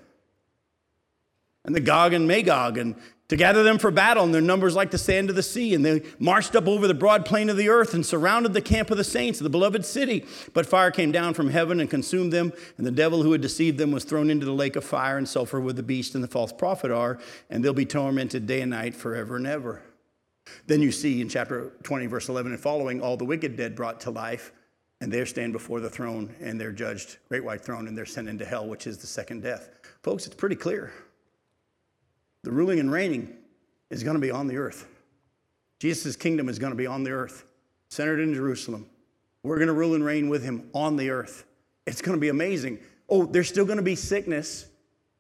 And 1.65 1.75
the 1.75 1.81
Gog 1.81 2.13
and 2.13 2.29
Magog 2.29 2.79
and 2.79 2.95
to 3.29 3.37
gather 3.37 3.63
them 3.63 3.79
for 3.79 3.91
battle, 3.91 4.25
and 4.25 4.35
their 4.35 4.43
numbers 4.43 4.77
like 4.77 4.91
the 4.91 4.99
sand 4.99 5.31
of 5.31 5.37
the 5.37 5.43
sea. 5.43 5.75
And 5.75 5.85
they 5.85 6.03
marched 6.19 6.55
up 6.55 6.67
over 6.67 6.87
the 6.87 6.95
broad 6.95 7.25
plain 7.25 7.49
of 7.49 7.57
the 7.57 7.69
earth 7.69 7.95
and 7.95 8.05
surrounded 8.05 8.53
the 8.53 8.61
camp 8.61 8.91
of 8.91 8.99
the 8.99 9.05
saints, 9.05 9.39
the 9.39 9.49
beloved 9.49 9.85
city. 9.85 10.27
But 10.53 10.67
fire 10.67 10.91
came 10.91 11.11
down 11.11 11.35
from 11.35 11.51
heaven 11.51 11.81
and 11.81 11.89
consumed 11.89 12.33
them, 12.33 12.53
and 12.77 12.87
the 12.87 12.91
devil 12.91 13.23
who 13.23 13.33
had 13.33 13.41
deceived 13.41 13.79
them 13.79 13.93
was 13.93 14.05
thrown 14.05 14.31
into 14.31 14.45
the 14.45 14.53
lake 14.53 14.77
of 14.77 14.85
fire 14.85 15.17
and 15.17 15.29
sulfur 15.29 15.61
where 15.61 15.73
the 15.73 15.83
beast 15.83 16.15
and 16.15 16.23
the 16.23 16.29
false 16.29 16.53
prophet 16.53 16.91
are, 16.91 17.19
and 17.49 17.65
they'll 17.65 17.73
be 17.73 17.87
tormented 17.87 18.47
day 18.47 18.61
and 18.61 18.71
night 18.71 18.95
forever 18.95 19.37
and 19.37 19.47
ever. 19.47 19.83
Then 20.67 20.83
you 20.83 20.93
see 20.93 21.23
in 21.23 21.29
chapter 21.31 21.73
20, 21.85 22.07
verse 22.07 22.29
11 22.29 22.53
and 22.53 22.61
following, 22.61 23.01
all 23.01 23.17
the 23.17 23.25
wicked 23.25 23.57
dead 23.57 23.75
brought 23.75 24.01
to 24.03 24.11
life, 24.11 24.53
and 25.01 25.11
they 25.11 25.25
stand 25.25 25.53
before 25.53 25.81
the 25.81 25.89
throne, 25.91 26.35
and 26.41 26.61
they're 26.61 26.73
judged, 26.73 27.17
great 27.29 27.45
white 27.45 27.63
throne, 27.63 27.89
and 27.89 27.97
they're 27.97 28.05
sent 28.05 28.29
into 28.29 28.45
hell, 28.45 28.67
which 28.67 28.87
is 28.87 28.99
the 28.99 29.07
second 29.07 29.43
death. 29.43 29.71
Folks, 30.03 30.27
it's 30.27 30.37
pretty 30.37 30.57
clear. 30.57 30.93
The 32.45 32.53
ruling 32.53 32.79
and 32.79 32.93
reigning 32.93 33.35
is 33.91 34.03
going 34.03 34.15
to 34.15 34.21
be 34.21 34.31
on 34.31 34.47
the 34.47 34.59
earth. 34.59 34.87
Jesus' 35.81 36.15
kingdom 36.15 36.49
is 36.49 36.59
going 36.59 36.73
to 36.73 36.77
be 36.77 36.87
on 36.87 37.03
the 37.03 37.11
earth, 37.11 37.45
centered 37.89 38.21
in 38.21 38.35
Jerusalem. 38.35 38.87
We're 39.43 39.57
going 39.57 39.69
to 39.69 39.75
rule 39.75 39.95
and 39.95 40.05
reign 40.05 40.29
with 40.29 40.45
him 40.45 40.69
on 40.75 40.97
the 40.97 41.11
earth. 41.11 41.45
It's 41.87 42.03
going 42.03 42.17
to 42.17 42.21
be 42.21 42.29
amazing. 42.29 42.79
Oh, 43.09 43.25
there's 43.25 43.49
still 43.49 43.65
going 43.65 43.79
to 43.79 43.83
be 43.83 43.97
sickness 43.97 44.67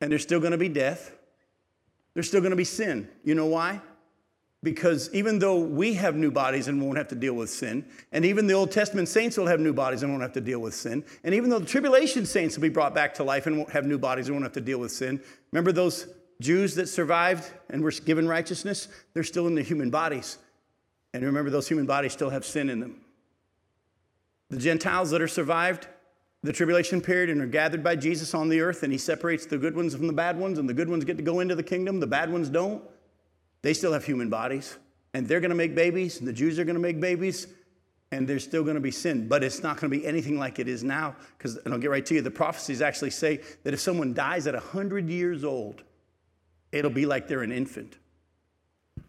and 0.00 0.12
there's 0.12 0.22
still 0.22 0.38
going 0.38 0.52
to 0.52 0.58
be 0.58 0.68
death. 0.68 1.12
There's 2.12 2.28
still 2.28 2.40
going 2.40 2.50
to 2.50 2.56
be 2.56 2.64
sin. 2.64 3.08
You 3.24 3.34
know 3.34 3.46
why? 3.46 3.80
Because 4.62 5.12
even 5.14 5.38
though 5.38 5.58
we 5.58 5.94
have 5.94 6.16
new 6.16 6.30
bodies 6.30 6.68
and 6.68 6.80
won't 6.80 6.98
have 6.98 7.08
to 7.08 7.14
deal 7.14 7.34
with 7.34 7.48
sin, 7.48 7.86
and 8.12 8.24
even 8.24 8.46
the 8.46 8.54
Old 8.54 8.70
Testament 8.70 9.08
saints 9.08 9.36
will 9.36 9.46
have 9.46 9.60
new 9.60 9.72
bodies 9.72 10.02
and 10.02 10.12
won't 10.12 10.22
have 10.22 10.32
to 10.34 10.40
deal 10.40 10.60
with 10.60 10.74
sin, 10.74 11.04
and 11.22 11.34
even 11.34 11.50
though 11.50 11.58
the 11.58 11.66
tribulation 11.66 12.24
saints 12.24 12.56
will 12.56 12.62
be 12.62 12.70
brought 12.70 12.94
back 12.94 13.12
to 13.14 13.24
life 13.24 13.46
and 13.46 13.58
won't 13.58 13.70
have 13.70 13.84
new 13.84 13.98
bodies 13.98 14.28
and 14.28 14.34
won't 14.34 14.44
have 14.44 14.52
to 14.52 14.62
deal 14.62 14.78
with 14.78 14.90
sin, 14.90 15.22
remember 15.52 15.70
those 15.70 16.06
Jews 16.40 16.74
that 16.74 16.88
survived 16.88 17.50
and 17.70 17.82
were 17.82 17.92
given 17.92 18.28
righteousness, 18.28 18.88
they're 19.12 19.22
still 19.22 19.46
in 19.46 19.54
the 19.54 19.62
human 19.62 19.90
bodies. 19.90 20.38
And 21.12 21.22
remember, 21.22 21.50
those 21.50 21.68
human 21.68 21.86
bodies 21.86 22.12
still 22.12 22.30
have 22.30 22.44
sin 22.44 22.68
in 22.68 22.80
them. 22.80 23.00
The 24.50 24.58
Gentiles 24.58 25.10
that 25.10 25.22
are 25.22 25.28
survived 25.28 25.86
the 26.44 26.52
tribulation 26.52 27.00
period 27.00 27.30
and 27.30 27.40
are 27.40 27.46
gathered 27.46 27.82
by 27.82 27.96
Jesus 27.96 28.34
on 28.34 28.50
the 28.50 28.60
earth, 28.60 28.82
and 28.82 28.92
he 28.92 28.98
separates 28.98 29.46
the 29.46 29.56
good 29.56 29.74
ones 29.74 29.96
from 29.96 30.06
the 30.06 30.12
bad 30.12 30.38
ones, 30.38 30.58
and 30.58 30.68
the 30.68 30.74
good 30.74 30.90
ones 30.90 31.02
get 31.02 31.16
to 31.16 31.22
go 31.22 31.40
into 31.40 31.54
the 31.54 31.62
kingdom, 31.62 32.00
the 32.00 32.06
bad 32.06 32.30
ones 32.30 32.50
don't. 32.50 32.84
They 33.62 33.72
still 33.72 33.94
have 33.94 34.04
human 34.04 34.28
bodies, 34.28 34.76
and 35.14 35.26
they're 35.26 35.40
going 35.40 35.50
to 35.50 35.56
make 35.56 35.74
babies, 35.74 36.18
and 36.18 36.28
the 36.28 36.34
Jews 36.34 36.58
are 36.58 36.64
going 36.64 36.74
to 36.74 36.82
make 36.82 37.00
babies, 37.00 37.46
and 38.12 38.28
there's 38.28 38.44
still 38.44 38.62
going 38.62 38.74
to 38.74 38.80
be 38.80 38.90
sin, 38.90 39.26
but 39.26 39.42
it's 39.42 39.62
not 39.62 39.80
going 39.80 39.90
to 39.90 39.98
be 39.98 40.06
anything 40.06 40.38
like 40.38 40.58
it 40.58 40.68
is 40.68 40.84
now. 40.84 41.16
Because, 41.38 41.56
and 41.56 41.72
I'll 41.72 41.80
get 41.80 41.88
right 41.88 42.04
to 42.04 42.14
you, 42.14 42.20
the 42.20 42.30
prophecies 42.30 42.82
actually 42.82 43.10
say 43.10 43.40
that 43.62 43.72
if 43.72 43.80
someone 43.80 44.12
dies 44.12 44.46
at 44.46 44.52
100 44.52 45.08
years 45.08 45.44
old, 45.44 45.82
it'll 46.74 46.90
be 46.90 47.06
like 47.06 47.28
they're 47.28 47.42
an 47.42 47.52
infant. 47.52 47.96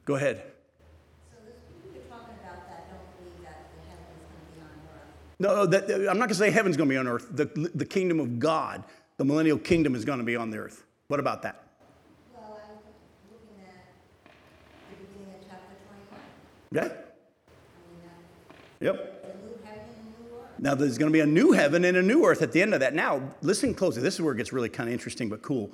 Go 0.05 0.15
ahead. 0.15 0.43
No, 5.37 5.65
that, 5.65 5.89
uh, 5.89 6.09
I'm 6.09 6.17
not 6.17 6.27
going 6.27 6.29
to 6.29 6.35
say 6.35 6.49
heaven's 6.49 6.77
going 6.77 6.87
to 6.87 6.93
be 6.93 6.97
on 6.97 7.07
earth. 7.07 7.27
The, 7.29 7.45
the 7.75 7.85
kingdom 7.85 8.21
of 8.21 8.39
God, 8.39 8.85
the 9.17 9.25
millennial 9.25 9.57
kingdom, 9.57 9.93
is 9.93 10.05
going 10.05 10.19
to 10.19 10.23
be 10.23 10.37
on 10.37 10.49
the 10.49 10.57
earth. 10.57 10.85
What 11.07 11.19
about 11.19 11.41
that? 11.41 11.61
Well, 12.33 12.57
I 12.63 12.71
was 12.71 12.79
looking 13.29 13.65
at 13.65 13.91
the 14.89 15.05
beginning 15.05 15.33
of 15.33 15.45
chapter 15.49 15.75
21. 16.71 16.93
Yeah. 18.79 18.87
Yep. 18.91 19.11
Now, 20.57 20.73
there's 20.73 20.97
going 20.97 21.11
to 21.11 21.13
be 21.13 21.19
a 21.19 21.25
new 21.25 21.51
heaven 21.51 21.83
and 21.83 21.97
a 21.97 22.01
new 22.01 22.23
earth 22.23 22.41
at 22.41 22.53
the 22.53 22.61
end 22.61 22.73
of 22.73 22.79
that. 22.79 22.93
Now, 22.93 23.21
listen 23.41 23.73
closely. 23.73 24.01
This 24.01 24.15
is 24.15 24.21
where 24.21 24.33
it 24.33 24.37
gets 24.37 24.53
really 24.53 24.69
kind 24.69 24.87
of 24.87 24.93
interesting 24.93 25.27
but 25.27 25.41
cool. 25.41 25.69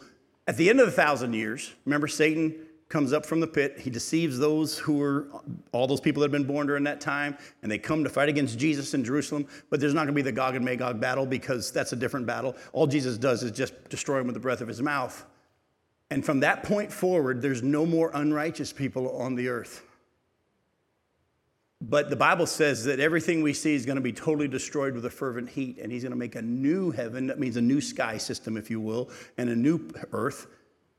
At 0.52 0.58
the 0.58 0.70
end 0.70 0.82
of 0.82 0.86
the 0.86 0.92
thousand 0.92 1.32
years, 1.32 1.72
remember 1.86 2.10
Satan 2.10 2.54
comes 2.90 3.14
up 3.14 3.26
from 3.26 3.40
the 3.40 3.48
pit. 3.48 3.80
He 3.80 3.90
deceives 3.90 4.38
those 4.38 4.78
who 4.78 4.98
were, 4.98 5.28
all 5.72 5.88
those 5.88 6.02
people 6.02 6.20
that 6.20 6.26
have 6.26 6.34
been 6.34 6.44
born 6.44 6.68
during 6.68 6.84
that 6.84 7.00
time, 7.00 7.38
and 7.64 7.72
they 7.72 7.78
come 7.78 8.04
to 8.04 8.10
fight 8.10 8.28
against 8.28 8.60
Jesus 8.60 8.94
in 8.94 9.06
Jerusalem. 9.06 9.48
But 9.70 9.80
there's 9.80 9.94
not 9.94 10.02
going 10.02 10.14
to 10.14 10.14
be 10.14 10.22
the 10.22 10.34
Gog 10.34 10.58
and 10.58 10.66
Magog 10.66 11.00
battle 11.00 11.26
because 11.26 11.72
that's 11.72 11.94
a 11.94 11.96
different 11.96 12.26
battle. 12.26 12.58
All 12.74 12.86
Jesus 12.86 13.18
does 13.18 13.44
is 13.44 13.52
just 13.54 13.74
destroy 13.88 14.18
them 14.18 14.28
with 14.28 14.34
the 14.34 14.42
breath 14.42 14.60
of 14.60 14.68
his 14.68 14.82
mouth. 14.82 15.26
And 16.10 16.26
from 16.26 16.42
that 16.42 16.64
point 16.64 16.92
forward, 16.92 17.42
there's 17.42 17.64
no 17.64 17.86
more 17.86 18.12
unrighteous 18.14 18.74
people 18.74 19.10
on 19.22 19.36
the 19.36 19.48
earth. 19.48 19.86
But 21.82 22.12
the 22.12 22.16
Bible 22.16 22.46
says 22.46 22.84
that 22.84 23.00
everything 23.00 23.42
we 23.42 23.54
see 23.54 23.74
is 23.74 23.88
going 23.88 23.96
to 23.96 24.02
be 24.02 24.14
totally 24.14 24.48
destroyed 24.48 24.94
with 24.94 25.04
a 25.06 25.10
fervent 25.10 25.50
heat, 25.50 25.80
and 25.80 25.92
he's 25.92 26.04
going 26.04 26.12
to 26.12 26.18
make 26.18 26.36
a 26.36 26.42
new 26.42 26.92
heaven. 26.92 27.28
That 27.28 27.40
means 27.40 27.58
a 27.58 27.62
new 27.62 27.82
sky 27.82 28.18
system, 28.20 28.56
if 28.56 28.70
you 28.70 28.80
will, 28.80 29.10
and 29.38 29.50
a 29.50 29.56
new 29.56 29.90
earth. 30.12 30.46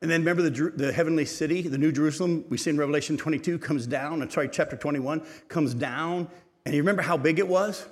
And 0.00 0.10
then 0.10 0.22
remember 0.22 0.42
the, 0.42 0.70
the 0.70 0.92
heavenly 0.92 1.24
city, 1.24 1.62
the 1.62 1.78
New 1.78 1.92
Jerusalem, 1.92 2.44
we 2.48 2.58
see 2.58 2.70
in 2.70 2.76
Revelation 2.76 3.16
22, 3.16 3.60
comes 3.60 3.86
down, 3.86 4.20
I'm 4.20 4.30
sorry, 4.30 4.48
chapter 4.50 4.76
21, 4.76 5.22
comes 5.46 5.72
down. 5.72 6.28
And 6.66 6.74
you 6.74 6.82
remember 6.82 7.02
how 7.02 7.16
big 7.16 7.38
it 7.38 7.46
was? 7.46 7.86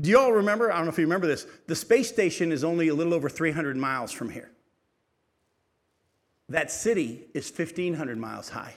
Do 0.00 0.08
you 0.08 0.18
all 0.18 0.32
remember? 0.32 0.72
I 0.72 0.76
don't 0.76 0.86
know 0.86 0.92
if 0.92 0.98
you 0.98 1.04
remember 1.04 1.26
this. 1.26 1.46
The 1.66 1.76
space 1.76 2.08
station 2.08 2.50
is 2.52 2.64
only 2.64 2.88
a 2.88 2.94
little 2.94 3.12
over 3.12 3.28
300 3.28 3.76
miles 3.76 4.12
from 4.12 4.30
here. 4.30 4.50
That 6.48 6.70
city 6.70 7.26
is 7.34 7.50
1,500 7.50 8.16
miles 8.16 8.48
high. 8.48 8.74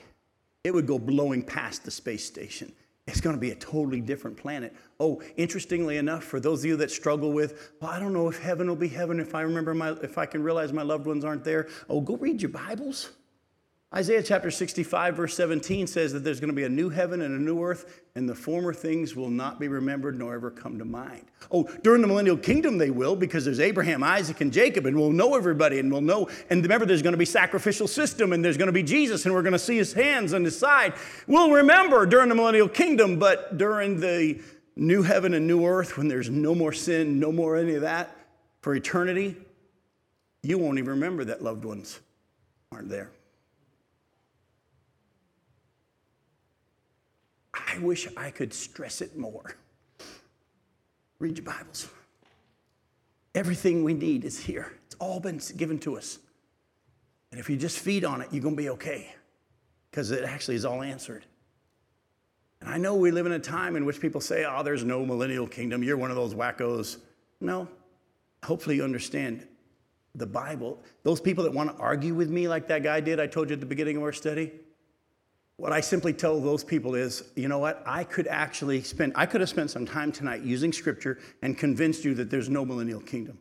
It 0.62 0.74
would 0.74 0.86
go 0.86 0.98
blowing 0.98 1.42
past 1.42 1.84
the 1.84 1.90
space 1.90 2.24
station. 2.24 2.72
It's 3.10 3.20
going 3.20 3.34
to 3.34 3.40
be 3.40 3.50
a 3.50 3.56
totally 3.56 4.00
different 4.00 4.36
planet. 4.36 4.72
Oh, 5.00 5.20
interestingly 5.36 5.96
enough, 5.96 6.22
for 6.22 6.38
those 6.38 6.60
of 6.60 6.66
you 6.66 6.76
that 6.76 6.92
struggle 6.92 7.32
with, 7.32 7.72
well, 7.80 7.90
I 7.90 7.98
don't 7.98 8.12
know 8.12 8.28
if 8.28 8.38
heaven 8.38 8.68
will 8.68 8.76
be 8.76 8.88
heaven 8.88 9.18
if 9.18 9.34
I 9.34 9.40
remember 9.40 9.74
my, 9.74 9.90
if 10.02 10.16
I 10.16 10.26
can 10.26 10.42
realize 10.44 10.72
my 10.72 10.82
loved 10.82 11.06
ones 11.06 11.24
aren't 11.24 11.42
there. 11.42 11.68
Oh, 11.88 12.00
go 12.00 12.16
read 12.16 12.40
your 12.40 12.50
Bibles. 12.50 13.10
Isaiah 13.92 14.22
chapter 14.22 14.52
65, 14.52 15.16
verse 15.16 15.34
17 15.34 15.88
says 15.88 16.12
that 16.12 16.20
there's 16.20 16.38
going 16.38 16.50
to 16.50 16.54
be 16.54 16.62
a 16.62 16.68
new 16.68 16.90
heaven 16.90 17.22
and 17.22 17.34
a 17.34 17.42
new 17.42 17.60
earth, 17.60 18.02
and 18.14 18.28
the 18.28 18.36
former 18.36 18.72
things 18.72 19.16
will 19.16 19.30
not 19.30 19.58
be 19.58 19.66
remembered 19.66 20.16
nor 20.16 20.32
ever 20.32 20.48
come 20.48 20.78
to 20.78 20.84
mind. 20.84 21.24
Oh, 21.50 21.64
during 21.82 22.00
the 22.00 22.06
millennial 22.06 22.36
kingdom, 22.36 22.78
they 22.78 22.90
will, 22.90 23.16
because 23.16 23.44
there's 23.44 23.58
Abraham, 23.58 24.04
Isaac, 24.04 24.42
and 24.42 24.52
Jacob, 24.52 24.86
and 24.86 24.96
we'll 24.96 25.10
know 25.10 25.34
everybody, 25.34 25.80
and 25.80 25.90
we'll 25.90 26.02
know. 26.02 26.28
And 26.50 26.62
remember, 26.62 26.86
there's 26.86 27.02
going 27.02 27.14
to 27.14 27.18
be 27.18 27.24
sacrificial 27.24 27.88
system, 27.88 28.32
and 28.32 28.44
there's 28.44 28.56
going 28.56 28.68
to 28.68 28.72
be 28.72 28.84
Jesus, 28.84 29.24
and 29.26 29.34
we're 29.34 29.42
going 29.42 29.54
to 29.54 29.58
see 29.58 29.76
his 29.76 29.92
hands 29.92 30.34
on 30.34 30.44
his 30.44 30.56
side. 30.56 30.94
We'll 31.26 31.50
remember 31.50 32.06
during 32.06 32.28
the 32.28 32.36
millennial 32.36 32.68
kingdom, 32.68 33.18
but 33.18 33.58
during 33.58 33.98
the 33.98 34.40
new 34.76 35.02
heaven 35.02 35.34
and 35.34 35.48
new 35.48 35.66
earth, 35.66 35.98
when 35.98 36.06
there's 36.06 36.30
no 36.30 36.54
more 36.54 36.72
sin, 36.72 37.18
no 37.18 37.32
more 37.32 37.56
any 37.56 37.74
of 37.74 37.80
that, 37.80 38.16
for 38.60 38.72
eternity, 38.76 39.36
you 40.44 40.58
won't 40.58 40.78
even 40.78 40.90
remember 40.90 41.24
that 41.24 41.42
loved 41.42 41.64
ones 41.64 41.98
aren't 42.70 42.88
there. 42.88 43.10
I 47.72 47.78
wish 47.78 48.08
I 48.16 48.30
could 48.30 48.52
stress 48.52 49.00
it 49.00 49.16
more. 49.16 49.54
Read 51.18 51.38
your 51.38 51.44
Bibles. 51.44 51.88
Everything 53.34 53.84
we 53.84 53.94
need 53.94 54.24
is 54.24 54.38
here. 54.38 54.72
It's 54.86 54.96
all 54.98 55.20
been 55.20 55.40
given 55.56 55.78
to 55.80 55.96
us. 55.96 56.18
And 57.30 57.38
if 57.38 57.48
you 57.48 57.56
just 57.56 57.78
feed 57.78 58.04
on 58.04 58.22
it, 58.22 58.28
you're 58.32 58.42
going 58.42 58.56
to 58.56 58.62
be 58.62 58.70
okay 58.70 59.14
because 59.90 60.10
it 60.10 60.24
actually 60.24 60.56
is 60.56 60.64
all 60.64 60.82
answered. 60.82 61.26
And 62.60 62.68
I 62.68 62.76
know 62.76 62.96
we 62.96 63.10
live 63.10 63.26
in 63.26 63.32
a 63.32 63.38
time 63.38 63.76
in 63.76 63.84
which 63.84 64.00
people 64.00 64.20
say, 64.20 64.44
oh, 64.44 64.62
there's 64.62 64.84
no 64.84 65.06
millennial 65.06 65.46
kingdom. 65.46 65.82
You're 65.82 65.96
one 65.96 66.10
of 66.10 66.16
those 66.16 66.34
wackos. 66.34 66.98
No. 67.40 67.68
Hopefully, 68.44 68.76
you 68.76 68.84
understand 68.84 69.46
the 70.14 70.26
Bible. 70.26 70.82
Those 71.04 71.20
people 71.20 71.44
that 71.44 71.52
want 71.52 71.74
to 71.74 71.80
argue 71.80 72.14
with 72.14 72.30
me, 72.30 72.48
like 72.48 72.66
that 72.68 72.82
guy 72.82 73.00
did, 73.00 73.20
I 73.20 73.26
told 73.26 73.48
you 73.48 73.54
at 73.54 73.60
the 73.60 73.66
beginning 73.66 73.96
of 73.96 74.02
our 74.02 74.12
study, 74.12 74.52
what 75.60 75.72
I 75.74 75.80
simply 75.80 76.14
tell 76.14 76.40
those 76.40 76.64
people 76.64 76.94
is, 76.94 77.22
you 77.36 77.46
know 77.46 77.58
what? 77.58 77.82
I 77.84 78.02
could 78.02 78.26
actually 78.26 78.80
spend, 78.80 79.12
I 79.14 79.26
could 79.26 79.42
have 79.42 79.50
spent 79.50 79.70
some 79.70 79.84
time 79.84 80.10
tonight 80.10 80.42
using 80.42 80.72
scripture 80.72 81.18
and 81.42 81.56
convinced 81.56 82.02
you 82.02 82.14
that 82.14 82.30
there's 82.30 82.48
no 82.48 82.64
millennial 82.64 83.00
kingdom. 83.00 83.38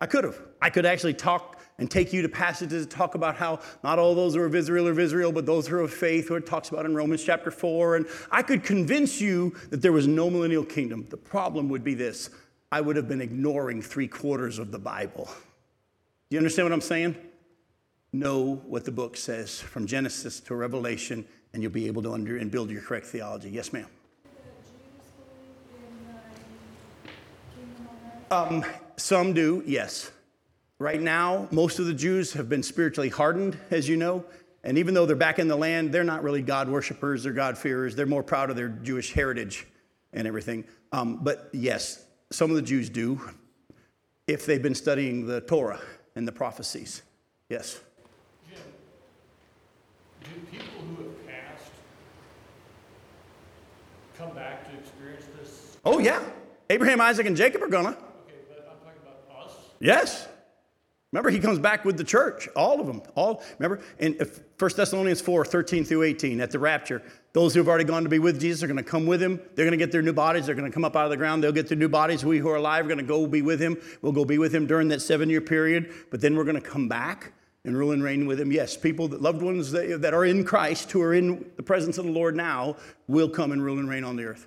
I 0.00 0.06
could 0.06 0.22
have. 0.22 0.40
I 0.62 0.70
could 0.70 0.86
actually 0.86 1.14
talk 1.14 1.60
and 1.78 1.90
take 1.90 2.12
you 2.12 2.22
to 2.22 2.28
passages 2.28 2.86
that 2.86 2.94
talk 2.94 3.16
about 3.16 3.34
how 3.34 3.58
not 3.82 3.98
all 3.98 4.14
those 4.14 4.34
who 4.34 4.40
are 4.40 4.46
of 4.46 4.54
Israel 4.54 4.86
are 4.86 4.92
of 4.92 5.00
Israel, 5.00 5.32
but 5.32 5.46
those 5.46 5.66
who 5.66 5.76
are 5.76 5.80
of 5.80 5.92
faith, 5.92 6.28
who 6.28 6.36
it 6.36 6.46
talks 6.46 6.68
about 6.68 6.86
in 6.86 6.94
Romans 6.94 7.24
chapter 7.24 7.50
4. 7.50 7.96
And 7.96 8.06
I 8.30 8.42
could 8.42 8.62
convince 8.62 9.20
you 9.20 9.56
that 9.70 9.82
there 9.82 9.92
was 9.92 10.06
no 10.06 10.30
millennial 10.30 10.64
kingdom. 10.64 11.06
The 11.10 11.16
problem 11.16 11.68
would 11.70 11.82
be 11.82 11.94
this 11.94 12.30
I 12.70 12.80
would 12.80 12.94
have 12.94 13.08
been 13.08 13.20
ignoring 13.20 13.82
three 13.82 14.06
quarters 14.06 14.60
of 14.60 14.70
the 14.70 14.78
Bible. 14.78 15.24
Do 15.24 16.36
you 16.36 16.38
understand 16.38 16.66
what 16.66 16.72
I'm 16.72 16.80
saying? 16.80 17.16
Know 18.12 18.56
what 18.66 18.84
the 18.84 18.92
book 18.92 19.16
says 19.16 19.60
from 19.60 19.86
Genesis 19.86 20.40
to 20.40 20.54
Revelation, 20.54 21.24
and 21.52 21.62
you'll 21.62 21.72
be 21.72 21.86
able 21.86 22.02
to 22.02 22.12
under 22.12 22.36
and 22.36 22.50
build 22.50 22.70
your 22.70 22.82
correct 22.82 23.06
theology. 23.06 23.50
Yes, 23.50 23.72
ma'am. 23.72 23.86
Um, 28.30 28.64
some 28.96 29.32
do, 29.32 29.62
yes. 29.66 30.10
Right 30.78 31.00
now, 31.00 31.48
most 31.50 31.78
of 31.78 31.86
the 31.86 31.94
Jews 31.94 32.32
have 32.34 32.48
been 32.48 32.62
spiritually 32.62 33.08
hardened, 33.08 33.58
as 33.70 33.88
you 33.88 33.96
know. 33.96 34.24
And 34.62 34.78
even 34.78 34.94
though 34.94 35.04
they're 35.04 35.16
back 35.16 35.38
in 35.38 35.48
the 35.48 35.56
land, 35.56 35.90
they're 35.92 36.04
not 36.04 36.22
really 36.22 36.42
God 36.42 36.68
worshippers, 36.68 37.24
they're 37.24 37.32
God 37.32 37.58
fearers. 37.58 37.96
They're 37.96 38.06
more 38.06 38.22
proud 38.22 38.50
of 38.50 38.56
their 38.56 38.68
Jewish 38.68 39.12
heritage 39.12 39.66
and 40.12 40.28
everything. 40.28 40.64
Um, 40.92 41.18
but 41.22 41.48
yes, 41.52 42.04
some 42.30 42.50
of 42.50 42.56
the 42.56 42.62
Jews 42.62 42.88
do 42.88 43.20
if 44.26 44.46
they've 44.46 44.62
been 44.62 44.74
studying 44.74 45.26
the 45.26 45.40
Torah 45.40 45.80
and 46.14 46.28
the 46.28 46.32
prophecies. 46.32 47.02
Yes. 47.48 47.80
Do 50.32 50.40
people 50.50 50.80
who 50.82 51.02
have 51.02 51.26
passed 51.26 51.72
come 54.16 54.34
back 54.34 54.70
to 54.70 54.78
experience 54.78 55.24
this? 55.38 55.76
Oh, 55.84 55.98
yeah. 55.98 56.22
Abraham, 56.68 57.00
Isaac, 57.00 57.26
and 57.26 57.36
Jacob 57.36 57.62
are 57.62 57.68
gonna. 57.68 57.90
Okay, 57.90 57.98
but 58.48 58.68
I'm 58.70 58.78
talking 58.78 59.00
about 59.02 59.46
us. 59.46 59.56
Yes. 59.80 60.28
Remember, 61.12 61.30
he 61.30 61.40
comes 61.40 61.58
back 61.58 61.84
with 61.84 61.96
the 61.96 62.04
church, 62.04 62.48
all 62.54 62.80
of 62.80 62.86
them. 62.86 63.02
All 63.16 63.42
remember 63.58 63.82
in 63.98 64.14
1 64.14 64.70
Thessalonians 64.76 65.20
4, 65.20 65.44
13 65.44 65.84
through 65.84 66.04
18, 66.04 66.40
at 66.40 66.52
the 66.52 66.60
rapture, 66.60 67.02
those 67.32 67.52
who 67.52 67.58
have 67.58 67.66
already 67.66 67.82
gone 67.82 68.04
to 68.04 68.08
be 68.08 68.20
with 68.20 68.40
Jesus 68.40 68.62
are 68.62 68.68
going 68.68 68.76
to 68.76 68.84
come 68.84 69.06
with 69.06 69.20
him. 69.20 69.40
They're 69.56 69.64
going 69.64 69.76
to 69.76 69.84
get 69.84 69.90
their 69.90 70.02
new 70.02 70.12
bodies. 70.12 70.46
They're 70.46 70.54
going 70.54 70.70
to 70.70 70.72
come 70.74 70.84
up 70.84 70.94
out 70.94 71.06
of 71.06 71.10
the 71.10 71.16
ground. 71.16 71.42
They'll 71.42 71.50
get 71.50 71.66
their 71.66 71.76
new 71.76 71.88
bodies. 71.88 72.24
We 72.24 72.38
who 72.38 72.48
are 72.48 72.56
alive 72.56 72.84
are 72.84 72.88
going 72.88 72.98
to 72.98 73.04
go 73.04 73.26
be 73.26 73.42
with 73.42 73.60
him. 73.60 73.76
We'll 74.02 74.12
go 74.12 74.24
be 74.24 74.38
with 74.38 74.54
him 74.54 74.68
during 74.68 74.86
that 74.88 75.02
seven 75.02 75.28
year 75.28 75.40
period. 75.40 75.92
But 76.12 76.20
then 76.20 76.36
we're 76.36 76.44
going 76.44 76.60
to 76.60 76.68
come 76.68 76.88
back 76.88 77.32
and 77.64 77.76
rule 77.76 77.92
and 77.92 78.02
reign 78.02 78.26
with 78.26 78.40
him. 78.40 78.52
Yes, 78.52 78.76
people, 78.76 79.08
that, 79.08 79.20
loved 79.20 79.42
ones 79.42 79.70
that, 79.72 80.00
that 80.02 80.14
are 80.14 80.24
in 80.24 80.44
Christ, 80.44 80.90
who 80.90 81.02
are 81.02 81.14
in 81.14 81.50
the 81.56 81.62
presence 81.62 81.98
of 81.98 82.06
the 82.06 82.12
Lord 82.12 82.34
now, 82.34 82.76
will 83.06 83.28
come 83.28 83.52
and 83.52 83.62
rule 83.62 83.78
and 83.78 83.88
reign 83.88 84.04
on 84.04 84.16
the 84.16 84.24
earth. 84.24 84.46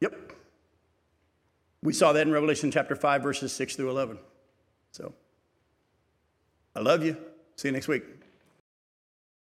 Yep. 0.00 0.32
We 1.82 1.92
saw 1.92 2.12
that 2.12 2.26
in 2.26 2.32
Revelation 2.32 2.70
chapter 2.70 2.96
5, 2.96 3.22
verses 3.22 3.52
6 3.52 3.76
through 3.76 3.90
11. 3.90 4.18
So, 4.92 5.12
I 6.74 6.80
love 6.80 7.04
you. 7.04 7.16
See 7.56 7.68
you 7.68 7.72
next 7.72 7.88
week. 7.88 8.04